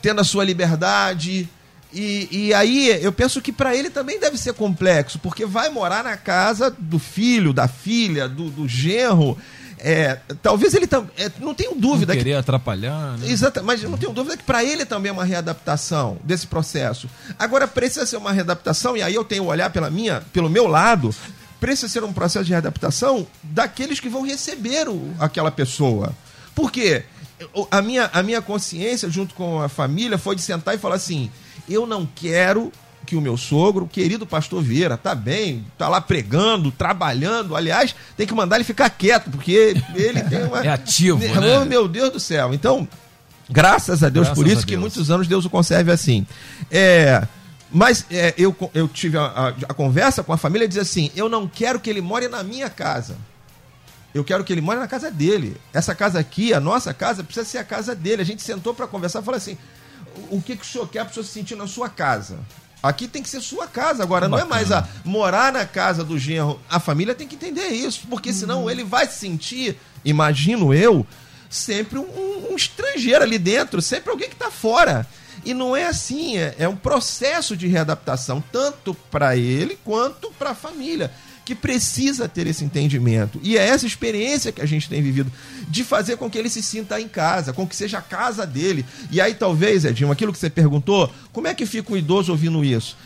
tendo 0.00 0.20
a 0.20 0.24
sua 0.24 0.44
liberdade. 0.44 1.48
E, 1.92 2.28
e 2.30 2.54
aí 2.54 2.88
eu 3.02 3.12
penso 3.12 3.40
que 3.42 3.52
para 3.52 3.74
ele 3.74 3.90
também 3.90 4.20
deve 4.20 4.38
ser 4.38 4.52
complexo, 4.54 5.18
porque 5.18 5.44
vai 5.44 5.68
morar 5.68 6.04
na 6.04 6.16
casa 6.16 6.70
do 6.70 6.98
filho, 6.98 7.52
da 7.52 7.66
filha, 7.66 8.28
do, 8.28 8.50
do 8.50 8.68
genro. 8.68 9.36
É, 9.82 10.18
talvez 10.42 10.74
ele 10.74 10.86
também. 10.86 11.10
É, 11.16 11.30
não 11.40 11.54
tenho 11.54 11.74
dúvida. 11.74 12.12
Não 12.12 12.18
querer 12.18 12.32
que, 12.32 12.36
atrapalhar. 12.36 13.16
Né? 13.18 13.30
Exato, 13.30 13.64
mas 13.64 13.82
não 13.82 13.96
tenho 13.96 14.12
dúvida 14.12 14.36
que 14.36 14.44
para 14.44 14.62
ele 14.62 14.84
também 14.84 15.08
é 15.08 15.12
uma 15.12 15.24
readaptação 15.24 16.18
desse 16.22 16.46
processo. 16.46 17.08
Agora, 17.38 17.66
precisa 17.66 18.04
ser 18.04 18.18
uma 18.18 18.30
readaptação, 18.30 18.96
e 18.96 19.02
aí 19.02 19.14
eu 19.14 19.24
tenho 19.24 19.44
que 19.44 19.50
olhar 19.50 19.70
pela 19.70 19.90
minha, 19.90 20.22
pelo 20.32 20.50
meu 20.50 20.66
lado, 20.66 21.14
precisa 21.58 21.88
ser 21.88 22.04
um 22.04 22.12
processo 22.12 22.44
de 22.44 22.52
readaptação 22.52 23.26
daqueles 23.42 23.98
que 23.98 24.08
vão 24.08 24.22
receber 24.22 24.86
o, 24.86 25.14
aquela 25.18 25.50
pessoa. 25.50 26.12
Por 26.54 26.70
quê? 26.70 27.04
A 27.70 27.80
minha, 27.80 28.10
a 28.12 28.22
minha 28.22 28.42
consciência, 28.42 29.08
junto 29.08 29.34
com 29.34 29.60
a 29.62 29.68
família, 29.68 30.18
foi 30.18 30.36
de 30.36 30.42
sentar 30.42 30.74
e 30.74 30.78
falar 30.78 30.96
assim: 30.96 31.30
eu 31.68 31.86
não 31.86 32.06
quero 32.06 32.72
que 33.06 33.16
o 33.16 33.20
meu 33.20 33.36
sogro, 33.36 33.86
o 33.86 33.88
querido 33.88 34.26
pastor 34.26 34.62
Vieira, 34.62 34.96
tá 34.96 35.14
bem, 35.14 35.64
tá 35.76 35.88
lá 35.88 36.00
pregando, 36.00 36.70
trabalhando. 36.70 37.56
Aliás, 37.56 37.94
tem 38.16 38.26
que 38.26 38.34
mandar 38.34 38.56
ele 38.56 38.64
ficar 38.64 38.88
quieto, 38.90 39.30
porque 39.30 39.74
ele 39.94 40.22
tem 40.22 40.44
uma. 40.44 40.60
É 40.64 40.68
ativo, 40.68 41.18
né? 41.18 41.40
né? 41.40 41.64
Meu 41.64 41.88
Deus 41.88 42.10
do 42.10 42.20
céu. 42.20 42.52
Então, 42.52 42.86
graças 43.48 44.04
a 44.04 44.08
Deus 44.08 44.28
graças 44.28 44.44
por 44.44 44.50
isso, 44.50 44.66
que 44.66 44.76
muitos 44.76 45.10
anos 45.10 45.26
Deus 45.26 45.44
o 45.44 45.50
conserve 45.50 45.90
assim. 45.90 46.26
É. 46.70 47.26
Mas 47.72 48.04
é, 48.10 48.34
eu, 48.36 48.54
eu 48.74 48.88
tive 48.88 49.16
a, 49.16 49.22
a, 49.22 49.48
a, 49.48 49.74
conversa 49.74 50.24
com 50.24 50.32
a 50.32 50.36
família 50.36 50.64
e 50.64 50.68
diz 50.68 50.78
assim: 50.78 51.10
eu 51.14 51.28
não 51.28 51.46
quero 51.46 51.80
que 51.80 51.88
ele 51.88 52.00
more 52.00 52.28
na 52.28 52.42
minha 52.42 52.68
casa. 52.68 53.16
Eu 54.14 54.24
quero 54.24 54.42
que 54.42 54.52
ele 54.52 54.60
more 54.60 54.78
na 54.78 54.88
casa 54.88 55.10
dele. 55.10 55.56
Essa 55.72 55.94
casa 55.94 56.18
aqui, 56.18 56.52
a 56.52 56.60
nossa 56.60 56.92
casa, 56.92 57.22
precisa 57.22 57.46
ser 57.46 57.58
a 57.58 57.64
casa 57.64 57.94
dele. 57.94 58.22
A 58.22 58.24
gente 58.24 58.42
sentou 58.42 58.74
para 58.74 58.86
conversar 58.86 59.20
e 59.20 59.24
falou 59.24 59.38
assim: 59.38 59.56
o 60.30 60.40
que, 60.40 60.56
que 60.56 60.64
o 60.64 60.66
senhor 60.66 60.88
quer 60.88 61.04
para 61.04 61.10
o 61.10 61.14
senhor 61.14 61.24
se 61.24 61.32
sentir 61.32 61.56
na 61.56 61.66
sua 61.66 61.88
casa? 61.88 62.38
Aqui 62.82 63.06
tem 63.06 63.22
que 63.22 63.28
ser 63.28 63.42
sua 63.42 63.66
casa 63.66 64.02
agora, 64.02 64.26
Bacana. 64.28 64.46
não 64.46 64.46
é 64.46 64.56
mais 64.56 64.72
a 64.72 64.88
morar 65.04 65.52
na 65.52 65.66
casa 65.66 66.02
do 66.02 66.18
genro. 66.18 66.58
A 66.68 66.80
família 66.80 67.14
tem 67.14 67.28
que 67.28 67.34
entender 67.34 67.68
isso, 67.68 68.06
porque 68.08 68.32
senão 68.32 68.62
uhum. 68.62 68.70
ele 68.70 68.82
vai 68.82 69.06
se 69.06 69.18
sentir, 69.18 69.78
imagino 70.02 70.72
eu, 70.72 71.06
sempre 71.48 71.98
um, 71.98 72.48
um 72.50 72.56
estrangeiro 72.56 73.22
ali 73.22 73.38
dentro, 73.38 73.82
sempre 73.82 74.10
alguém 74.10 74.28
que 74.28 74.34
está 74.34 74.50
fora. 74.50 75.06
E 75.44 75.52
não 75.52 75.76
é 75.76 75.86
assim, 75.86 76.38
é, 76.38 76.54
é 76.58 76.68
um 76.68 76.76
processo 76.76 77.54
de 77.54 77.66
readaptação, 77.66 78.42
tanto 78.50 78.94
para 79.10 79.36
ele 79.36 79.78
quanto 79.84 80.30
para 80.38 80.50
a 80.50 80.54
família 80.54 81.10
que 81.50 81.54
precisa 81.56 82.28
ter 82.28 82.46
esse 82.46 82.64
entendimento. 82.64 83.40
E 83.42 83.58
é 83.58 83.66
essa 83.66 83.84
experiência 83.84 84.52
que 84.52 84.62
a 84.62 84.66
gente 84.66 84.88
tem 84.88 85.02
vivido, 85.02 85.32
de 85.68 85.82
fazer 85.82 86.16
com 86.16 86.30
que 86.30 86.38
ele 86.38 86.48
se 86.48 86.62
sinta 86.62 87.00
em 87.00 87.08
casa, 87.08 87.52
com 87.52 87.66
que 87.66 87.74
seja 87.74 87.98
a 87.98 88.02
casa 88.02 88.46
dele. 88.46 88.86
E 89.10 89.20
aí, 89.20 89.34
talvez, 89.34 89.84
Edinho, 89.84 90.12
aquilo 90.12 90.32
que 90.32 90.38
você 90.38 90.48
perguntou, 90.48 91.12
como 91.32 91.48
é 91.48 91.54
que 91.54 91.66
fica 91.66 91.92
o 91.92 91.96
idoso 91.96 92.30
ouvindo 92.30 92.64
isso? 92.64 92.96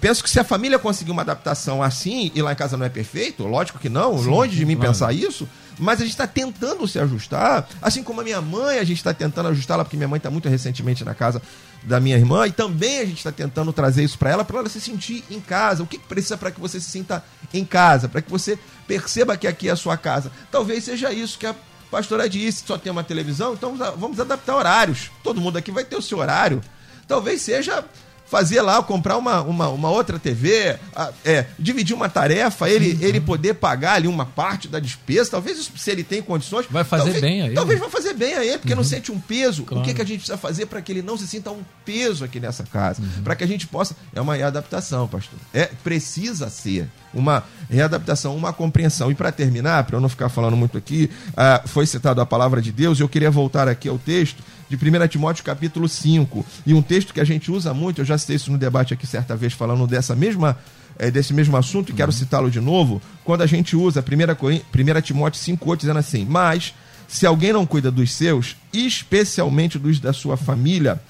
penso 0.00 0.24
que 0.24 0.30
se 0.30 0.40
a 0.40 0.44
família 0.44 0.78
conseguir 0.78 1.10
uma 1.10 1.20
adaptação 1.20 1.82
assim, 1.82 2.32
e 2.34 2.40
lá 2.40 2.52
em 2.52 2.56
casa 2.56 2.78
não 2.78 2.86
é 2.86 2.88
perfeito, 2.88 3.46
lógico 3.46 3.78
que 3.78 3.90
não, 3.90 4.18
Sim, 4.18 4.30
longe 4.30 4.56
de 4.56 4.64
mim 4.64 4.74
claro. 4.74 4.90
pensar 4.90 5.12
isso, 5.12 5.46
mas 5.78 6.00
a 6.00 6.02
gente 6.04 6.12
está 6.12 6.26
tentando 6.26 6.88
se 6.88 6.98
ajustar, 6.98 7.68
assim 7.80 8.02
como 8.02 8.22
a 8.22 8.24
minha 8.24 8.40
mãe, 8.40 8.78
a 8.78 8.84
gente 8.84 8.96
está 8.96 9.12
tentando 9.12 9.50
ajustá-la, 9.50 9.84
porque 9.84 9.98
minha 9.98 10.08
mãe 10.08 10.16
está 10.16 10.30
muito 10.30 10.48
recentemente 10.48 11.04
na 11.04 11.14
casa 11.14 11.42
da 11.84 11.98
minha 12.00 12.16
irmã, 12.16 12.46
e 12.46 12.52
também 12.52 13.00
a 13.00 13.04
gente 13.04 13.18
está 13.18 13.32
tentando 13.32 13.72
trazer 13.72 14.04
isso 14.04 14.18
para 14.18 14.30
ela, 14.30 14.44
para 14.44 14.58
ela 14.58 14.68
se 14.68 14.80
sentir 14.80 15.24
em 15.30 15.40
casa. 15.40 15.82
O 15.82 15.86
que, 15.86 15.98
precisa 15.98 16.36
para 16.36 16.50
que 16.50 16.60
você 16.60 16.80
se 16.80 16.90
sinta 16.90 17.24
em 17.52 17.64
casa, 17.64 18.08
para 18.08 18.22
que 18.22 18.30
você 18.30 18.58
perceba 18.86 19.36
que 19.36 19.46
aqui 19.46 19.68
é 19.68 19.72
a 19.72 19.76
sua 19.76 19.96
casa? 19.96 20.30
Talvez 20.50 20.84
seja 20.84 21.12
isso 21.12 21.38
que 21.38 21.46
a 21.46 21.54
pastora 21.90 22.28
disse: 22.28 22.64
só 22.66 22.78
tem 22.78 22.92
uma 22.92 23.04
televisão, 23.04 23.54
então 23.54 23.76
vamos 23.96 24.20
adaptar 24.20 24.56
horários. 24.56 25.10
Todo 25.22 25.40
mundo 25.40 25.56
aqui 25.58 25.70
vai 25.70 25.84
ter 25.84 25.96
o 25.96 26.02
seu 26.02 26.18
horário. 26.18 26.62
Talvez 27.08 27.42
seja 27.42 27.84
fazer 28.32 28.62
lá, 28.62 28.82
comprar 28.82 29.18
uma, 29.18 29.42
uma, 29.42 29.68
uma 29.68 29.90
outra 29.90 30.18
TV, 30.18 30.78
é, 31.22 31.44
dividir 31.58 31.94
uma 31.94 32.08
tarefa, 32.08 32.66
ele, 32.66 32.96
ele 33.04 33.20
poder 33.20 33.52
pagar 33.52 33.96
ali 33.96 34.08
uma 34.08 34.24
parte 34.24 34.68
da 34.68 34.80
despesa, 34.80 35.32
talvez 35.32 35.70
se 35.76 35.90
ele 35.90 36.02
tem 36.02 36.22
condições. 36.22 36.64
Vai 36.70 36.82
fazer 36.82 37.12
talvez, 37.12 37.20
bem 37.20 37.42
a 37.42 37.44
ele. 37.44 37.54
Talvez 37.54 37.78
vai 37.78 37.90
fazer 37.90 38.14
bem 38.14 38.32
a 38.32 38.42
ele, 38.42 38.56
porque 38.56 38.72
uhum. 38.72 38.78
não 38.78 38.84
sente 38.84 39.12
um 39.12 39.20
peso. 39.20 39.64
Claro. 39.64 39.82
O 39.82 39.84
que, 39.84 39.92
que 39.92 40.00
a 40.00 40.04
gente 40.06 40.20
precisa 40.20 40.38
fazer 40.38 40.64
para 40.64 40.80
que 40.80 40.90
ele 40.90 41.02
não 41.02 41.18
se 41.18 41.28
sinta 41.28 41.50
um 41.50 41.60
peso 41.84 42.24
aqui 42.24 42.40
nessa 42.40 42.64
casa? 42.64 43.02
Uhum. 43.02 43.22
Para 43.22 43.36
que 43.36 43.44
a 43.44 43.46
gente 43.46 43.66
possa. 43.66 43.94
É 44.14 44.20
uma 44.22 44.34
readaptação, 44.34 45.06
pastor. 45.06 45.38
É, 45.52 45.66
precisa 45.84 46.48
ser 46.48 46.88
uma 47.14 47.44
readaptação, 47.70 48.36
uma 48.36 48.52
compreensão. 48.52 49.10
E 49.10 49.14
para 49.14 49.32
terminar, 49.32 49.84
para 49.84 49.96
eu 49.96 50.00
não 50.00 50.08
ficar 50.08 50.28
falando 50.28 50.56
muito 50.56 50.76
aqui, 50.78 51.10
uh, 51.30 51.68
foi 51.68 51.86
citado 51.86 52.20
a 52.20 52.26
palavra 52.26 52.60
de 52.60 52.70
Deus, 52.70 53.00
eu 53.00 53.08
queria 53.08 53.30
voltar 53.30 53.68
aqui 53.68 53.88
ao 53.88 53.98
texto 53.98 54.42
de 54.68 54.76
1 54.76 55.08
Timóteo 55.08 55.44
capítulo 55.44 55.88
5. 55.88 56.44
E 56.66 56.74
um 56.74 56.82
texto 56.82 57.12
que 57.12 57.20
a 57.20 57.24
gente 57.24 57.50
usa 57.50 57.74
muito, 57.74 58.00
eu 58.00 58.04
já 58.04 58.16
citei 58.16 58.36
isso 58.36 58.50
no 58.50 58.58
debate 58.58 58.94
aqui 58.94 59.06
certa 59.06 59.36
vez, 59.36 59.52
falando 59.52 59.86
dessa 59.86 60.14
mesma, 60.14 60.56
é, 60.98 61.10
desse 61.10 61.34
mesmo 61.34 61.56
assunto, 61.56 61.90
e 61.90 61.94
quero 61.94 62.10
uhum. 62.10 62.16
citá-lo 62.16 62.50
de 62.50 62.60
novo, 62.60 63.00
quando 63.24 63.42
a 63.42 63.46
gente 63.46 63.76
usa 63.76 64.02
1, 64.02 64.96
1 64.96 65.00
Timóteo 65.00 65.40
5,8, 65.40 65.76
dizendo 65.76 65.98
assim, 65.98 66.26
mas 66.28 66.74
se 67.06 67.26
alguém 67.26 67.52
não 67.52 67.66
cuida 67.66 67.90
dos 67.90 68.12
seus, 68.12 68.56
especialmente 68.72 69.78
dos 69.78 70.00
da 70.00 70.12
sua 70.12 70.36
família, 70.36 71.00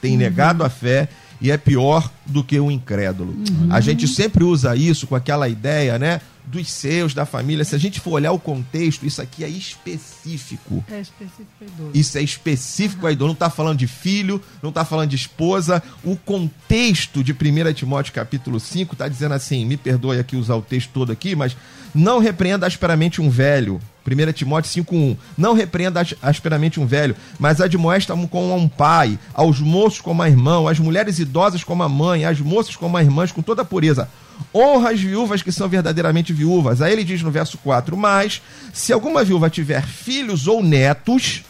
tem 0.00 0.12
uhum. 0.12 0.18
negado 0.18 0.64
a 0.64 0.70
fé 0.70 1.08
e 1.42 1.50
é 1.50 1.56
pior 1.56 2.08
do 2.24 2.44
que 2.44 2.58
o 2.58 2.70
incrédulo. 2.70 3.32
Uhum. 3.32 3.68
A 3.70 3.80
gente 3.80 4.06
sempre 4.06 4.44
usa 4.44 4.76
isso 4.76 5.06
com 5.06 5.16
aquela 5.16 5.48
ideia, 5.48 5.98
né? 5.98 6.20
Dos 6.44 6.70
seus, 6.70 7.14
da 7.14 7.24
família. 7.24 7.64
Se 7.64 7.74
a 7.74 7.78
gente 7.78 8.00
for 8.00 8.12
olhar 8.12 8.32
o 8.32 8.38
contexto, 8.38 9.06
isso 9.06 9.22
aqui 9.22 9.44
é 9.44 9.48
específico. 9.48 10.84
É 10.90 11.00
específico 11.00 11.48
a 11.60 11.64
idoso. 11.64 11.90
Isso 11.94 12.18
é 12.18 12.22
específico 12.22 13.06
a 13.06 13.12
idoso. 13.12 13.28
Não 13.28 13.34
está 13.34 13.50
falando 13.50 13.78
de 13.78 13.86
filho, 13.86 14.42
não 14.62 14.70
está 14.70 14.84
falando 14.84 15.10
de 15.10 15.16
esposa. 15.16 15.82
O 16.04 16.16
contexto 16.16 17.22
de 17.22 17.32
1 17.32 17.72
Timóteo 17.74 18.12
capítulo 18.12 18.58
5 18.58 18.94
está 18.94 19.08
dizendo 19.08 19.34
assim: 19.34 19.64
me 19.64 19.76
perdoe 19.76 20.18
aqui 20.18 20.36
usar 20.36 20.56
o 20.56 20.62
texto 20.62 20.90
todo 20.92 21.12
aqui, 21.12 21.34
mas 21.34 21.56
não 21.94 22.18
repreenda 22.18 22.66
asperamente 22.66 23.20
um 23.20 23.30
velho. 23.30 23.80
1 24.06 24.32
Timóteo 24.32 24.70
5,1. 24.84 25.16
Não 25.38 25.54
repreenda 25.54 26.04
asperamente 26.20 26.80
um 26.80 26.86
velho, 26.86 27.14
mas 27.38 27.60
admoesta 27.60 28.16
como 28.28 28.54
um 28.54 28.68
pai, 28.68 29.18
aos 29.32 29.60
moços 29.60 30.00
como 30.00 30.22
a 30.22 30.28
irmão, 30.28 30.66
às 30.66 30.78
mulheres 30.78 31.18
idosas 31.18 31.62
como 31.62 31.82
a 31.82 31.88
mãe, 31.88 32.24
às 32.24 32.40
moças 32.40 32.74
como 32.74 32.96
a 32.96 33.02
irmãs, 33.02 33.30
com 33.30 33.42
toda 33.42 33.62
a 33.62 33.64
pureza. 33.64 34.08
Honra 34.54 34.90
as 34.90 35.00
viúvas 35.00 35.42
que 35.42 35.50
são 35.50 35.68
verdadeiramente 35.68 36.32
viúvas. 36.32 36.82
Aí 36.82 36.92
ele 36.92 37.04
diz 37.04 37.22
no 37.22 37.30
verso 37.30 37.56
4: 37.58 37.96
Mas, 37.96 38.42
se 38.72 38.92
alguma 38.92 39.24
viúva 39.24 39.48
tiver 39.48 39.86
filhos 39.86 40.46
ou 40.46 40.62
netos, 40.62 41.42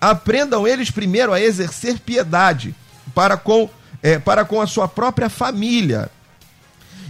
aprendam 0.00 0.66
eles 0.66 0.90
primeiro 0.90 1.32
a 1.32 1.40
exercer 1.40 1.98
piedade 1.98 2.74
para 3.14 3.36
com, 3.36 3.70
é, 4.02 4.18
para 4.18 4.44
com 4.44 4.60
a 4.60 4.66
sua 4.66 4.86
própria 4.86 5.30
família 5.30 6.10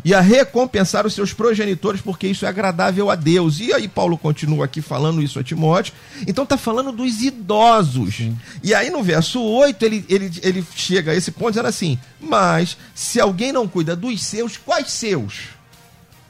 e 0.04 0.12
a 0.12 0.20
recompensar 0.20 1.06
os 1.06 1.14
seus 1.14 1.32
progenitores, 1.32 2.00
porque 2.00 2.26
isso 2.26 2.44
é 2.44 2.48
agradável 2.48 3.10
a 3.10 3.14
Deus. 3.14 3.58
E 3.58 3.72
aí 3.72 3.88
Paulo 3.88 4.18
continua 4.18 4.66
aqui 4.66 4.82
falando 4.82 5.22
isso 5.22 5.38
a 5.38 5.42
Timóteo. 5.42 5.94
Então 6.26 6.44
está 6.44 6.58
falando 6.58 6.92
dos 6.92 7.22
idosos. 7.22 8.16
Sim. 8.16 8.38
E 8.62 8.74
aí 8.74 8.90
no 8.90 9.02
verso 9.02 9.40
8 9.40 9.82
ele, 9.84 10.04
ele, 10.08 10.30
ele 10.42 10.66
chega 10.74 11.12
a 11.12 11.14
esse 11.14 11.32
ponto 11.32 11.52
dizendo 11.52 11.68
assim: 11.68 11.98
Mas 12.20 12.76
se 12.94 13.18
alguém 13.18 13.50
não 13.50 13.66
cuida 13.66 13.96
dos 13.96 14.22
seus, 14.22 14.58
quais 14.58 14.90
seus? 14.90 15.54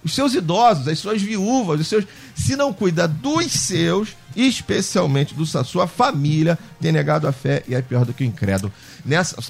Os 0.04 0.14
seus 0.14 0.34
idosos, 0.34 0.86
as 0.86 0.98
suas 0.98 1.20
viúvas, 1.20 1.80
os 1.80 1.88
seus. 1.88 2.06
Se 2.36 2.54
não 2.54 2.72
cuida 2.72 3.08
dos 3.08 3.50
seus, 3.50 4.10
especialmente 4.36 5.34
da 5.34 5.64
sua 5.64 5.86
família, 5.86 6.58
tem 6.80 6.92
negado 6.92 7.26
a 7.26 7.32
fé 7.32 7.62
e 7.68 7.74
é 7.74 7.82
pior 7.82 8.04
do 8.04 8.12
que 8.12 8.24
o 8.24 8.26
incrédulo 8.26 8.72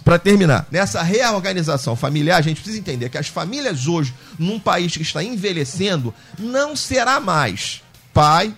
para 0.03 0.19
terminar, 0.19 0.67
nessa 0.71 1.03
reorganização 1.03 1.95
familiar, 1.95 2.39
a 2.39 2.43
gente 2.43 2.61
precisa 2.61 2.79
entender 2.79 3.09
que 3.09 3.19
as 3.19 3.29
famílias 3.29 3.87
hoje, 3.87 4.13
num 4.39 4.59
país 4.59 4.97
que 4.97 5.03
está 5.03 5.23
envelhecendo, 5.23 6.13
não 6.39 6.75
será 6.75 7.21
mais 7.21 7.83
pai, 8.13 8.55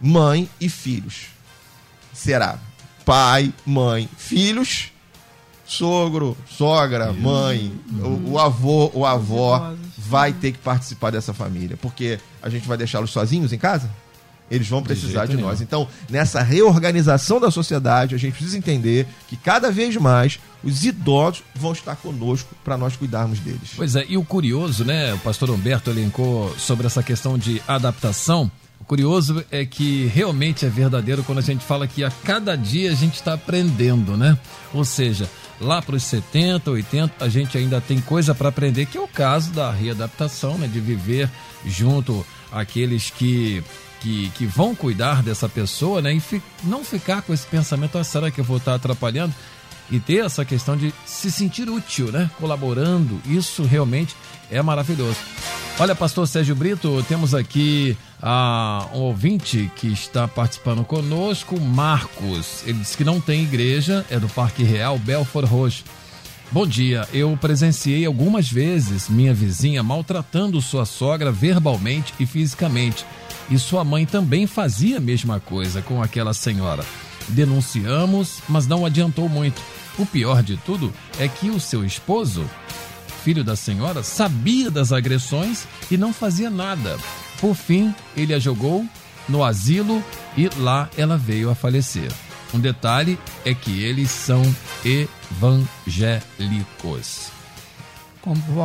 mãe 0.00 0.48
e 0.60 0.68
filhos. 0.68 1.26
Será 2.12 2.58
pai, 3.04 3.52
mãe, 3.64 4.08
filhos, 4.16 4.90
sogro, 5.66 6.36
sogra, 6.48 7.12
mãe, 7.12 7.72
o, 8.00 8.32
o 8.32 8.38
avô, 8.38 8.90
o 8.94 9.04
avó 9.04 9.74
vai 9.96 10.32
ter 10.32 10.52
que 10.52 10.58
participar 10.58 11.10
dessa 11.10 11.34
família, 11.34 11.76
porque 11.76 12.18
a 12.42 12.48
gente 12.48 12.66
vai 12.66 12.76
deixá-los 12.76 13.10
sozinhos 13.10 13.52
em 13.52 13.58
casa? 13.58 13.90
Eles 14.50 14.68
vão 14.68 14.82
precisar 14.82 15.26
de, 15.26 15.36
de 15.36 15.42
nós. 15.42 15.60
Então, 15.60 15.88
nessa 16.08 16.42
reorganização 16.42 17.40
da 17.40 17.50
sociedade, 17.50 18.14
a 18.14 18.18
gente 18.18 18.34
precisa 18.34 18.56
entender 18.56 19.06
que 19.28 19.36
cada 19.36 19.70
vez 19.70 19.96
mais 19.96 20.38
os 20.62 20.84
idosos 20.84 21.42
vão 21.54 21.72
estar 21.72 21.96
conosco 21.96 22.54
para 22.64 22.76
nós 22.76 22.96
cuidarmos 22.96 23.38
deles. 23.40 23.70
Pois 23.76 23.94
é, 23.94 24.04
e 24.08 24.16
o 24.16 24.24
curioso, 24.24 24.84
né? 24.84 25.14
O 25.14 25.18
pastor 25.18 25.50
Humberto 25.50 25.90
elencou 25.90 26.54
sobre 26.58 26.86
essa 26.86 27.02
questão 27.02 27.38
de 27.38 27.62
adaptação. 27.66 28.50
O 28.80 28.84
curioso 28.84 29.44
é 29.50 29.64
que 29.64 30.06
realmente 30.06 30.64
é 30.64 30.68
verdadeiro 30.68 31.22
quando 31.22 31.38
a 31.38 31.42
gente 31.42 31.64
fala 31.64 31.86
que 31.86 32.02
a 32.02 32.10
cada 32.10 32.56
dia 32.56 32.90
a 32.90 32.94
gente 32.94 33.14
está 33.14 33.34
aprendendo, 33.34 34.16
né? 34.16 34.38
Ou 34.72 34.84
seja, 34.84 35.28
lá 35.60 35.82
para 35.82 35.96
os 35.96 36.02
70, 36.04 36.70
80, 36.70 37.24
a 37.24 37.28
gente 37.28 37.58
ainda 37.58 37.80
tem 37.80 38.00
coisa 38.00 38.34
para 38.34 38.48
aprender, 38.48 38.86
que 38.86 38.96
é 38.96 39.00
o 39.00 39.08
caso 39.08 39.50
da 39.52 39.70
readaptação, 39.70 40.56
né? 40.56 40.66
De 40.66 40.80
viver 40.80 41.30
junto 41.66 42.24
àqueles 42.50 43.10
que 43.10 43.62
que, 44.00 44.30
que 44.30 44.46
vão 44.46 44.74
cuidar 44.74 45.22
dessa 45.22 45.48
pessoa, 45.48 46.00
né? 46.00 46.12
E 46.12 46.20
fi, 46.20 46.42
não 46.64 46.84
ficar 46.84 47.22
com 47.22 47.32
esse 47.32 47.46
pensamento, 47.46 47.98
ah, 47.98 48.04
será 48.04 48.30
que 48.30 48.40
eu 48.40 48.44
vou 48.44 48.58
estar 48.58 48.74
atrapalhando? 48.74 49.34
E 49.90 49.98
ter 49.98 50.24
essa 50.24 50.44
questão 50.44 50.76
de 50.76 50.92
se 51.06 51.30
sentir 51.30 51.68
útil, 51.70 52.12
né? 52.12 52.30
Colaborando, 52.38 53.20
isso 53.26 53.62
realmente 53.62 54.14
é 54.50 54.60
maravilhoso. 54.60 55.18
Olha, 55.80 55.94
pastor 55.94 56.26
Sérgio 56.26 56.56
Brito, 56.56 57.04
temos 57.08 57.34
aqui 57.34 57.96
ah, 58.20 58.88
um 58.92 58.98
ouvinte 58.98 59.70
que 59.76 59.86
está 59.86 60.26
participando 60.26 60.84
conosco, 60.84 61.58
Marcos. 61.60 62.64
Ele 62.66 62.80
disse 62.80 62.96
que 62.96 63.04
não 63.04 63.20
tem 63.20 63.44
igreja, 63.44 64.04
é 64.10 64.18
do 64.18 64.28
Parque 64.28 64.64
Real, 64.64 64.98
Belfort 64.98 65.48
Roxo. 65.48 65.84
Bom 66.50 66.66
dia, 66.66 67.06
eu 67.12 67.36
presenciei 67.38 68.06
algumas 68.06 68.50
vezes 68.50 69.08
minha 69.08 69.34
vizinha 69.34 69.82
maltratando 69.82 70.60
sua 70.62 70.86
sogra 70.86 71.30
verbalmente 71.30 72.14
e 72.18 72.24
fisicamente 72.24 73.04
e 73.50 73.58
sua 73.58 73.84
mãe 73.84 74.04
também 74.04 74.46
fazia 74.46 74.98
a 74.98 75.00
mesma 75.00 75.40
coisa 75.40 75.80
com 75.82 76.02
aquela 76.02 76.34
senhora. 76.34 76.84
Denunciamos, 77.28 78.40
mas 78.48 78.66
não 78.66 78.84
adiantou 78.84 79.28
muito. 79.28 79.60
O 79.98 80.06
pior 80.06 80.42
de 80.42 80.56
tudo 80.56 80.92
é 81.18 81.26
que 81.28 81.50
o 81.50 81.58
seu 81.58 81.84
esposo, 81.84 82.48
filho 83.22 83.42
da 83.42 83.56
senhora, 83.56 84.02
sabia 84.02 84.70
das 84.70 84.92
agressões 84.92 85.66
e 85.90 85.96
não 85.96 86.12
fazia 86.12 86.50
nada. 86.50 86.96
Por 87.40 87.54
fim, 87.54 87.94
ele 88.16 88.34
a 88.34 88.38
jogou 88.38 88.86
no 89.28 89.44
asilo 89.44 90.02
e 90.36 90.48
lá 90.60 90.88
ela 90.96 91.16
veio 91.18 91.50
a 91.50 91.54
falecer. 91.54 92.12
Um 92.54 92.60
detalhe 92.60 93.18
é 93.44 93.52
que 93.54 93.82
eles 93.82 94.10
são 94.10 94.42
evangélicos. 94.84 95.68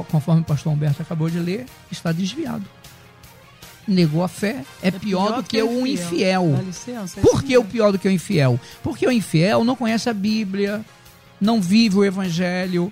Conforme 0.09 0.41
o 0.41 0.45
pastor 0.45 0.71
Humberto 0.73 1.01
acabou 1.01 1.29
de 1.29 1.39
ler, 1.39 1.65
está 1.91 2.11
desviado 2.11 2.65
negou 3.87 4.23
a 4.23 4.27
fé 4.27 4.63
é, 4.81 4.87
é 4.87 4.91
pior, 4.91 5.27
pior, 5.27 5.35
do 5.37 5.43
que, 5.43 5.57
que 5.57 5.63
o 5.63 5.85
infiel. 5.85 6.49
infiel. 6.49 6.63
Licença, 6.65 7.19
é 7.19 7.23
Por 7.23 7.43
que 7.43 7.57
o 7.57 7.63
pior 7.63 7.91
do 7.91 7.99
que 7.99 8.07
o 8.07 8.11
infiel? 8.11 8.59
Porque 8.81 9.05
o 9.05 9.11
infiel 9.11 9.63
não 9.63 9.75
conhece 9.75 10.09
a 10.09 10.13
Bíblia, 10.13 10.83
não 11.39 11.61
vive 11.61 11.97
o 11.97 12.05
Evangelho. 12.05 12.91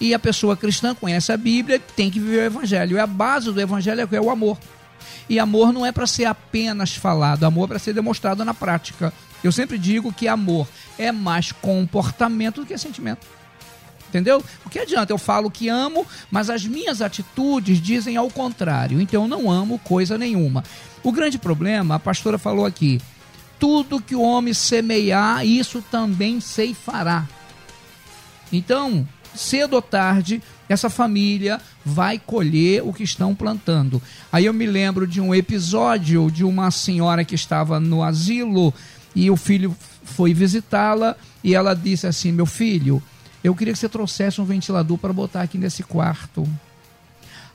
E 0.00 0.12
a 0.12 0.18
pessoa 0.18 0.56
cristã 0.56 0.94
conhece 0.94 1.32
a 1.32 1.36
Bíblia, 1.36 1.80
tem 1.96 2.10
que 2.10 2.18
viver 2.18 2.38
o 2.38 2.46
Evangelho. 2.46 2.96
E 2.96 3.00
a 3.00 3.06
base 3.06 3.52
do 3.52 3.60
Evangelho 3.60 4.08
é 4.10 4.20
o 4.20 4.30
amor. 4.30 4.58
E 5.28 5.38
amor 5.38 5.72
não 5.72 5.86
é 5.86 5.92
para 5.92 6.06
ser 6.06 6.24
apenas 6.24 6.94
falado, 6.94 7.44
amor 7.44 7.64
é 7.64 7.68
para 7.68 7.78
ser 7.78 7.94
demonstrado 7.94 8.44
na 8.44 8.52
prática. 8.52 9.12
Eu 9.42 9.52
sempre 9.52 9.78
digo 9.78 10.12
que 10.12 10.26
amor 10.26 10.66
é 10.98 11.12
mais 11.12 11.52
comportamento 11.52 12.60
do 12.60 12.66
que 12.66 12.76
sentimento. 12.76 13.26
Entendeu? 14.14 14.44
O 14.64 14.70
que 14.70 14.78
adianta? 14.78 15.12
Eu 15.12 15.18
falo 15.18 15.50
que 15.50 15.68
amo, 15.68 16.06
mas 16.30 16.48
as 16.48 16.64
minhas 16.64 17.02
atitudes 17.02 17.82
dizem 17.82 18.16
ao 18.16 18.30
contrário. 18.30 19.00
Então 19.00 19.22
eu 19.22 19.28
não 19.28 19.50
amo 19.50 19.76
coisa 19.80 20.16
nenhuma. 20.16 20.62
O 21.02 21.10
grande 21.10 21.36
problema, 21.36 21.96
a 21.96 21.98
pastora 21.98 22.38
falou 22.38 22.64
aqui, 22.64 23.00
tudo 23.58 24.00
que 24.00 24.14
o 24.14 24.22
homem 24.22 24.54
semear, 24.54 25.44
isso 25.44 25.82
também 25.90 26.40
ceifará. 26.40 27.26
Então, 28.52 29.04
cedo 29.34 29.74
ou 29.74 29.82
tarde, 29.82 30.40
essa 30.68 30.88
família 30.88 31.60
vai 31.84 32.16
colher 32.16 32.84
o 32.84 32.92
que 32.92 33.02
estão 33.02 33.34
plantando. 33.34 34.00
Aí 34.30 34.44
eu 34.44 34.54
me 34.54 34.64
lembro 34.64 35.08
de 35.08 35.20
um 35.20 35.34
episódio 35.34 36.30
de 36.30 36.44
uma 36.44 36.70
senhora 36.70 37.24
que 37.24 37.34
estava 37.34 37.80
no 37.80 38.00
asilo 38.00 38.72
e 39.12 39.28
o 39.28 39.36
filho 39.36 39.76
foi 40.04 40.32
visitá-la 40.32 41.16
e 41.42 41.52
ela 41.52 41.74
disse 41.74 42.06
assim: 42.06 42.30
Meu 42.30 42.46
filho, 42.46 43.02
eu 43.44 43.54
queria 43.54 43.74
que 43.74 43.78
você 43.78 43.90
trouxesse 43.90 44.40
um 44.40 44.44
ventilador 44.44 44.96
para 44.96 45.12
botar 45.12 45.42
aqui 45.42 45.58
nesse 45.58 45.82
quarto. 45.82 46.48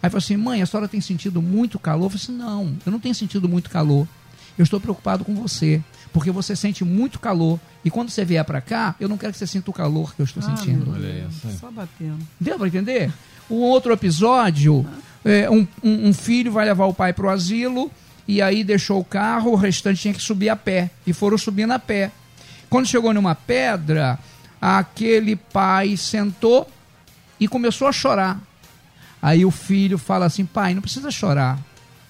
Aí 0.01 0.09
falou 0.09 0.19
assim, 0.19 0.37
mãe, 0.37 0.61
a 0.61 0.65
senhora 0.67 0.87
tem 0.87 1.01
sentido 1.01 1.41
muito 1.41 1.79
calor? 1.79 2.05
Eu 2.05 2.09
falei 2.11 2.23
assim, 2.23 2.37
não, 2.37 2.77
eu 2.85 2.91
não 2.91 2.99
tenho 2.99 3.15
sentido 3.15 3.49
muito 3.49 3.71
calor. 3.71 4.07
Eu 4.55 4.63
estou 4.63 4.79
preocupado 4.79 5.25
com 5.25 5.33
você, 5.33 5.81
porque 6.13 6.29
você 6.29 6.55
sente 6.55 6.85
muito 6.85 7.19
calor. 7.19 7.59
E 7.83 7.89
quando 7.89 8.09
você 8.09 8.23
vier 8.23 8.45
para 8.45 8.61
cá, 8.61 8.95
eu 8.99 9.09
não 9.09 9.17
quero 9.17 9.33
que 9.33 9.39
você 9.39 9.47
sinta 9.47 9.71
o 9.71 9.73
calor 9.73 10.13
que 10.13 10.21
eu 10.21 10.25
estou 10.25 10.43
ah, 10.45 10.55
sentindo. 10.55 10.91
Olha 10.91 11.25
isso. 11.27 11.59
Só 11.59 11.71
batendo. 11.71 12.19
Deu 12.39 12.57
para 12.57 12.67
entender? 12.67 13.11
Um 13.49 13.55
outro 13.55 13.91
episódio, 13.91 14.85
é, 15.25 15.49
um, 15.49 15.67
um, 15.83 16.09
um 16.09 16.13
filho 16.13 16.51
vai 16.51 16.65
levar 16.65 16.85
o 16.85 16.93
pai 16.93 17.13
para 17.13 17.25
o 17.25 17.29
asilo 17.29 17.91
e 18.27 18.43
aí 18.43 18.63
deixou 18.63 18.99
o 18.99 19.03
carro, 19.03 19.53
o 19.53 19.55
restante 19.55 20.01
tinha 20.01 20.13
que 20.13 20.21
subir 20.21 20.49
a 20.49 20.55
pé. 20.55 20.91
E 21.07 21.13
foram 21.13 21.35
subindo 21.35 21.71
a 21.71 21.79
pé. 21.79 22.11
Quando 22.69 22.85
chegou 22.85 23.11
numa 23.11 23.33
pedra, 23.33 24.19
aquele 24.61 25.35
pai 25.35 25.95
sentou 25.97 26.69
e 27.39 27.47
começou 27.47 27.87
a 27.87 27.91
chorar. 27.91 28.39
Aí 29.21 29.45
o 29.45 29.51
filho 29.51 29.97
fala 29.97 30.25
assim: 30.25 30.45
pai, 30.45 30.73
não 30.73 30.81
precisa 30.81 31.11
chorar. 31.11 31.59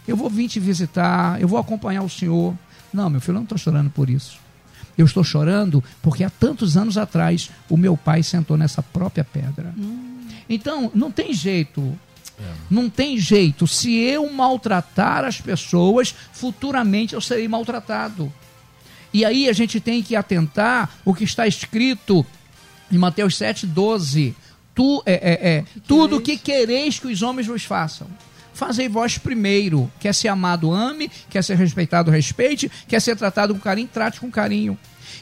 Eu 0.07 0.15
vou 0.15 0.29
vir 0.29 0.47
te 0.47 0.59
visitar, 0.59 1.39
eu 1.39 1.47
vou 1.47 1.59
acompanhar 1.59 2.01
o 2.01 2.09
senhor. 2.09 2.55
Não, 2.91 3.09
meu 3.09 3.21
filho, 3.21 3.33
eu 3.33 3.35
não 3.35 3.43
estou 3.43 3.57
chorando 3.57 3.89
por 3.89 4.09
isso. 4.09 4.39
Eu 4.97 5.05
estou 5.05 5.23
chorando 5.23 5.83
porque 6.01 6.23
há 6.23 6.29
tantos 6.29 6.75
anos 6.75 6.97
atrás 6.97 7.49
o 7.69 7.77
meu 7.77 7.95
pai 7.95 8.23
sentou 8.23 8.57
nessa 8.57 8.81
própria 8.81 9.23
pedra. 9.23 9.73
Hum. 9.77 10.27
Então, 10.49 10.91
não 10.95 11.11
tem 11.11 11.31
jeito. 11.31 11.97
É. 12.39 12.43
Não 12.69 12.89
tem 12.89 13.17
jeito. 13.17 13.67
Se 13.67 13.95
eu 13.95 14.31
maltratar 14.31 15.23
as 15.23 15.39
pessoas, 15.39 16.15
futuramente 16.33 17.13
eu 17.13 17.21
serei 17.21 17.47
maltratado. 17.47 18.31
E 19.13 19.23
aí 19.23 19.47
a 19.47 19.53
gente 19.53 19.79
tem 19.79 20.01
que 20.01 20.15
atentar 20.15 20.89
o 21.05 21.13
que 21.13 21.23
está 21.23 21.47
escrito 21.47 22.25
em 22.91 22.97
Mateus 22.97 23.37
7, 23.37 23.65
12. 23.65 24.35
Tu, 24.73 25.03
é, 25.05 25.13
é, 25.13 25.49
é, 25.49 25.65
tudo 25.87 26.21
que 26.21 26.37
quereis 26.37 26.99
que 26.99 27.07
os 27.07 27.21
homens 27.21 27.47
vos 27.47 27.63
façam, 27.63 28.07
fazei 28.53 28.87
vós 28.87 29.17
primeiro. 29.17 29.91
Quer 29.99 30.13
ser 30.13 30.29
amado, 30.29 30.71
ame. 30.71 31.09
Quer 31.29 31.43
ser 31.43 31.57
respeitado, 31.57 32.11
respeite. 32.11 32.71
Quer 32.87 33.01
ser 33.01 33.15
tratado 33.15 33.53
com 33.53 33.59
carinho, 33.59 33.89
trate 33.91 34.19
com 34.19 34.31
carinho. 34.31 34.77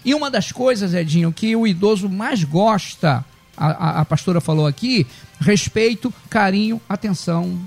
E 0.05 0.13
uma 0.13 0.29
das 0.29 0.51
coisas, 0.51 0.93
Edinho, 0.93 1.33
que 1.33 1.55
o 1.55 1.65
idoso 1.65 2.09
mais 2.09 2.43
gosta, 2.43 3.25
a, 3.55 3.67
a, 3.67 4.01
a 4.01 4.05
pastora 4.05 4.39
falou 4.39 4.67
aqui, 4.67 5.07
respeito, 5.39 6.13
carinho, 6.29 6.79
atenção. 6.87 7.59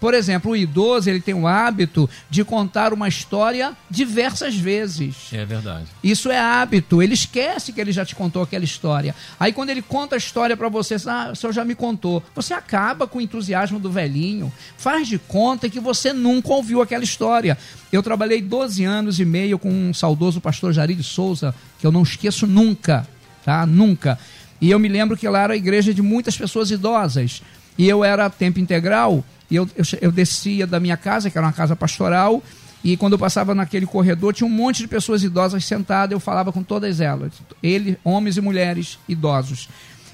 Por 0.00 0.14
exemplo, 0.14 0.52
o 0.52 0.56
idoso 0.56 1.10
ele 1.10 1.20
tem 1.20 1.34
o 1.34 1.46
hábito 1.46 2.08
de 2.30 2.44
contar 2.44 2.92
uma 2.92 3.08
história 3.08 3.76
diversas 3.90 4.54
vezes. 4.54 5.32
É 5.32 5.44
verdade. 5.44 5.86
Isso 6.02 6.30
é 6.30 6.38
hábito. 6.38 7.02
Ele 7.02 7.14
esquece 7.14 7.72
que 7.72 7.80
ele 7.80 7.90
já 7.90 8.04
te 8.04 8.14
contou 8.14 8.42
aquela 8.42 8.64
história. 8.64 9.14
Aí 9.40 9.52
quando 9.52 9.70
ele 9.70 9.82
conta 9.82 10.14
a 10.14 10.18
história 10.18 10.56
para 10.56 10.68
você, 10.68 10.96
ah, 11.06 11.30
o 11.32 11.36
senhor 11.36 11.52
já 11.52 11.64
me 11.64 11.74
contou. 11.74 12.22
Você 12.34 12.54
acaba 12.54 13.06
com 13.08 13.18
o 13.18 13.20
entusiasmo 13.20 13.80
do 13.80 13.90
velhinho. 13.90 14.52
Faz 14.76 15.08
de 15.08 15.18
conta 15.18 15.68
que 15.68 15.80
você 15.80 16.12
nunca 16.12 16.52
ouviu 16.52 16.80
aquela 16.80 17.02
história. 17.02 17.58
Eu 17.90 18.02
trabalhei 18.02 18.40
12 18.40 18.84
anos 18.84 19.18
e 19.18 19.24
meio 19.24 19.58
com 19.58 19.70
um 19.70 19.92
saudoso 19.92 20.40
pastor 20.40 20.72
Jari 20.72 20.94
de 20.94 21.02
Souza, 21.02 21.54
que 21.80 21.86
eu 21.86 21.90
não 21.90 22.02
esqueço 22.02 22.46
nunca, 22.46 23.06
tá? 23.44 23.66
Nunca. 23.66 24.18
E 24.60 24.70
eu 24.70 24.78
me 24.78 24.88
lembro 24.88 25.16
que 25.16 25.28
lá 25.28 25.42
era 25.42 25.54
a 25.54 25.56
igreja 25.56 25.92
de 25.92 26.02
muitas 26.02 26.36
pessoas 26.36 26.70
idosas. 26.70 27.42
E 27.76 27.88
eu 27.88 28.04
era 28.04 28.28
tempo 28.28 28.58
integral 28.58 29.24
e 29.50 29.56
eu, 29.56 29.68
eu, 29.76 29.84
eu 30.00 30.12
descia 30.12 30.66
da 30.66 30.78
minha 30.78 30.96
casa, 30.96 31.30
que 31.30 31.38
era 31.38 31.46
uma 31.46 31.52
casa 31.52 31.74
pastoral, 31.74 32.42
e 32.82 32.96
quando 32.96 33.14
eu 33.14 33.18
passava 33.18 33.54
naquele 33.54 33.86
corredor, 33.86 34.32
tinha 34.32 34.46
um 34.46 34.50
monte 34.50 34.78
de 34.78 34.88
pessoas 34.88 35.22
idosas 35.22 35.64
sentadas, 35.64 36.12
eu 36.12 36.20
falava 36.20 36.52
com 36.52 36.62
todas 36.62 37.00
elas, 37.00 37.32
ele, 37.62 37.98
homens 38.04 38.36
e 38.36 38.40
mulheres 38.40 38.98
idosos. 39.08 39.68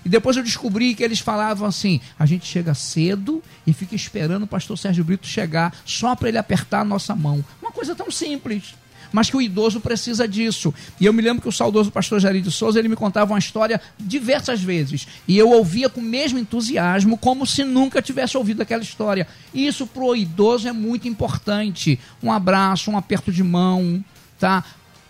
E 0.05 0.09
depois 0.09 0.37
eu 0.37 0.43
descobri 0.43 0.95
que 0.95 1.03
eles 1.03 1.21
falavam 1.21 1.67
assim: 1.67 2.01
a 2.19 2.27
gente 2.27 2.47
chega 2.47 2.75
cedo 2.75 3.43
e 3.67 3.73
fica 3.73 3.95
esperando 3.95 4.43
o 4.43 4.47
pastor 4.47 4.77
Sérgio 4.77 5.05
Brito 5.05 5.27
chegar 5.27 5.75
só 5.85 6.15
para 6.15 6.29
ele 6.29 6.39
apertar 6.39 6.81
a 6.81 6.85
nossa 6.85 7.15
mão. 7.15 7.43
Uma 7.63 7.73
coisa 7.73 7.95
tão 7.95 8.11
simples 8.11 8.75
mas 9.13 9.31
que 9.31 9.37
o 9.37 9.43
idoso 9.43 9.81
precisa 9.81 10.27
disso. 10.27 10.73
E 11.01 11.07
eu 11.07 11.13
me 11.13 11.23
lembro 11.23 11.43
que 11.43 11.49
o 11.49 11.53
saudoso 11.53 11.91
pastor 11.91 12.21
Jair 12.21 12.43
de 12.43 12.51
Souza, 12.51 12.79
ele 12.79 12.89
me 12.89 12.97
contava 12.97 13.33
uma 13.33 13.39
história 13.39 13.81
diversas 13.99 14.61
vezes, 14.61 15.07
e 15.27 15.37
eu 15.37 15.51
ouvia 15.51 15.89
com 15.89 16.01
o 16.01 16.05
mesmo 16.05 16.39
entusiasmo, 16.39 17.17
como 17.17 17.47
se 17.47 17.65
nunca 17.65 18.03
tivesse 18.03 18.37
ouvido 18.37 18.63
aquela 18.63 18.83
história. 18.83 19.27
E 19.53 19.67
isso 19.67 19.87
pro 19.87 20.15
idoso 20.15 20.69
é 20.69 20.73
muito 20.73 21.09
importante. 21.09 21.99
Um 22.23 22.33
abraço, 22.33 22.91
um 22.91 22.97
aperto 22.97 23.33
de 23.33 23.43
mão, 23.43 24.05
tá? 24.39 24.65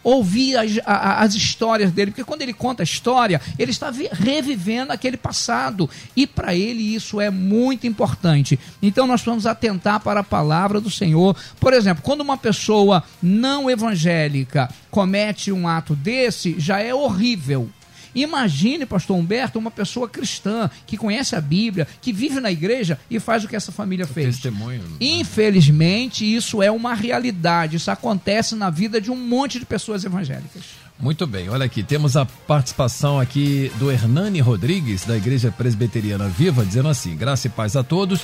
Ouvir 0.04 0.56
as, 0.56 0.78
as, 0.84 1.34
histórias 1.34 1.90
dele, 1.90 2.10
porque 2.10 2.22
quando 2.22 2.42
ele 2.42 2.52
conta 2.52 2.82
a 2.82 2.84
história, 2.84 3.40
ele 3.58 3.70
está 3.70 3.90
revivendo 4.12 4.92
aquele 4.92 5.16
passado. 5.16 5.88
E 6.14 6.26
para 6.26 6.54
ele 6.54 6.94
isso 6.94 7.20
é 7.20 7.30
muito 7.30 7.86
importante. 7.86 8.58
Então 8.82 9.06
nós 9.06 9.22
vamos 9.22 9.46
atentar 9.46 10.00
para 10.00 10.20
a 10.20 10.24
palavra 10.24 10.80
do 10.80 10.90
Senhor. 10.90 11.34
Por 11.58 11.72
exemplo, 11.72 12.02
quando 12.02 12.20
uma 12.20 12.36
pessoa 12.36 13.02
não 13.22 13.70
evangélica 13.70 14.68
comete 14.90 15.50
um 15.50 15.66
ato 15.66 15.96
desse, 15.96 16.54
já 16.58 16.78
é 16.80 16.94
horrível. 16.94 17.68
Imagine, 18.14 18.86
pastor 18.86 19.16
Humberto, 19.16 19.58
uma 19.58 19.70
pessoa 19.70 20.08
cristã 20.08 20.70
que 20.86 20.96
conhece 20.96 21.34
a 21.34 21.40
Bíblia, 21.40 21.86
que 22.00 22.12
vive 22.12 22.40
na 22.40 22.50
igreja 22.50 22.98
e 23.10 23.18
faz 23.18 23.44
o 23.44 23.48
que 23.48 23.56
essa 23.56 23.72
família 23.72 24.06
fez. 24.06 24.36
Testemunho. 24.36 24.82
Né? 24.82 24.96
Infelizmente, 25.00 26.24
isso 26.24 26.62
é 26.62 26.70
uma 26.70 26.94
realidade. 26.94 27.76
Isso 27.76 27.90
acontece 27.90 28.54
na 28.54 28.70
vida 28.70 29.00
de 29.00 29.10
um 29.10 29.16
monte 29.16 29.58
de 29.58 29.66
pessoas 29.66 30.04
evangélicas. 30.04 30.84
Muito 30.98 31.26
bem, 31.26 31.48
olha 31.48 31.64
aqui, 31.64 31.82
temos 31.82 32.16
a 32.16 32.24
participação 32.24 33.18
aqui 33.18 33.70
do 33.80 33.90
Hernani 33.90 34.40
Rodrigues, 34.40 35.04
da 35.04 35.16
Igreja 35.16 35.50
Presbiteriana 35.50 36.28
Viva, 36.28 36.64
dizendo 36.64 36.88
assim: 36.88 37.16
graça 37.16 37.48
e 37.48 37.50
paz 37.50 37.74
a 37.74 37.82
todos. 37.82 38.20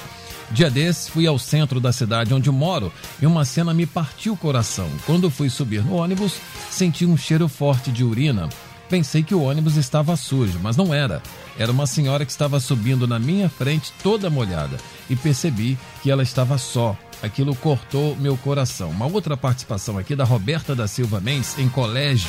Dia 0.52 0.70
desses 0.70 1.08
fui 1.08 1.26
ao 1.26 1.38
centro 1.38 1.80
da 1.80 1.92
cidade 1.92 2.34
onde 2.34 2.50
moro 2.50 2.92
e 3.22 3.26
uma 3.26 3.44
cena 3.44 3.72
me 3.72 3.86
partiu 3.86 4.32
o 4.32 4.36
coração. 4.36 4.88
Quando 5.06 5.30
fui 5.30 5.48
subir 5.48 5.84
no 5.84 5.94
ônibus, 5.94 6.34
senti 6.70 7.06
um 7.06 7.16
cheiro 7.16 7.48
forte 7.48 7.90
de 7.92 8.02
urina. 8.02 8.48
Pensei 8.90 9.22
que 9.22 9.36
o 9.36 9.42
ônibus 9.42 9.76
estava 9.76 10.16
sujo, 10.16 10.58
mas 10.60 10.76
não 10.76 10.92
era. 10.92 11.22
Era 11.56 11.70
uma 11.70 11.86
senhora 11.86 12.26
que 12.26 12.32
estava 12.32 12.58
subindo 12.58 13.06
na 13.06 13.20
minha 13.20 13.48
frente 13.48 13.92
toda 14.02 14.28
molhada 14.28 14.76
e 15.08 15.14
percebi 15.14 15.78
que 16.02 16.10
ela 16.10 16.24
estava 16.24 16.58
só. 16.58 16.98
Aquilo 17.22 17.54
cortou 17.54 18.16
meu 18.16 18.36
coração. 18.36 18.90
Uma 18.90 19.06
outra 19.06 19.36
participação 19.36 19.96
aqui 19.96 20.16
da 20.16 20.24
Roberta 20.24 20.74
da 20.74 20.88
Silva 20.88 21.20
Mendes, 21.20 21.56
em 21.56 21.68
colégio 21.68 22.28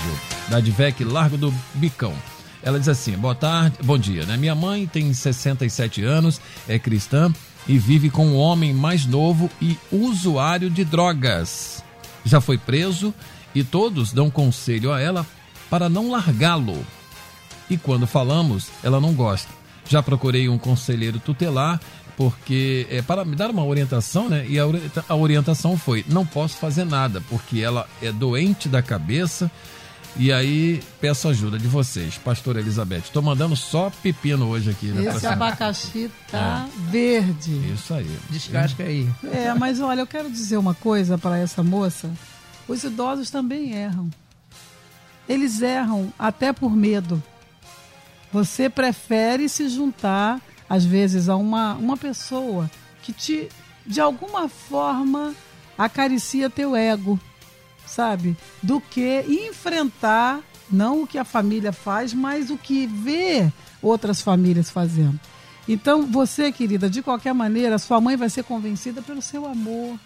da 0.50 0.58
Advec 0.58 1.04
Largo 1.04 1.36
do 1.36 1.52
Bicão. 1.74 2.14
Ela 2.62 2.78
diz 2.78 2.90
assim: 2.90 3.14
boa 3.14 3.34
tarde, 3.34 3.78
bom 3.84 3.98
dia, 3.98 4.24
né? 4.26 4.38
Minha 4.38 4.54
mãe 4.54 4.86
tem 4.86 5.12
67 5.12 6.04
anos, 6.04 6.40
é 6.68 6.78
cristã 6.78 7.34
e 7.68 7.80
vive 7.80 8.12
com 8.12 8.28
um 8.28 8.38
homem 8.38 8.72
mais 8.72 9.08
novo 9.08 9.50
e 9.60 9.76
usuário 9.92 10.70
de 10.70 10.86
drogas. 10.86 11.84
Já 12.24 12.40
foi 12.40 12.60
preso 12.60 13.12
e 13.56 13.64
todos 13.64 14.14
dão 14.14 14.30
conselho 14.30 14.94
a 14.94 15.02
ela 15.02 15.26
para 15.72 15.90
não 15.90 16.12
largá-lo. 16.12 16.86
E 17.70 17.78
quando 17.78 18.06
falamos, 18.06 18.68
ela 18.84 19.00
não 19.00 19.14
gosta. 19.14 19.50
Já 19.88 20.04
procurei 20.04 20.50
um 20.50 20.58
conselheiro 20.58 21.20
tutelar 21.20 21.80
porque 22.18 22.86
é, 22.92 23.02
para 23.02 23.24
me 23.24 23.36
dar 23.36 23.50
uma 23.50 23.64
orientação, 23.64 24.28
né? 24.28 24.46
E 24.48 24.60
a, 24.60 24.66
a 25.08 25.16
orientação 25.16 25.78
foi: 25.78 26.06
não 26.10 26.26
posso 26.26 26.58
fazer 26.58 26.84
nada 26.84 27.24
porque 27.30 27.62
ela 27.62 27.88
é 28.02 28.12
doente 28.12 28.68
da 28.68 28.82
cabeça. 28.82 29.50
E 30.18 30.30
aí 30.30 30.84
peço 31.00 31.30
ajuda 31.30 31.58
de 31.58 31.70
vocês, 31.70 32.18
Pastor 32.18 32.58
Elizabeth. 32.58 32.98
Estou 32.98 33.22
mandando 33.22 33.56
só 33.56 33.90
pepino 34.04 34.50
hoje 34.50 34.70
aqui. 34.70 34.88
Né, 34.88 35.06
Esse 35.06 35.26
abacaxi 35.26 36.12
tá 36.30 36.68
é. 36.68 36.92
verde. 36.92 37.74
Isso 37.74 37.94
aí. 37.94 38.20
Descasca 38.30 38.84
aí. 38.84 39.10
É, 39.32 39.54
mas 39.54 39.80
olha, 39.80 40.02
eu 40.02 40.08
quero 40.08 40.30
dizer 40.30 40.58
uma 40.58 40.74
coisa 40.74 41.18
para 41.18 41.38
essa 41.38 41.64
moça. 41.64 42.12
Os 42.68 42.84
idosos 42.84 43.32
também 43.32 43.72
erram. 43.72 44.10
Eles 45.28 45.62
erram 45.62 46.12
até 46.18 46.52
por 46.52 46.76
medo. 46.76 47.22
Você 48.32 48.70
prefere 48.70 49.50
se 49.50 49.68
juntar, 49.70 50.40
às 50.70 50.86
vezes, 50.86 51.28
a 51.28 51.36
uma, 51.36 51.74
uma 51.76 51.98
pessoa 51.98 52.70
que 53.02 53.12
te, 53.12 53.50
de 53.86 54.00
alguma 54.00 54.48
forma, 54.48 55.36
acaricia 55.78 56.50
teu 56.50 56.76
ego, 56.76 57.20
sabe? 57.86 58.38
Do 58.64 58.80
que 58.80 59.26
enfrentar, 59.28 60.40
não 60.70 61.04
o 61.04 61.08
que 61.08 61.18
a 61.18 61.26
família 61.26 61.74
faz, 61.74 62.14
mas 62.14 62.50
o 62.50 62.58
que 62.58 62.88
vê 62.88 63.52
outras 63.82 64.22
famílias 64.22 64.70
fazendo. 64.70 65.20
Então, 65.68 66.06
você, 66.06 66.52
querida, 66.52 66.90
de 66.90 67.02
qualquer 67.02 67.34
maneira, 67.34 67.78
sua 67.78 68.00
mãe 68.02 68.16
vai 68.16 68.30
ser 68.30 68.44
convencida 68.44 69.02
pelo 69.02 69.22
seu 69.22 69.46
amor. 69.46 70.00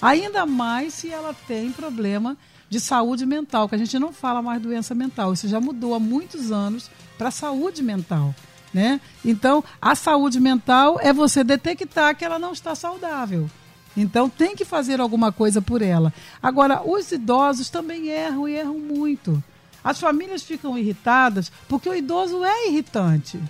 Ainda 0.00 0.46
mais 0.46 0.94
se 0.94 1.10
ela 1.10 1.34
tem 1.46 1.70
problema 1.72 2.36
de 2.70 2.78
saúde 2.78 3.26
mental, 3.26 3.68
que 3.68 3.74
a 3.74 3.78
gente 3.78 3.98
não 3.98 4.12
fala 4.12 4.40
mais 4.40 4.62
doença 4.62 4.94
mental. 4.94 5.32
Isso 5.32 5.48
já 5.48 5.60
mudou 5.60 5.92
há 5.92 5.98
muitos 5.98 6.52
anos 6.52 6.88
para 7.18 7.32
saúde 7.32 7.82
mental. 7.82 8.32
Né? 8.72 9.00
Então, 9.24 9.64
a 9.82 9.96
saúde 9.96 10.38
mental 10.38 10.98
é 11.02 11.12
você 11.12 11.42
detectar 11.42 12.16
que 12.16 12.24
ela 12.24 12.38
não 12.38 12.52
está 12.52 12.76
saudável. 12.76 13.50
Então, 13.96 14.30
tem 14.30 14.54
que 14.54 14.64
fazer 14.64 15.00
alguma 15.00 15.32
coisa 15.32 15.60
por 15.60 15.82
ela. 15.82 16.14
Agora, 16.40 16.80
os 16.88 17.10
idosos 17.10 17.68
também 17.68 18.06
erram 18.06 18.48
e 18.48 18.54
erram 18.54 18.78
muito. 18.78 19.42
As 19.82 19.98
famílias 19.98 20.44
ficam 20.44 20.78
irritadas 20.78 21.50
porque 21.68 21.88
o 21.88 21.94
idoso 21.94 22.44
é 22.44 22.68
irritante 22.68 23.40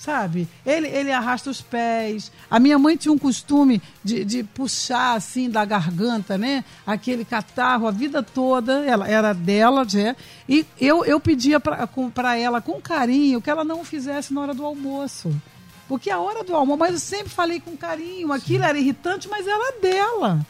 sabe? 0.00 0.48
Ele, 0.64 0.88
ele 0.88 1.12
arrasta 1.12 1.50
os 1.50 1.60
pés. 1.60 2.32
A 2.50 2.58
minha 2.58 2.78
mãe 2.78 2.96
tinha 2.96 3.12
um 3.12 3.18
costume 3.18 3.82
de, 4.02 4.24
de 4.24 4.42
puxar 4.42 5.14
assim 5.14 5.50
da 5.50 5.62
garganta, 5.62 6.38
né? 6.38 6.64
Aquele 6.86 7.22
catarro 7.22 7.86
a 7.86 7.90
vida 7.90 8.22
toda. 8.22 8.82
Ela 8.86 9.06
era 9.06 9.34
dela, 9.34 9.86
já. 9.86 10.16
E 10.48 10.64
eu, 10.80 11.04
eu 11.04 11.20
pedia 11.20 11.60
para 11.60 12.34
ela 12.38 12.62
com 12.62 12.80
carinho 12.80 13.42
que 13.42 13.50
ela 13.50 13.62
não 13.62 13.84
fizesse 13.84 14.32
na 14.32 14.40
hora 14.40 14.54
do 14.54 14.64
almoço. 14.64 15.30
Porque 15.86 16.08
a 16.08 16.18
hora 16.18 16.42
do 16.42 16.56
almoço, 16.56 16.78
mas 16.78 16.92
eu 16.94 16.98
sempre 16.98 17.28
falei 17.28 17.60
com 17.60 17.76
carinho, 17.76 18.32
aquilo 18.32 18.64
era 18.64 18.78
irritante, 18.78 19.28
mas 19.28 19.46
era 19.46 19.80
dela. 19.82 20.46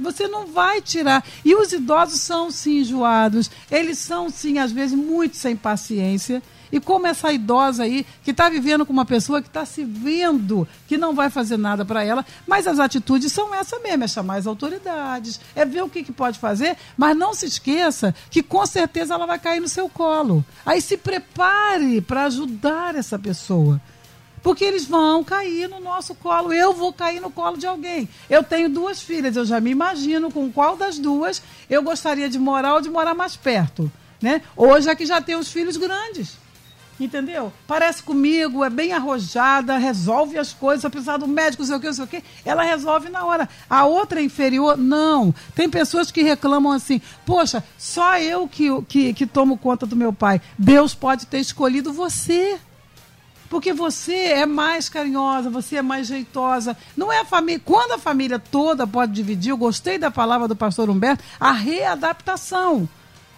Você 0.00 0.26
não 0.26 0.48
vai 0.48 0.82
tirar. 0.82 1.24
E 1.44 1.54
os 1.54 1.72
idosos 1.72 2.20
são 2.20 2.50
sim 2.50 2.78
enjoados, 2.78 3.48
eles 3.70 3.98
são 3.98 4.28
sim, 4.28 4.58
às 4.58 4.72
vezes, 4.72 4.96
muito 4.96 5.36
sem 5.36 5.54
paciência. 5.54 6.42
E 6.70 6.80
como 6.80 7.06
essa 7.06 7.32
idosa 7.32 7.84
aí, 7.84 8.06
que 8.22 8.30
está 8.30 8.48
vivendo 8.48 8.84
com 8.84 8.92
uma 8.92 9.04
pessoa 9.04 9.40
que 9.40 9.48
está 9.48 9.64
se 9.64 9.84
vendo 9.84 10.66
que 10.86 10.98
não 10.98 11.14
vai 11.14 11.30
fazer 11.30 11.56
nada 11.56 11.84
para 11.84 12.04
ela, 12.04 12.24
mas 12.46 12.66
as 12.66 12.78
atitudes 12.78 13.32
são 13.32 13.54
essa 13.54 13.78
mesmo, 13.80 14.04
é 14.04 14.08
chamar 14.08 14.36
as 14.36 14.46
autoridades, 14.46 15.40
é 15.54 15.64
ver 15.64 15.82
o 15.82 15.88
que, 15.88 16.02
que 16.02 16.12
pode 16.12 16.38
fazer, 16.38 16.76
mas 16.96 17.16
não 17.16 17.34
se 17.34 17.46
esqueça 17.46 18.14
que 18.30 18.42
com 18.42 18.64
certeza 18.66 19.14
ela 19.14 19.26
vai 19.26 19.38
cair 19.38 19.60
no 19.60 19.68
seu 19.68 19.88
colo. 19.88 20.44
Aí 20.64 20.80
se 20.80 20.96
prepare 20.96 22.00
para 22.00 22.24
ajudar 22.24 22.94
essa 22.94 23.18
pessoa. 23.18 23.80
Porque 24.42 24.64
eles 24.64 24.86
vão 24.86 25.24
cair 25.24 25.68
no 25.68 25.80
nosso 25.80 26.14
colo. 26.14 26.52
Eu 26.52 26.72
vou 26.72 26.92
cair 26.92 27.20
no 27.20 27.30
colo 27.30 27.56
de 27.56 27.66
alguém. 27.66 28.08
Eu 28.30 28.42
tenho 28.42 28.68
duas 28.68 29.00
filhas, 29.00 29.36
eu 29.36 29.44
já 29.44 29.60
me 29.60 29.70
imagino 29.70 30.30
com 30.30 30.50
qual 30.50 30.76
das 30.76 30.98
duas 30.98 31.42
eu 31.68 31.82
gostaria 31.82 32.28
de 32.28 32.38
morar 32.38 32.74
ou 32.74 32.80
de 32.80 32.90
morar 32.90 33.14
mais 33.14 33.36
perto. 33.36 33.90
Né? 34.20 34.42
Hoje 34.56 34.88
é 34.88 34.96
que 34.96 35.06
já 35.06 35.20
tem 35.20 35.36
os 35.36 35.50
filhos 35.50 35.76
grandes. 35.76 36.36
Entendeu? 37.00 37.52
Parece 37.66 38.02
comigo, 38.02 38.64
é 38.64 38.70
bem 38.70 38.92
arrojada, 38.92 39.78
resolve 39.78 40.36
as 40.36 40.52
coisas, 40.52 40.84
apesar 40.84 41.16
do 41.16 41.28
médico, 41.28 41.64
sei 41.64 41.76
o 41.76 41.80
que, 41.80 41.86
não 41.86 41.94
sei 41.94 42.04
o 42.04 42.08
que, 42.08 42.24
ela 42.44 42.64
resolve 42.64 43.08
na 43.08 43.24
hora. 43.24 43.48
A 43.70 43.86
outra 43.86 44.20
é 44.20 44.24
inferior, 44.24 44.76
não. 44.76 45.32
Tem 45.54 45.70
pessoas 45.70 46.10
que 46.10 46.22
reclamam 46.22 46.72
assim, 46.72 47.00
poxa, 47.24 47.62
só 47.78 48.18
eu 48.18 48.48
que, 48.48 48.68
que, 48.82 49.14
que 49.14 49.26
tomo 49.26 49.56
conta 49.56 49.86
do 49.86 49.94
meu 49.94 50.12
pai. 50.12 50.40
Deus 50.58 50.92
pode 50.92 51.26
ter 51.26 51.38
escolhido 51.38 51.92
você. 51.92 52.58
Porque 53.48 53.72
você 53.72 54.14
é 54.14 54.44
mais 54.44 54.88
carinhosa, 54.90 55.48
você 55.48 55.76
é 55.76 55.82
mais 55.82 56.06
jeitosa. 56.06 56.76
Não 56.96 57.10
é 57.10 57.20
a 57.20 57.24
família. 57.24 57.62
Quando 57.64 57.92
a 57.92 57.98
família 57.98 58.38
toda 58.38 58.86
pode 58.86 59.12
dividir, 59.12 59.50
eu 59.50 59.56
gostei 59.56 59.96
da 59.96 60.10
palavra 60.10 60.46
do 60.46 60.54
pastor 60.54 60.90
Humberto, 60.90 61.24
a 61.40 61.52
readaptação. 61.52 62.86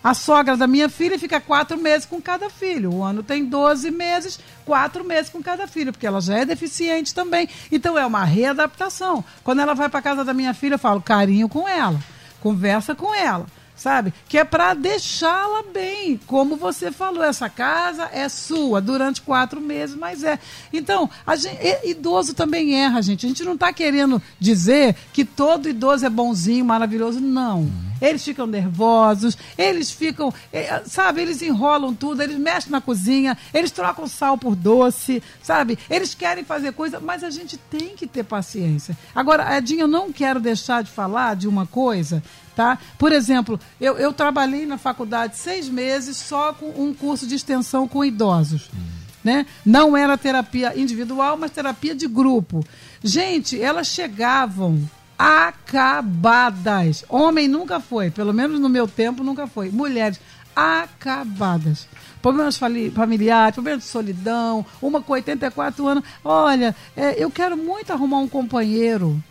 A 0.03 0.15
sogra 0.15 0.57
da 0.57 0.67
minha 0.67 0.89
filha 0.89 1.19
fica 1.19 1.41
quatro 1.41 1.77
meses 1.77 2.07
com 2.07 2.21
cada 2.23 2.49
filho. 2.49 2.95
O 2.95 3.03
ano 3.03 3.23
tem 3.23 3.45
12 3.45 3.91
meses, 3.91 4.41
quatro 4.65 5.05
meses 5.05 5.31
com 5.31 5.43
cada 5.43 5.67
filho, 5.67 5.93
porque 5.93 6.07
ela 6.07 6.21
já 6.21 6.39
é 6.39 6.45
deficiente 6.45 7.15
também. 7.15 7.49
Então 7.71 7.99
é 7.99 8.07
uma 8.07 8.25
readaptação. 8.25 9.23
Quando 9.45 9.61
ela 9.61 9.75
vai 9.75 9.89
para 9.89 10.01
casa 10.01 10.25
da 10.25 10.33
minha 10.33 10.55
filha, 10.55 10.75
eu 10.75 10.79
falo 10.79 11.03
carinho 11.03 11.49
com 11.49 11.69
ela, 11.69 12.01
conversa 12.41 12.95
com 12.95 13.15
ela 13.15 13.47
sabe? 13.81 14.13
Que 14.29 14.37
é 14.37 14.45
para 14.45 14.75
deixá-la 14.75 15.63
bem. 15.73 16.21
Como 16.27 16.55
você 16.55 16.93
falou, 16.93 17.25
essa 17.25 17.49
casa 17.49 18.11
é 18.13 18.29
sua 18.29 18.79
durante 18.79 19.23
quatro 19.23 19.59
meses, 19.59 19.97
mas 19.97 20.23
é. 20.23 20.39
Então, 20.71 21.09
gente, 21.39 21.89
idoso 21.89 22.35
também 22.35 22.75
erra, 22.75 23.01
gente. 23.01 23.25
A 23.25 23.29
gente 23.31 23.43
não 23.43 23.55
está 23.55 23.73
querendo 23.73 24.23
dizer 24.39 24.95
que 25.15 25.25
todo 25.25 25.67
idoso 25.67 26.05
é 26.05 26.11
bonzinho, 26.11 26.63
maravilhoso. 26.63 27.21
Não. 27.21 27.90
Eles 28.01 28.25
ficam 28.25 28.47
nervosos, 28.47 29.37
eles 29.57 29.91
ficam, 29.91 30.33
eh, 30.53 30.83
sabe, 30.87 31.23
eles 31.23 31.43
enrolam 31.43 31.95
tudo, 31.95 32.23
eles 32.23 32.39
mexem 32.39 32.73
na 32.73 32.81
cozinha, 32.81 33.37
eles 33.53 33.71
trocam 33.71 34.07
sal 34.07 34.39
por 34.39 34.55
doce, 34.55 35.23
sabe? 35.43 35.79
Eles 35.89 36.15
querem 36.15 36.45
fazer 36.45 36.73
coisa, 36.73 37.01
mas 37.01 37.23
a 37.25 37.31
gente 37.31 37.57
tem 37.57 37.97
que 37.97 38.07
ter 38.07 38.25
paciência. 38.25 38.97
Agora, 39.15 39.57
Edinho, 39.57 39.83
eu 39.83 39.89
não 39.89 40.13
quero 40.13 40.41
deixar 40.41 40.83
de 40.83 40.91
falar 40.91 41.37
de 41.37 41.47
uma 41.49 41.67
coisa 41.67 42.23
Tá? 42.61 42.79
Por 42.99 43.11
exemplo, 43.11 43.59
eu, 43.81 43.97
eu 43.97 44.13
trabalhei 44.13 44.67
na 44.67 44.77
faculdade 44.77 45.39
seis 45.39 45.67
meses 45.67 46.19
só 46.19 46.53
com 46.53 46.69
um 46.69 46.93
curso 46.93 47.27
de 47.27 47.35
extensão 47.35 47.89
com 47.89 48.05
idosos. 48.05 48.69
Hum. 48.75 49.01
Né? 49.25 49.47
Não 49.65 49.97
era 49.97 50.19
terapia 50.19 50.79
individual, 50.79 51.39
mas 51.39 51.53
terapia 51.53 51.95
de 51.95 52.07
grupo. 52.07 52.63
Gente, 53.03 53.59
elas 53.59 53.87
chegavam 53.87 54.79
acabadas. 55.21 57.05
Homem 57.07 57.47
nunca 57.47 57.79
foi, 57.79 58.11
pelo 58.11 58.33
menos 58.33 58.59
no 58.59 58.71
meu 58.71 58.89
tempo 58.89 59.23
nunca 59.23 59.47
foi. 59.47 59.69
Mulheres 59.69 60.19
acabadas. 60.57 61.87
Problemas 62.23 62.57
familiares, 62.57 63.55
problemas 63.55 63.83
de 63.83 63.91
solidão, 63.91 64.65
uma 64.81 65.03
com 65.03 65.13
84 65.13 65.87
anos. 65.87 66.05
Olha, 66.25 66.75
é, 66.97 67.23
eu 67.23 67.31
quero 67.31 67.55
muito 67.55 67.93
arrumar 67.93 68.21
um 68.21 68.29
companheiro. 68.29 69.23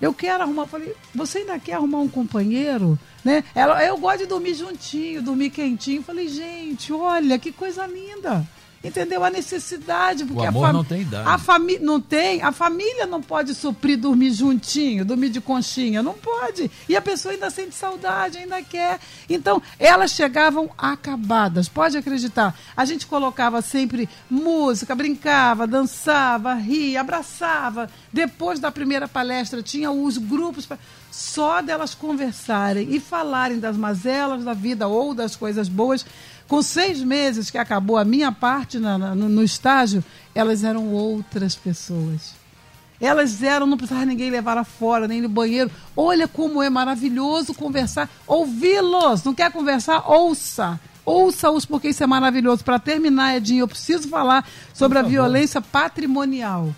Eu 0.00 0.12
quero 0.12 0.42
arrumar. 0.42 0.66
Falei, 0.66 0.92
você 1.14 1.38
ainda 1.38 1.56
quer 1.60 1.74
arrumar 1.74 2.00
um 2.00 2.08
companheiro? 2.08 2.98
Né? 3.24 3.44
Ela, 3.54 3.84
eu 3.84 3.96
gosto 3.98 4.18
de 4.18 4.26
dormir 4.26 4.54
juntinho, 4.54 5.22
dormir 5.22 5.50
quentinho. 5.50 6.02
Falei, 6.02 6.26
gente, 6.26 6.92
olha 6.92 7.38
que 7.38 7.52
coisa 7.52 7.86
linda. 7.86 8.44
Entendeu? 8.84 9.24
A 9.24 9.30
necessidade. 9.30 10.24
Porque 10.24 10.42
o 10.42 10.48
amor 10.48 10.66
a 10.66 10.72
não 10.72 10.84
tem 10.84 11.02
idade. 11.02 11.28
A 11.28 11.38
família 11.38 11.84
não 11.84 12.00
tem. 12.00 12.42
A 12.42 12.52
família 12.52 13.06
não 13.06 13.20
pode 13.20 13.54
suprir 13.54 13.98
dormir 13.98 14.32
juntinho, 14.32 15.04
dormir 15.04 15.30
de 15.30 15.40
conchinha. 15.40 16.02
Não 16.02 16.14
pode. 16.14 16.70
E 16.88 16.96
a 16.96 17.02
pessoa 17.02 17.32
ainda 17.32 17.50
sente 17.50 17.74
saudade, 17.74 18.38
ainda 18.38 18.62
quer. 18.62 19.00
Então, 19.28 19.60
elas 19.78 20.12
chegavam 20.12 20.70
acabadas. 20.78 21.68
Pode 21.68 21.96
acreditar. 21.96 22.56
A 22.76 22.84
gente 22.84 23.06
colocava 23.06 23.60
sempre 23.62 24.08
música, 24.30 24.94
brincava, 24.94 25.66
dançava, 25.66 26.54
ria, 26.54 27.00
abraçava. 27.00 27.90
Depois 28.12 28.60
da 28.60 28.70
primeira 28.70 29.08
palestra, 29.08 29.62
tinha 29.62 29.90
os 29.90 30.18
grupos. 30.18 30.68
Só 31.10 31.62
delas 31.62 31.94
conversarem 31.94 32.94
e 32.94 33.00
falarem 33.00 33.58
das 33.58 33.76
mazelas 33.76 34.44
da 34.44 34.52
vida 34.52 34.86
ou 34.86 35.14
das 35.14 35.34
coisas 35.34 35.68
boas 35.68 36.04
com 36.48 36.62
seis 36.62 37.02
meses 37.02 37.50
que 37.50 37.58
acabou 37.58 37.96
a 37.96 38.04
minha 38.04 38.30
parte 38.30 38.78
na, 38.78 38.96
na, 38.96 39.14
no, 39.14 39.28
no 39.28 39.42
estágio, 39.42 40.04
elas 40.34 40.64
eram 40.64 40.88
outras 40.88 41.54
pessoas. 41.54 42.34
Elas 43.00 43.42
eram, 43.42 43.66
não 43.66 43.76
precisava 43.76 44.06
ninguém 44.06 44.30
levar 44.30 44.62
fora, 44.64 45.06
nem 45.06 45.20
no 45.20 45.28
banheiro. 45.28 45.70
Olha 45.96 46.26
como 46.26 46.62
é 46.62 46.70
maravilhoso 46.70 47.52
conversar, 47.52 48.08
ouvi-los. 48.26 49.22
Não 49.22 49.34
quer 49.34 49.50
conversar? 49.50 50.10
Ouça. 50.10 50.80
Ouça-os, 51.04 51.64
porque 51.64 51.88
isso 51.88 52.02
é 52.02 52.06
maravilhoso. 52.06 52.64
Para 52.64 52.78
terminar, 52.78 53.36
Edinho, 53.36 53.62
eu 53.62 53.68
preciso 53.68 54.08
falar 54.08 54.48
sobre 54.74 54.98
a 54.98 55.02
violência 55.02 55.60
patrimonial. 55.60 56.74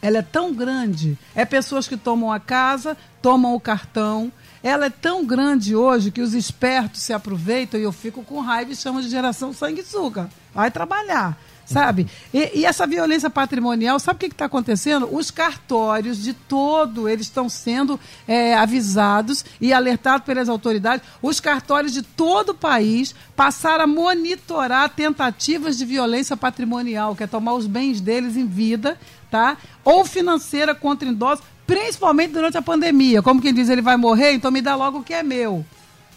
Ela 0.00 0.18
é 0.18 0.22
tão 0.22 0.52
grande. 0.52 1.16
É 1.34 1.44
pessoas 1.44 1.86
que 1.86 1.96
tomam 1.96 2.32
a 2.32 2.40
casa, 2.40 2.96
tomam 3.20 3.54
o 3.54 3.60
cartão, 3.60 4.32
ela 4.62 4.86
é 4.86 4.90
tão 4.90 5.24
grande 5.24 5.74
hoje 5.74 6.10
que 6.10 6.20
os 6.20 6.34
espertos 6.34 7.02
se 7.02 7.12
aproveitam 7.12 7.78
e 7.78 7.82
eu 7.82 7.92
fico 7.92 8.22
com 8.22 8.40
raiva 8.40 8.72
e 8.72 8.76
chamo 8.76 9.02
de 9.02 9.08
geração 9.08 9.52
sanguessuga. 9.52 10.30
Vai 10.54 10.70
trabalhar 10.70 11.36
sabe? 11.64 12.06
E, 12.32 12.60
e, 12.60 12.64
essa 12.66 12.86
violência 12.86 13.30
patrimonial, 13.30 13.98
sabe 13.98 14.16
o 14.16 14.18
que 14.18 14.34
está 14.34 14.44
acontecendo? 14.44 15.08
Os 15.10 15.30
cartórios 15.30 16.22
de 16.22 16.34
todo, 16.34 17.08
eles 17.08 17.26
estão 17.26 17.48
sendo 17.48 17.98
é, 18.26 18.54
avisados 18.54 19.44
e 19.60 19.72
alertados 19.72 20.26
pelas 20.26 20.48
autoridades. 20.48 21.06
Os 21.20 21.40
cartórios 21.40 21.92
de 21.92 22.02
todo 22.02 22.50
o 22.50 22.54
país 22.54 23.14
passaram 23.34 23.84
a 23.84 23.86
monitorar 23.86 24.90
tentativas 24.90 25.78
de 25.78 25.84
violência 25.84 26.36
patrimonial, 26.36 27.16
que 27.16 27.24
é 27.24 27.26
tomar 27.26 27.54
os 27.54 27.66
bens 27.66 28.00
deles 28.00 28.36
em 28.36 28.46
vida, 28.46 28.98
tá? 29.30 29.56
Ou 29.84 30.04
financeira 30.04 30.74
contra 30.74 31.08
idosos, 31.08 31.44
principalmente 31.66 32.32
durante 32.32 32.56
a 32.56 32.62
pandemia. 32.62 33.22
Como 33.22 33.40
quem 33.40 33.54
diz, 33.54 33.68
ele 33.68 33.82
vai 33.82 33.96
morrer, 33.96 34.32
então 34.32 34.50
me 34.50 34.60
dá 34.60 34.74
logo 34.74 34.98
o 34.98 35.02
que 35.02 35.14
é 35.14 35.22
meu. 35.22 35.64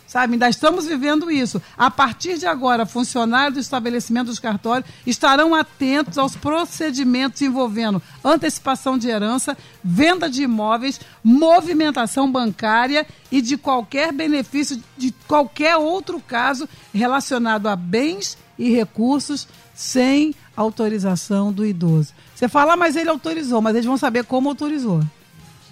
Sabe, 0.07 0.33
ainda 0.33 0.47
estamos 0.47 0.85
vivendo 0.85 1.31
isso. 1.31 1.61
A 1.75 1.89
partir 1.89 2.37
de 2.37 2.45
agora, 2.45 2.85
funcionários 2.85 3.55
do 3.55 3.59
estabelecimento 3.59 4.27
dos 4.27 4.37
cartórios 4.37 4.89
estarão 5.05 5.55
atentos 5.55 6.17
aos 6.17 6.35
procedimentos 6.35 7.41
envolvendo 7.41 8.01
antecipação 8.23 8.99
de 8.99 9.09
herança, 9.09 9.57
venda 9.83 10.29
de 10.29 10.43
imóveis, 10.43 11.01
movimentação 11.23 12.31
bancária 12.31 13.05
e 13.31 13.41
de 13.41 13.57
qualquer 13.57 14.13
benefício 14.13 14.81
de 14.95 15.11
qualquer 15.27 15.75
outro 15.75 16.19
caso 16.19 16.69
relacionado 16.93 17.67
a 17.67 17.75
bens 17.75 18.37
e 18.59 18.69
recursos 18.69 19.47
sem 19.73 20.35
autorização 20.55 21.51
do 21.51 21.65
idoso. 21.65 22.13
Você 22.33 22.47
fala, 22.47 22.73
ah, 22.73 22.77
mas 22.77 22.95
ele 22.95 23.09
autorizou, 23.09 23.59
mas 23.59 23.73
eles 23.73 23.85
vão 23.85 23.97
saber 23.97 24.23
como 24.23 24.49
autorizou. 24.49 25.01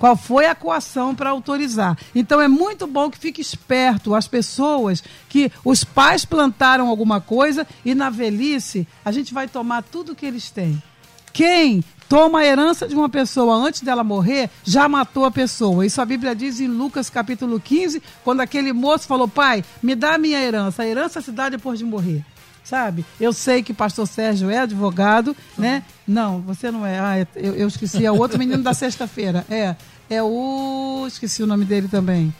Qual 0.04 0.18
foi 0.18 0.48
a 0.48 0.54
coação 0.54 1.16
para 1.16 1.30
autorizar? 1.30 1.98
Então 2.14 2.42
é 2.42 2.48
muito 2.50 2.86
bom 2.86 3.10
que 3.10 3.18
fique 3.18 3.40
esperto 3.40 4.14
as 4.14 4.28
pessoas 4.28 5.02
que 5.30 5.50
os 5.64 5.86
pais 5.86 6.26
plantaram 6.26 6.90
alguma 6.90 7.22
coisa 7.22 7.66
e 7.86 7.96
na 7.96 8.10
velhice 8.10 8.86
a 9.06 9.14
gente 9.14 9.34
vai 9.34 9.48
tomar 9.48 9.82
tudo 9.82 10.14
que 10.14 10.26
eles 10.26 10.52
têm. 10.52 10.84
Quem 11.32 11.82
toma 12.10 12.40
a 12.40 12.46
herança 12.46 12.86
de 12.86 12.94
uma 12.94 13.08
pessoa 13.08 13.56
antes 13.56 13.80
dela 13.80 14.04
morrer, 14.04 14.50
já 14.66 14.90
matou 14.90 15.24
a 15.24 15.32
pessoa. 15.32 15.86
Isso 15.86 16.02
a 16.02 16.06
Bíblia 16.06 16.36
diz 16.36 16.60
em 16.60 16.68
Lucas 16.68 17.10
capítulo 17.10 17.58
15, 17.58 18.04
quando 18.26 18.42
aquele 18.42 18.74
moço 18.74 19.08
falou: 19.08 19.30
Pai, 19.30 19.64
me 19.82 19.96
dá 19.96 20.16
a 20.16 20.18
minha 20.18 20.38
herança. 20.38 20.84
A 20.84 20.86
herança 20.86 21.22
se 21.22 21.32
dá 21.32 21.48
depois 21.48 21.80
de 21.80 21.86
morrer. 21.86 22.26
Sabe? 22.62 23.06
Eu 23.20 23.34
sei 23.34 23.62
que 23.62 23.74
pastor 23.74 24.08
Sérgio 24.08 24.50
é 24.50 24.60
advogado, 24.60 25.36
né? 25.58 25.84
Não, 26.08 26.40
você 26.40 26.72
não 26.72 26.86
é. 26.86 26.98
Ah, 26.98 27.28
eu, 27.36 27.56
eu 27.56 27.68
esqueci. 27.68 28.06
É 28.06 28.12
o 28.12 28.18
outro 28.18 28.40
menino 28.40 28.64
da 28.64 28.74
sexta-feira. 28.74 29.46
É 29.50 29.76
é 30.10 30.22
o. 30.22 31.06
Esqueci 31.08 31.44
o 31.44 31.48
nome 31.48 31.66
dele 31.66 31.88
também. 31.88 32.34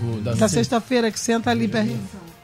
O 0.00 0.20
da, 0.20 0.34
da 0.34 0.48
sexta-feira 0.48 1.10
que 1.10 1.18
senta 1.18 1.50
ali 1.50 1.68
perto. 1.68 1.98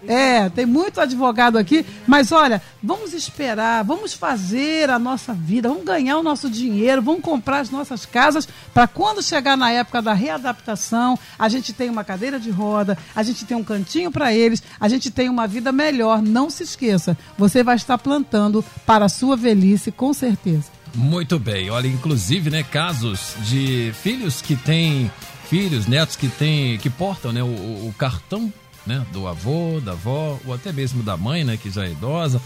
É, 0.06 0.48
tem 0.48 0.64
muito 0.64 1.00
advogado 1.00 1.58
aqui, 1.58 1.84
mas 2.06 2.32
olha, 2.32 2.62
vamos 2.82 3.12
esperar, 3.12 3.84
vamos 3.84 4.14
fazer 4.14 4.88
a 4.88 4.98
nossa 4.98 5.34
vida, 5.34 5.68
vamos 5.68 5.84
ganhar 5.84 6.16
o 6.16 6.22
nosso 6.22 6.48
dinheiro, 6.48 7.02
vamos 7.02 7.20
comprar 7.20 7.58
as 7.58 7.70
nossas 7.70 8.06
casas 8.06 8.48
para 8.72 8.88
quando 8.88 9.22
chegar 9.22 9.56
na 9.56 9.70
época 9.70 10.00
da 10.00 10.14
readaptação, 10.14 11.18
a 11.38 11.48
gente 11.48 11.72
tem 11.72 11.90
uma 11.90 12.02
cadeira 12.02 12.40
de 12.40 12.50
roda, 12.50 12.96
a 13.14 13.22
gente 13.22 13.44
tem 13.44 13.56
um 13.56 13.64
cantinho 13.64 14.10
para 14.10 14.32
eles, 14.32 14.62
a 14.80 14.88
gente 14.88 15.10
tem 15.10 15.28
uma 15.28 15.46
vida 15.46 15.70
melhor. 15.70 16.22
Não 16.22 16.48
se 16.48 16.62
esqueça, 16.62 17.16
você 17.36 17.62
vai 17.62 17.76
estar 17.76 17.98
plantando 17.98 18.64
para 18.86 19.04
a 19.04 19.08
sua 19.08 19.36
velhice, 19.36 19.92
com 19.92 20.14
certeza. 20.14 20.79
Muito 20.94 21.38
bem. 21.38 21.70
Olha, 21.70 21.86
inclusive, 21.86 22.50
né, 22.50 22.62
casos 22.62 23.34
de 23.42 23.92
filhos 24.02 24.42
que 24.42 24.56
têm 24.56 25.10
filhos, 25.48 25.86
netos 25.86 26.16
que 26.16 26.28
têm 26.28 26.78
que 26.78 26.90
portam, 26.90 27.32
né, 27.32 27.42
o, 27.42 27.46
o 27.46 27.94
cartão 27.98 28.52
né, 28.86 29.04
do 29.12 29.26
avô, 29.26 29.80
da 29.80 29.92
avó, 29.92 30.38
ou 30.46 30.54
até 30.54 30.72
mesmo 30.72 31.02
da 31.02 31.16
mãe, 31.16 31.44
né, 31.44 31.56
que 31.56 31.70
já 31.70 31.84
é 31.84 31.90
idosa, 31.90 32.40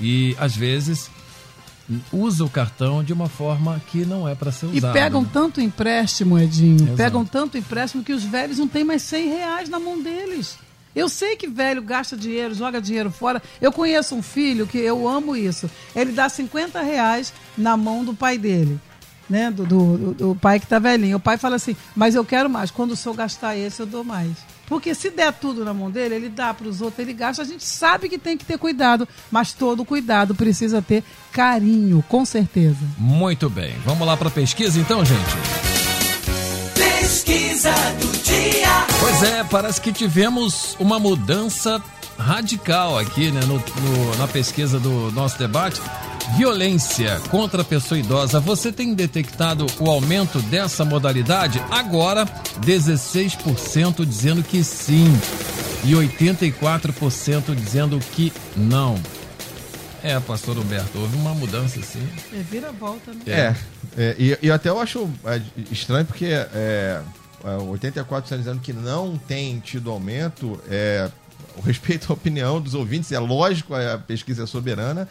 e 0.00 0.36
às 0.38 0.56
vezes 0.56 1.10
usa 2.12 2.44
o 2.44 2.50
cartão 2.50 3.02
de 3.02 3.12
uma 3.12 3.28
forma 3.28 3.80
que 3.90 4.04
não 4.04 4.28
é 4.28 4.34
para 4.34 4.52
ser 4.52 4.66
usado. 4.66 4.90
E 4.90 4.92
pegam 4.92 5.22
né? 5.22 5.28
tanto 5.32 5.60
empréstimo, 5.60 6.38
Edinho, 6.38 6.76
Exato. 6.82 6.96
pegam 6.96 7.24
tanto 7.24 7.56
empréstimo 7.56 8.04
que 8.04 8.12
os 8.12 8.24
velhos 8.24 8.58
não 8.58 8.68
têm 8.68 8.84
mais 8.84 9.02
100 9.02 9.28
reais 9.28 9.68
na 9.68 9.80
mão 9.80 10.02
deles. 10.02 10.58
Eu 10.94 11.08
sei 11.08 11.36
que 11.36 11.46
velho 11.46 11.82
gasta 11.82 12.16
dinheiro, 12.16 12.54
joga 12.54 12.80
dinheiro 12.80 13.10
fora. 13.10 13.42
Eu 13.60 13.72
conheço 13.72 14.14
um 14.14 14.22
filho 14.22 14.66
que 14.66 14.78
eu 14.78 15.06
amo 15.06 15.36
isso. 15.36 15.70
Ele 15.94 16.12
dá 16.12 16.28
50 16.28 16.80
reais 16.82 17.32
na 17.56 17.76
mão 17.76 18.04
do 18.04 18.14
pai 18.14 18.38
dele. 18.38 18.80
Né, 19.28 19.50
do, 19.50 19.66
do, 19.66 20.14
do 20.14 20.34
pai 20.34 20.58
que 20.58 20.64
está 20.64 20.78
velhinho. 20.78 21.18
O 21.18 21.20
pai 21.20 21.36
fala 21.36 21.56
assim, 21.56 21.76
mas 21.94 22.14
eu 22.14 22.24
quero 22.24 22.48
mais. 22.48 22.70
Quando 22.70 22.92
o 22.92 22.96
senhor 22.96 23.14
gastar 23.14 23.54
esse, 23.54 23.78
eu 23.78 23.84
dou 23.84 24.02
mais. 24.02 24.32
Porque 24.66 24.94
se 24.94 25.10
der 25.10 25.32
tudo 25.34 25.66
na 25.66 25.74
mão 25.74 25.90
dele, 25.90 26.14
ele 26.14 26.28
dá 26.30 26.54
para 26.54 26.66
os 26.66 26.80
outros, 26.80 26.98
ele 26.98 27.12
gasta. 27.12 27.42
A 27.42 27.44
gente 27.44 27.64
sabe 27.64 28.08
que 28.08 28.18
tem 28.18 28.38
que 28.38 28.44
ter 28.44 28.56
cuidado, 28.56 29.06
mas 29.30 29.52
todo 29.52 29.84
cuidado 29.84 30.34
precisa 30.34 30.80
ter 30.80 31.04
carinho, 31.30 32.02
com 32.08 32.24
certeza. 32.24 32.78
Muito 32.96 33.50
bem. 33.50 33.74
Vamos 33.84 34.06
lá 34.06 34.16
para 34.16 34.28
a 34.28 34.30
pesquisa 34.30 34.80
então, 34.80 35.04
gente? 35.04 35.77
Pesquisa 37.08 37.72
do 38.02 38.22
dia. 38.22 38.86
Pois 39.00 39.22
é, 39.22 39.42
parece 39.42 39.80
que 39.80 39.90
tivemos 39.90 40.76
uma 40.78 40.98
mudança 40.98 41.82
radical 42.18 42.98
aqui 42.98 43.30
né, 43.30 43.40
no, 43.46 43.54
no, 43.54 44.16
na 44.18 44.28
pesquisa 44.28 44.78
do 44.78 45.10
nosso 45.12 45.38
debate. 45.38 45.80
Violência 46.36 47.18
contra 47.30 47.62
a 47.62 47.64
pessoa 47.64 47.98
idosa. 47.98 48.38
Você 48.40 48.70
tem 48.70 48.92
detectado 48.92 49.64
o 49.80 49.88
aumento 49.88 50.38
dessa 50.42 50.84
modalidade? 50.84 51.62
Agora, 51.70 52.26
16% 52.60 54.04
dizendo 54.04 54.42
que 54.42 54.62
sim 54.62 55.10
e 55.84 55.92
84% 55.92 57.54
dizendo 57.54 57.98
que 58.12 58.30
não. 58.54 59.00
É, 60.02 60.18
pastor 60.20 60.56
Humberto, 60.58 60.98
houve 60.98 61.16
uma 61.16 61.34
mudança, 61.34 61.82
sim. 61.82 62.06
É 62.32 62.42
vira 62.42 62.70
volta, 62.72 63.12
né? 63.12 63.20
É, 63.26 63.54
é 63.96 64.16
e, 64.18 64.38
e, 64.42 64.50
até 64.50 64.68
eu 64.68 64.78
acho 64.78 65.10
é, 65.24 65.40
estranho 65.70 66.06
porque 66.06 66.26
é, 66.26 67.02
84% 67.44 68.32
é, 68.32 68.36
dizendo 68.36 68.60
que 68.60 68.72
não 68.72 69.16
tem 69.16 69.58
tido 69.60 69.90
aumento. 69.90 70.60
É, 70.68 71.10
o 71.56 71.60
respeito 71.60 72.12
à 72.12 72.14
opinião 72.14 72.60
dos 72.60 72.74
ouvintes, 72.74 73.10
é 73.10 73.18
lógico, 73.18 73.74
a 73.74 73.98
pesquisa 73.98 74.44
é 74.44 74.46
soberana, 74.46 75.08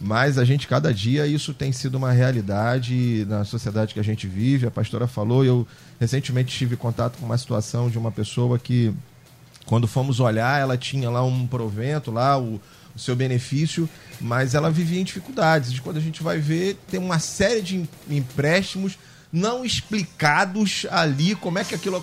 mas 0.00 0.38
a 0.38 0.44
gente, 0.44 0.68
cada 0.68 0.92
dia, 0.92 1.26
isso 1.26 1.54
tem 1.54 1.72
sido 1.72 1.96
uma 1.96 2.12
realidade 2.12 3.24
na 3.28 3.44
sociedade 3.44 3.94
que 3.94 4.00
a 4.00 4.04
gente 4.04 4.26
vive. 4.26 4.66
A 4.66 4.70
pastora 4.70 5.06
falou, 5.06 5.44
eu 5.44 5.66
recentemente 5.98 6.56
tive 6.56 6.76
contato 6.76 7.18
com 7.18 7.26
uma 7.26 7.38
situação 7.38 7.88
de 7.88 7.98
uma 7.98 8.12
pessoa 8.12 8.58
que, 8.58 8.92
quando 9.64 9.88
fomos 9.88 10.20
olhar, 10.20 10.60
ela 10.60 10.76
tinha 10.76 11.10
lá 11.10 11.24
um 11.24 11.46
provento, 11.46 12.10
lá 12.10 12.38
o, 12.38 12.60
o 12.98 13.00
seu 13.00 13.16
benefício, 13.16 13.88
mas 14.20 14.54
ela 14.54 14.70
vivia 14.70 15.00
em 15.00 15.04
dificuldades. 15.04 15.72
De 15.72 15.80
quando 15.80 15.96
a 15.96 16.00
gente 16.00 16.22
vai 16.22 16.38
ver, 16.38 16.76
tem 16.90 17.00
uma 17.00 17.18
série 17.18 17.62
de 17.62 17.88
empréstimos 18.10 18.98
não 19.32 19.64
explicados 19.64 20.86
ali, 20.90 21.34
como 21.34 21.58
é 21.58 21.64
que 21.64 21.74
aquilo 21.74 22.02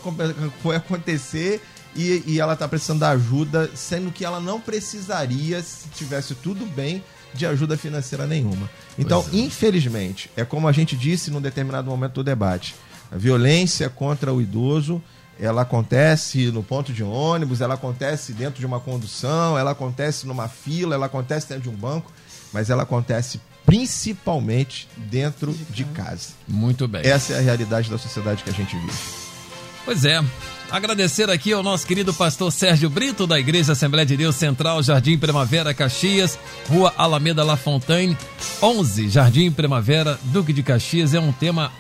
foi 0.62 0.76
acontecer 0.76 1.62
e, 1.96 2.24
e 2.26 2.40
ela 2.40 2.54
está 2.54 2.68
precisando 2.68 3.00
da 3.00 3.12
ajuda, 3.12 3.70
sendo 3.74 4.12
que 4.12 4.24
ela 4.24 4.40
não 4.40 4.60
precisaria, 4.60 5.62
se 5.62 5.88
tivesse 5.90 6.36
tudo 6.36 6.66
bem, 6.66 7.04
de 7.34 7.46
ajuda 7.46 7.78
financeira 7.78 8.26
nenhuma. 8.26 8.70
Então, 8.98 9.26
é. 9.34 9.38
infelizmente, 9.38 10.30
é 10.38 10.46
como 10.46 10.68
a 10.68 10.72
gente 10.72 10.96
disse 10.96 11.32
num 11.32 11.42
determinado 11.42 11.90
momento 11.90 12.14
do 12.14 12.24
debate, 12.24 12.76
a 13.12 13.18
violência 13.18 13.90
contra 13.90 14.34
o 14.34 14.42
idoso 14.42 15.02
ela 15.40 15.64
acontece 15.64 16.52
no 16.52 16.64
ponto 16.64 16.94
de 16.94 17.04
ônibus, 17.04 17.62
ela 17.62 17.74
acontece 17.74 18.34
dentro 18.34 18.60
de 18.60 18.66
uma 18.66 18.80
condução, 18.80 19.58
ela 19.58 19.72
acontece 19.72 20.26
numa 20.26 20.48
fila, 20.48 20.96
ela 20.96 21.08
acontece 21.08 21.50
dentro 21.50 21.64
de 21.64 21.70
um 21.70 21.76
banco, 21.76 22.12
mas 22.54 22.70
ela 22.70 22.84
acontece 22.84 23.40
principalmente 23.66 24.88
dentro 24.96 25.54
de 25.70 25.84
casa. 25.86 26.30
Muito 26.48 26.88
bem. 26.88 27.02
Essa 27.04 27.34
é 27.34 27.38
a 27.40 27.42
realidade 27.42 27.90
da 27.90 27.98
sociedade 27.98 28.44
que 28.44 28.50
a 28.50 28.54
gente 28.54 28.76
vive. 28.76 29.26
Pois 29.84 30.06
é. 30.06 30.24
Agradecer 30.72 31.30
aqui 31.30 31.54
ao 31.54 31.62
nosso 31.62 31.86
querido 31.86 32.12
pastor 32.12 32.52
Sérgio 32.52 32.90
Brito, 32.90 33.28
da 33.28 33.40
Igreja 33.40 33.74
Assembleia 33.74 34.06
de 34.06 34.18
Deus 34.18 34.36
Central, 34.36 34.82
Jardim 34.82 35.18
Primavera, 35.18 35.76
Caxias, 35.76 36.40
Rua 36.68 36.92
Alameda 36.98 37.44
La 37.44 37.56
Fontaine, 37.56 38.18
11, 38.62 39.10
Jardim 39.10 39.52
Primavera, 39.52 40.20
Duque 40.24 40.52
de 40.52 40.64
Caxias. 40.64 41.14
É 41.14 41.20
um 41.20 41.32
tema 41.32 41.72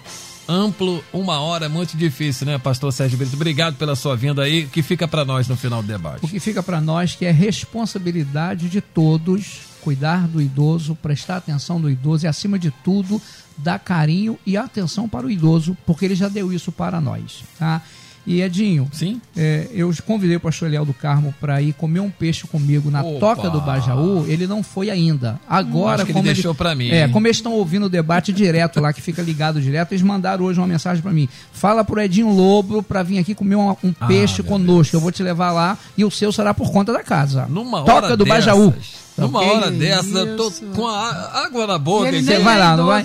amplo, 0.48 1.04
uma 1.12 1.40
hora, 1.40 1.68
muito 1.68 1.98
difícil, 1.98 2.46
né, 2.46 2.58
pastor 2.58 2.92
Sérgio 2.92 3.18
Brito? 3.18 3.36
Obrigado 3.36 3.76
pela 3.76 3.96
sua 3.96 4.16
vinda 4.16 4.44
aí. 4.44 4.66
O 4.66 4.70
que 4.70 4.82
fica 4.82 5.08
para 5.08 5.26
nós 5.26 5.48
no 5.48 5.56
final 5.56 5.82
do 5.82 5.88
debate? 5.88 6.24
O 6.24 6.28
que 6.28 6.40
fica 6.40 6.62
para 6.62 6.80
nós 6.80 7.16
que 7.16 7.26
é 7.26 7.32
responsabilidade 7.32 8.70
de 8.70 8.82
todos 8.82 9.76
cuidar 9.86 10.28
do 10.28 10.42
idoso, 10.42 10.96
prestar 10.96 11.38
atenção 11.38 11.80
do 11.80 11.88
idoso 11.88 12.26
e, 12.26 12.28
acima 12.28 12.58
de 12.58 12.72
tudo, 12.72 13.22
dar 13.56 13.78
carinho 13.78 14.36
e 14.44 14.58
atenção 14.58 15.08
para 15.08 15.28
o 15.28 15.30
idoso, 15.30 15.78
porque 15.86 16.06
ele 16.06 16.16
já 16.16 16.28
deu 16.28 16.52
isso 16.52 16.72
para 16.72 17.00
nós, 17.00 17.44
tá? 17.60 17.84
E 18.26 18.42
Edinho, 18.42 18.90
Sim? 18.92 19.22
É, 19.38 19.68
eu 19.72 19.94
convidei 20.06 20.36
o 20.36 20.40
pastor 20.40 20.68
Eliel 20.68 20.86
do 20.86 20.94
Carmo 20.94 21.34
para 21.40 21.62
ir 21.62 21.74
comer 21.74 22.00
um 22.00 22.10
peixe 22.10 22.48
comigo 22.48 22.90
na 22.90 23.04
Opa. 23.04 23.20
Toca 23.20 23.50
do 23.50 23.62
Bajaú. 23.62 24.26
Ele 24.28 24.48
não 24.48 24.64
foi 24.64 24.90
ainda. 24.90 25.40
Agora, 25.48 26.04
que 26.04 26.12
como 26.12 26.26
ele 26.26 26.34
deixou 26.34 26.56
para 26.56 26.74
mim. 26.74 26.90
É, 26.90 27.08
como 27.08 27.28
eles 27.28 27.38
estão 27.38 27.54
ouvindo 27.54 27.86
o 27.86 27.90
debate 27.90 28.34
direto 28.34 28.80
lá, 28.80 28.92
que 28.92 29.02
fica 29.02 29.22
ligado 29.22 29.62
direto, 29.62 29.92
eles 29.92 30.02
mandaram 30.02 30.46
hoje 30.46 30.60
uma 30.60 30.68
mensagem 30.68 31.04
para 31.04 31.12
mim. 31.12 31.30
Fala 31.52 31.84
pro 31.84 32.02
Edinho 32.02 32.30
Lobo 32.30 32.82
para 32.82 33.04
vir 33.04 33.20
aqui 33.20 33.36
comer 33.36 33.56
um, 33.56 33.70
um 33.84 33.94
ah, 34.00 34.08
peixe 34.08 34.42
conosco. 34.42 34.66
Deus. 34.66 34.94
Eu 34.94 35.00
vou 35.00 35.12
te 35.12 35.22
levar 35.22 35.52
lá 35.52 35.78
e 35.96 36.04
o 36.04 36.10
seu 36.10 36.32
será 36.32 36.54
por 36.54 36.72
conta 36.72 36.92
da 36.92 37.04
casa. 37.04 37.46
Numa 37.48 37.84
Toca 37.84 38.18
do 38.18 38.24
dessas. 38.24 38.46
Bajaú. 38.46 38.74
Numa 39.18 39.40
que 39.40 39.46
hora 39.46 39.72
dessa, 39.72 40.20
eu 40.20 40.36
tô 40.36 40.52
com 40.76 40.88
a 40.88 41.46
água 41.46 41.66
na 41.66 41.78
boca. 41.78 42.12
Você 42.12 42.40
vai 42.40 42.60
lá, 42.60 42.76
não 42.76 42.88
vai? 42.88 43.04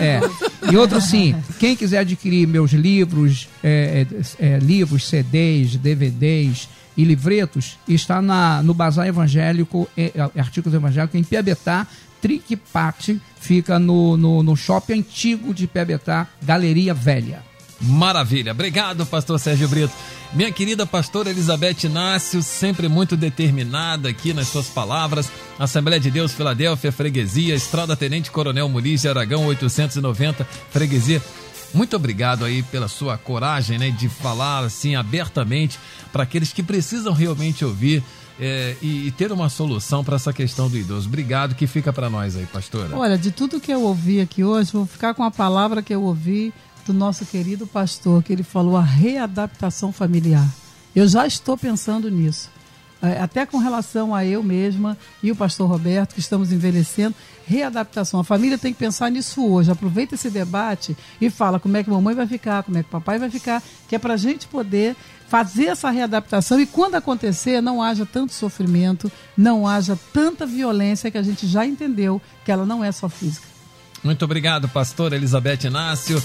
É. 0.00 0.20
E 0.70 0.76
outro 0.76 1.00
sim, 1.00 1.34
quem 1.58 1.76
quiser 1.76 1.98
adquirir 1.98 2.46
meus 2.46 2.72
livros, 2.72 3.48
é, 3.62 4.06
é, 4.40 4.54
é 4.54 4.58
livros, 4.58 5.06
CDs, 5.06 5.76
DVDs 5.76 6.68
e 6.96 7.04
livretos, 7.04 7.78
está 7.86 8.22
na, 8.22 8.62
no 8.62 8.72
Bazar 8.72 9.06
Evangélico, 9.06 9.88
é, 9.96 10.12
é, 10.14 10.40
Artigos 10.40 10.72
Evangélicos, 10.72 11.18
em 11.18 11.24
Piabetá, 11.24 11.86
Triquipate, 12.20 13.20
fica 13.40 13.78
no, 13.78 14.16
no, 14.16 14.42
no 14.42 14.56
shopping 14.56 15.00
antigo 15.00 15.52
de 15.52 15.66
Piabetá, 15.66 16.28
Galeria 16.42 16.94
Velha. 16.94 17.42
Maravilha. 17.82 18.52
Obrigado, 18.52 19.04
pastor 19.04 19.38
Sérgio 19.38 19.68
Brito. 19.68 19.92
Minha 20.32 20.52
querida 20.52 20.86
pastora 20.86 21.30
Elizabeth 21.30 21.84
Inácio, 21.84 22.42
sempre 22.42 22.88
muito 22.88 23.16
determinada 23.16 24.08
aqui 24.08 24.32
nas 24.32 24.48
suas 24.48 24.66
palavras. 24.66 25.30
Assembleia 25.58 26.00
de 26.00 26.10
Deus, 26.10 26.32
Filadélfia, 26.32 26.92
Freguesia, 26.92 27.54
Estrada 27.54 27.96
Tenente 27.96 28.30
Coronel 28.30 28.68
Muniz 28.68 29.02
de 29.02 29.08
Aragão, 29.08 29.46
890, 29.46 30.44
Freguesia. 30.70 31.20
Muito 31.74 31.96
obrigado 31.96 32.44
aí 32.44 32.62
pela 32.62 32.86
sua 32.86 33.18
coragem, 33.18 33.78
né, 33.78 33.90
de 33.90 34.08
falar 34.08 34.64
assim 34.64 34.94
abertamente 34.94 35.78
para 36.12 36.22
aqueles 36.22 36.52
que 36.52 36.62
precisam 36.62 37.12
realmente 37.12 37.64
ouvir 37.64 38.02
é, 38.40 38.76
e, 38.80 39.08
e, 39.08 39.10
ter 39.10 39.30
uma 39.32 39.48
solução 39.48 40.02
para 40.02 40.16
essa 40.16 40.32
questão 40.32 40.68
do 40.68 40.76
idoso. 40.76 41.08
Obrigado, 41.08 41.54
que 41.54 41.66
fica 41.66 41.92
para 41.92 42.08
nós 42.08 42.36
aí, 42.36 42.46
pastora. 42.46 42.96
Olha, 42.96 43.18
de 43.18 43.30
tudo 43.30 43.60
que 43.60 43.72
eu 43.72 43.82
ouvi 43.82 44.20
aqui 44.20 44.42
hoje, 44.42 44.72
vou 44.72 44.86
ficar 44.86 45.14
com 45.14 45.22
a 45.22 45.30
palavra 45.30 45.82
que 45.82 45.94
eu 45.94 46.02
ouvi 46.02 46.52
do 46.86 46.92
nosso 46.92 47.24
querido 47.24 47.66
pastor, 47.66 48.22
que 48.22 48.32
ele 48.32 48.42
falou 48.42 48.76
a 48.76 48.82
readaptação 48.82 49.92
familiar. 49.92 50.48
Eu 50.94 51.06
já 51.06 51.26
estou 51.26 51.56
pensando 51.56 52.10
nisso. 52.10 52.50
É, 53.02 53.20
até 53.20 53.44
com 53.44 53.58
relação 53.58 54.14
a 54.14 54.24
eu 54.24 54.44
mesma 54.44 54.96
e 55.20 55.32
o 55.32 55.34
pastor 55.34 55.68
Roberto, 55.68 56.14
que 56.14 56.20
estamos 56.20 56.52
envelhecendo, 56.52 57.16
readaptação. 57.44 58.20
A 58.20 58.24
família 58.24 58.56
tem 58.56 58.72
que 58.72 58.78
pensar 58.78 59.10
nisso 59.10 59.44
hoje. 59.44 59.72
Aproveita 59.72 60.14
esse 60.14 60.30
debate 60.30 60.96
e 61.20 61.28
fala 61.28 61.58
como 61.58 61.76
é 61.76 61.82
que 61.82 61.90
mamãe 61.90 62.14
vai 62.14 62.28
ficar, 62.28 62.62
como 62.62 62.78
é 62.78 62.82
que 62.84 62.88
papai 62.88 63.18
vai 63.18 63.28
ficar, 63.28 63.60
que 63.88 63.96
é 63.96 63.98
para 63.98 64.14
a 64.14 64.16
gente 64.16 64.46
poder 64.46 64.94
fazer 65.26 65.64
essa 65.64 65.90
readaptação 65.90 66.60
e 66.60 66.66
quando 66.66 66.94
acontecer 66.94 67.60
não 67.60 67.82
haja 67.82 68.06
tanto 68.06 68.34
sofrimento, 68.34 69.10
não 69.36 69.66
haja 69.66 69.98
tanta 70.12 70.46
violência 70.46 71.10
que 71.10 71.18
a 71.18 71.22
gente 71.22 71.48
já 71.48 71.66
entendeu 71.66 72.22
que 72.44 72.52
ela 72.52 72.64
não 72.64 72.84
é 72.84 72.92
só 72.92 73.08
física. 73.08 73.48
Muito 74.04 74.24
obrigado, 74.24 74.68
pastor 74.68 75.12
Elizabeth 75.12 75.64
Inácio. 75.64 76.22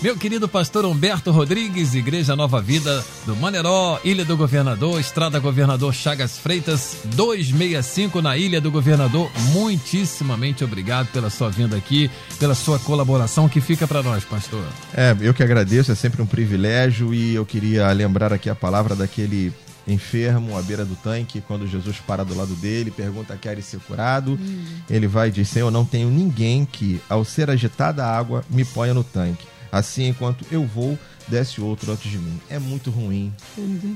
Meu 0.00 0.16
querido 0.16 0.48
pastor 0.48 0.84
Humberto 0.84 1.32
Rodrigues, 1.32 1.92
Igreja 1.92 2.36
Nova 2.36 2.62
Vida 2.62 3.04
do 3.26 3.34
Maneró, 3.34 3.98
Ilha 4.04 4.24
do 4.24 4.36
Governador, 4.36 5.00
Estrada 5.00 5.40
Governador 5.40 5.92
Chagas 5.92 6.38
Freitas, 6.38 6.98
265 7.16 8.22
na 8.22 8.36
Ilha 8.36 8.60
do 8.60 8.70
Governador. 8.70 9.28
Muitíssimamente 9.50 10.62
obrigado 10.62 11.08
pela 11.08 11.28
sua 11.30 11.50
vinda 11.50 11.76
aqui, 11.76 12.08
pela 12.38 12.54
sua 12.54 12.78
colaboração 12.78 13.48
que 13.48 13.60
fica 13.60 13.88
para 13.88 14.00
nós, 14.00 14.24
pastor. 14.24 14.64
É, 14.94 15.16
eu 15.20 15.34
que 15.34 15.42
agradeço, 15.42 15.90
é 15.90 15.96
sempre 15.96 16.22
um 16.22 16.26
privilégio 16.26 17.12
e 17.12 17.34
eu 17.34 17.44
queria 17.44 17.90
lembrar 17.90 18.32
aqui 18.32 18.48
a 18.48 18.54
palavra 18.54 18.94
daquele 18.94 19.52
enfermo 19.84 20.56
à 20.56 20.62
beira 20.62 20.84
do 20.84 20.94
tanque, 20.94 21.40
quando 21.40 21.66
Jesus 21.66 21.96
para 21.98 22.24
do 22.24 22.36
lado 22.36 22.54
dele, 22.54 22.92
pergunta 22.92 23.36
quer 23.36 23.60
ser 23.62 23.80
curado, 23.80 24.38
hum. 24.40 24.64
ele 24.88 25.08
vai 25.08 25.26
e 25.26 25.32
diz: 25.32 25.48
Senhor, 25.48 25.72
não 25.72 25.84
tenho 25.84 26.08
ninguém 26.08 26.64
que, 26.64 27.00
ao 27.08 27.24
ser 27.24 27.50
agitada 27.50 28.04
a 28.04 28.16
água, 28.16 28.44
me 28.48 28.64
ponha 28.64 28.94
no 28.94 29.02
tanque. 29.02 29.57
Assim, 29.70 30.08
enquanto 30.08 30.46
eu 30.50 30.64
vou, 30.66 30.98
desce 31.26 31.60
outro 31.60 31.92
antes 31.92 32.10
de 32.10 32.18
mim. 32.18 32.40
É 32.48 32.58
muito 32.58 32.90
ruim 32.90 33.32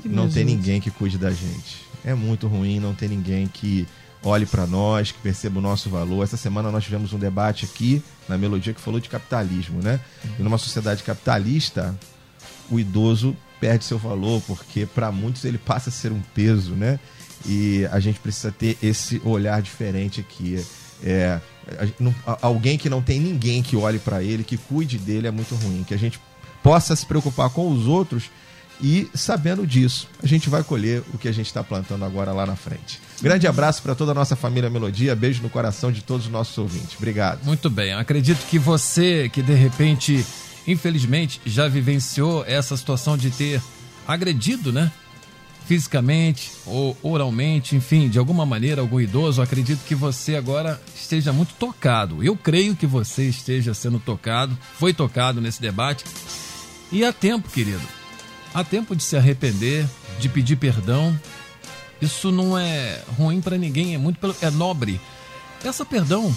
não 0.05 0.29
ter 0.29 0.45
ninguém 0.45 0.81
que 0.81 0.91
cuide 0.91 1.19
da 1.19 1.31
gente. 1.31 1.87
É 2.05 2.15
muito 2.15 2.47
ruim 2.47 2.81
não 2.81 2.95
ter 2.95 3.09
ninguém 3.09 3.47
que 3.47 3.87
olhe 4.25 4.47
para 4.47 4.67
nós, 4.67 5.13
que 5.13 5.19
perceba 5.19 5.59
o 5.59 5.63
nosso 5.63 5.91
valor. 5.91 6.23
Essa 6.23 6.37
semana 6.37 6.71
nós 6.71 6.85
tivemos 6.85 7.13
um 7.13 7.19
debate 7.19 7.65
aqui 7.65 8.03
na 8.29 8.39
Melodia 8.39 8.73
que 8.73 8.81
falou 8.81 9.01
de 9.01 9.09
capitalismo, 9.09 9.83
né? 9.83 10.01
E 10.39 10.43
numa 10.43 10.59
sociedade 10.59 11.03
capitalista, 11.03 11.99
o 12.71 12.79
idoso 12.79 13.37
perde 13.61 13.85
seu 13.85 13.99
valor, 13.99 14.43
porque 14.47 14.87
para 14.87 15.11
muitos 15.13 15.45
ele 15.45 15.59
passa 15.59 15.89
a 15.89 15.93
ser 15.93 16.13
um 16.13 16.21
peso, 16.35 16.73
né? 16.73 16.99
E 17.47 17.87
a 17.91 17.99
gente 17.99 18.21
precisa 18.21 18.53
ter 18.53 18.77
esse 18.83 19.21
olhar 19.25 19.61
diferente 19.61 20.21
aqui. 20.21 20.65
É, 21.03 21.41
alguém 22.41 22.77
que 22.77 22.89
não 22.89 23.03
tem 23.03 23.21
ninguém 23.21 23.63
que 23.63 23.77
olhe 23.77 23.99
para 23.99 24.23
ele, 24.23 24.45
que 24.45 24.57
cuide 24.57 24.99
dele, 24.99 25.27
é 25.27 25.31
muito 25.31 25.55
ruim. 25.55 25.85
Que 25.85 25.95
a 25.95 25.99
gente 25.99 26.21
possa 26.63 26.95
se 26.95 27.05
preocupar 27.05 27.51
com 27.51 27.71
os 27.71 27.87
outros 27.87 28.31
e 28.83 29.09
sabendo 29.15 29.65
disso, 29.65 30.09
a 30.21 30.27
gente 30.27 30.51
vai 30.51 30.65
colher 30.65 31.05
o 31.15 31.19
que 31.19 31.29
a 31.29 31.33
gente 31.33 31.47
está 31.47 31.63
plantando 31.63 32.05
agora 32.05 32.33
lá 32.33 32.45
na 32.45 32.57
frente. 32.57 33.01
Grande 33.21 33.47
abraço 33.47 33.81
para 33.81 33.95
toda 33.95 34.11
a 34.11 34.15
nossa 34.15 34.35
família 34.35 34.69
Melodia, 34.69 35.15
beijo 35.15 35.41
no 35.41 35.49
coração 35.49 35.93
de 35.93 36.03
todos 36.03 36.27
os 36.27 36.33
nossos 36.33 36.59
ouvintes. 36.59 36.97
Obrigado. 36.97 37.45
Muito 37.45 37.71
bem, 37.71 37.93
acredito 37.93 38.45
que 38.49 38.59
você 38.59 39.29
que 39.29 39.41
de 39.41 39.55
repente, 39.55 40.27
infelizmente, 40.67 41.41
já 41.47 41.69
vivenciou 41.69 42.45
essa 42.45 42.77
situação 42.77 43.17
de 43.17 43.31
ter 43.31 43.63
agredido, 44.07 44.73
né? 44.73 44.91
Fisicamente 45.67 46.51
ou 46.67 46.97
oralmente, 47.03 47.77
enfim, 47.77 48.09
de 48.09 48.19
alguma 48.19 48.45
maneira, 48.45 48.81
algum 48.81 49.01
idoso, 49.01 49.41
acredito 49.41 49.85
que 49.87 49.95
você 49.95 50.37
agora 50.37 50.81
esteja 50.95 51.33
muito 51.33 51.55
tocado. 51.55 52.23
Eu 52.23 52.37
creio 52.37 52.77
que 52.77 52.87
você 52.87 53.29
esteja 53.29 53.73
sendo 53.73 53.99
tocado, 53.99 54.57
foi 54.75 54.93
tocado 54.93 55.41
nesse 55.41 55.61
debate. 55.61 56.05
E 56.91 57.05
há 57.05 57.13
tempo, 57.13 57.49
querido 57.49 57.83
Há 58.55 58.63
tempo 58.63 58.95
de 58.95 59.03
se 59.03 59.17
arrepender, 59.17 59.87
de 60.19 60.29
pedir 60.29 60.57
perdão. 60.57 61.19
Isso 62.03 62.31
não 62.31 62.59
é 62.59 63.03
ruim 63.17 63.41
para 63.41 63.57
ninguém, 63.57 63.95
é 63.95 63.99
muito 63.99 64.19
pelo, 64.19 64.37
é 64.43 64.51
nobre. 64.51 65.01
Peça 65.63 65.87
perdão. 65.87 66.35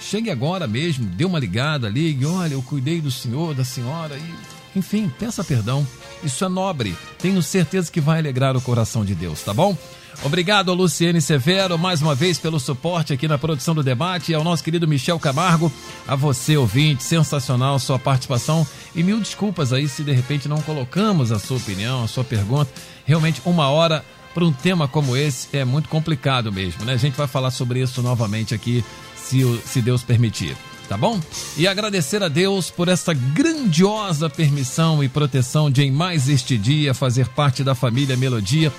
Chegue 0.00 0.30
agora 0.30 0.66
mesmo, 0.66 1.04
dê 1.04 1.24
uma 1.24 1.38
ligada, 1.38 1.88
ligue, 1.88 2.24
olha, 2.24 2.54
eu 2.54 2.62
cuidei 2.62 3.00
do 3.00 3.10
senhor, 3.10 3.54
da 3.54 3.64
senhora 3.64 4.16
e 4.16 4.51
enfim, 4.74 5.10
peça 5.18 5.44
perdão. 5.44 5.86
Isso 6.22 6.44
é 6.44 6.48
nobre. 6.48 6.96
Tenho 7.18 7.42
certeza 7.42 7.90
que 7.90 8.00
vai 8.00 8.18
alegrar 8.18 8.56
o 8.56 8.60
coração 8.60 9.04
de 9.04 9.14
Deus, 9.14 9.42
tá 9.42 9.52
bom? 9.52 9.76
Obrigado 10.24 10.72
Luciene 10.72 11.20
Severo 11.20 11.76
mais 11.78 12.00
uma 12.00 12.14
vez 12.14 12.38
pelo 12.38 12.60
suporte 12.60 13.12
aqui 13.12 13.26
na 13.26 13.38
produção 13.38 13.74
do 13.74 13.82
debate 13.82 14.30
e 14.30 14.34
ao 14.34 14.44
nosso 14.44 14.62
querido 14.62 14.86
Michel 14.86 15.18
Camargo, 15.18 15.72
a 16.06 16.14
você 16.14 16.56
ouvinte, 16.56 17.02
sensacional 17.02 17.78
sua 17.78 17.98
participação 17.98 18.66
e 18.94 19.02
mil 19.02 19.18
desculpas 19.18 19.72
aí 19.72 19.88
se 19.88 20.04
de 20.04 20.12
repente 20.12 20.48
não 20.48 20.60
colocamos 20.62 21.32
a 21.32 21.38
sua 21.38 21.56
opinião, 21.56 22.04
a 22.04 22.08
sua 22.08 22.22
pergunta. 22.22 22.70
Realmente 23.04 23.42
uma 23.44 23.68
hora 23.68 24.04
para 24.32 24.44
um 24.44 24.52
tema 24.52 24.86
como 24.86 25.16
esse 25.16 25.48
é 25.56 25.64
muito 25.64 25.88
complicado 25.88 26.52
mesmo, 26.52 26.84
né? 26.84 26.92
A 26.92 26.98
gente 26.98 27.16
vai 27.16 27.26
falar 27.26 27.50
sobre 27.50 27.80
isso 27.80 28.00
novamente 28.00 28.54
aqui, 28.54 28.84
se, 29.16 29.42
se 29.64 29.82
Deus 29.82 30.02
permitir 30.02 30.56
tá 30.92 30.98
bom? 30.98 31.18
E 31.56 31.66
agradecer 31.66 32.22
a 32.22 32.28
Deus 32.28 32.70
por 32.70 32.86
esta 32.86 33.14
grandiosa 33.14 34.28
permissão 34.28 35.02
e 35.02 35.08
proteção 35.08 35.70
de 35.70 35.82
em 35.82 35.90
mais 35.90 36.28
este 36.28 36.58
dia 36.58 36.92
fazer 36.92 37.28
parte 37.28 37.64
da 37.64 37.74
família 37.74 38.14
Melodia 38.14 38.70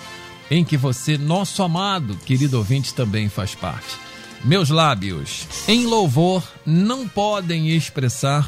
em 0.51 0.63
que 0.63 0.77
você, 0.77 1.17
nosso 1.17 1.63
amado 1.63 2.15
querido 2.23 2.59
ouvinte, 2.59 2.93
também 2.93 3.29
faz 3.29 3.55
parte. 3.55 3.97
Meus 4.45 4.69
lábios, 4.69 5.47
em 5.67 5.87
louvor, 5.87 6.43
não 6.63 7.07
podem 7.07 7.69
expressar 7.75 8.47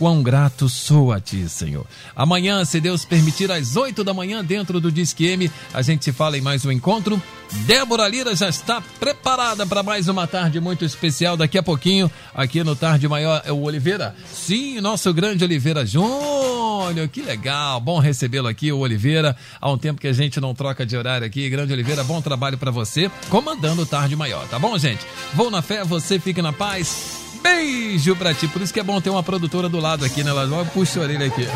quão 0.00 0.22
grato 0.22 0.66
sou 0.66 1.12
a 1.12 1.20
ti, 1.20 1.46
Senhor. 1.46 1.84
Amanhã, 2.16 2.64
se 2.64 2.80
Deus 2.80 3.04
permitir, 3.04 3.52
às 3.52 3.76
8 3.76 4.02
da 4.02 4.14
manhã, 4.14 4.42
dentro 4.42 4.80
do 4.80 4.90
Disque 4.90 5.26
M, 5.26 5.50
a 5.74 5.82
gente 5.82 6.06
se 6.06 6.10
fala 6.10 6.38
em 6.38 6.40
mais 6.40 6.64
um 6.64 6.72
encontro. 6.72 7.22
Débora 7.66 8.08
Lira 8.08 8.34
já 8.34 8.48
está 8.48 8.80
preparada 8.98 9.66
para 9.66 9.82
mais 9.82 10.08
uma 10.08 10.26
tarde 10.26 10.58
muito 10.58 10.86
especial. 10.86 11.36
Daqui 11.36 11.58
a 11.58 11.62
pouquinho, 11.62 12.10
aqui 12.34 12.64
no 12.64 12.74
Tarde 12.74 13.06
Maior, 13.08 13.42
é 13.44 13.52
o 13.52 13.60
Oliveira. 13.60 14.16
Sim, 14.32 14.80
nosso 14.80 15.12
grande 15.12 15.44
Oliveira 15.44 15.84
Júnior. 15.84 17.06
Que 17.12 17.20
legal, 17.20 17.78
bom 17.78 17.98
recebê-lo 17.98 18.48
aqui, 18.48 18.72
o 18.72 18.78
Oliveira. 18.78 19.36
Há 19.60 19.70
um 19.70 19.76
tempo 19.76 20.00
que 20.00 20.08
a 20.08 20.14
gente 20.14 20.40
não 20.40 20.54
troca 20.54 20.86
de 20.86 20.96
horário 20.96 21.26
aqui. 21.26 21.50
Grande 21.50 21.74
Oliveira, 21.74 22.02
bom 22.02 22.22
trabalho 22.22 22.56
para 22.56 22.70
você, 22.70 23.10
comandando 23.28 23.82
o 23.82 23.86
Tarde 23.86 24.16
Maior, 24.16 24.48
tá 24.48 24.58
bom, 24.58 24.78
gente? 24.78 25.04
Vou 25.34 25.50
na 25.50 25.60
fé, 25.60 25.84
você 25.84 26.18
fique 26.18 26.40
na 26.40 26.54
paz. 26.54 27.29
Beijo 27.42 28.14
pra 28.16 28.34
ti. 28.34 28.46
Por 28.48 28.62
isso 28.62 28.72
que 28.72 28.80
é 28.80 28.82
bom 28.82 29.00
ter 29.00 29.10
uma 29.10 29.22
produtora 29.22 29.68
do 29.68 29.78
lado 29.78 30.04
aqui, 30.04 30.22
né? 30.22 30.30
Ela 30.30 30.64
puxa 30.66 31.00
a 31.00 31.02
orelha 31.02 31.26
aqui. 31.26 31.46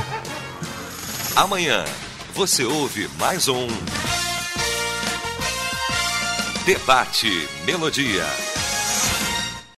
Amanhã 1.37 1.85
você 2.35 2.65
ouve 2.65 3.09
mais 3.19 3.49
um 3.49 3.67
Debate 6.65 7.49
Melodia. 7.67 8.25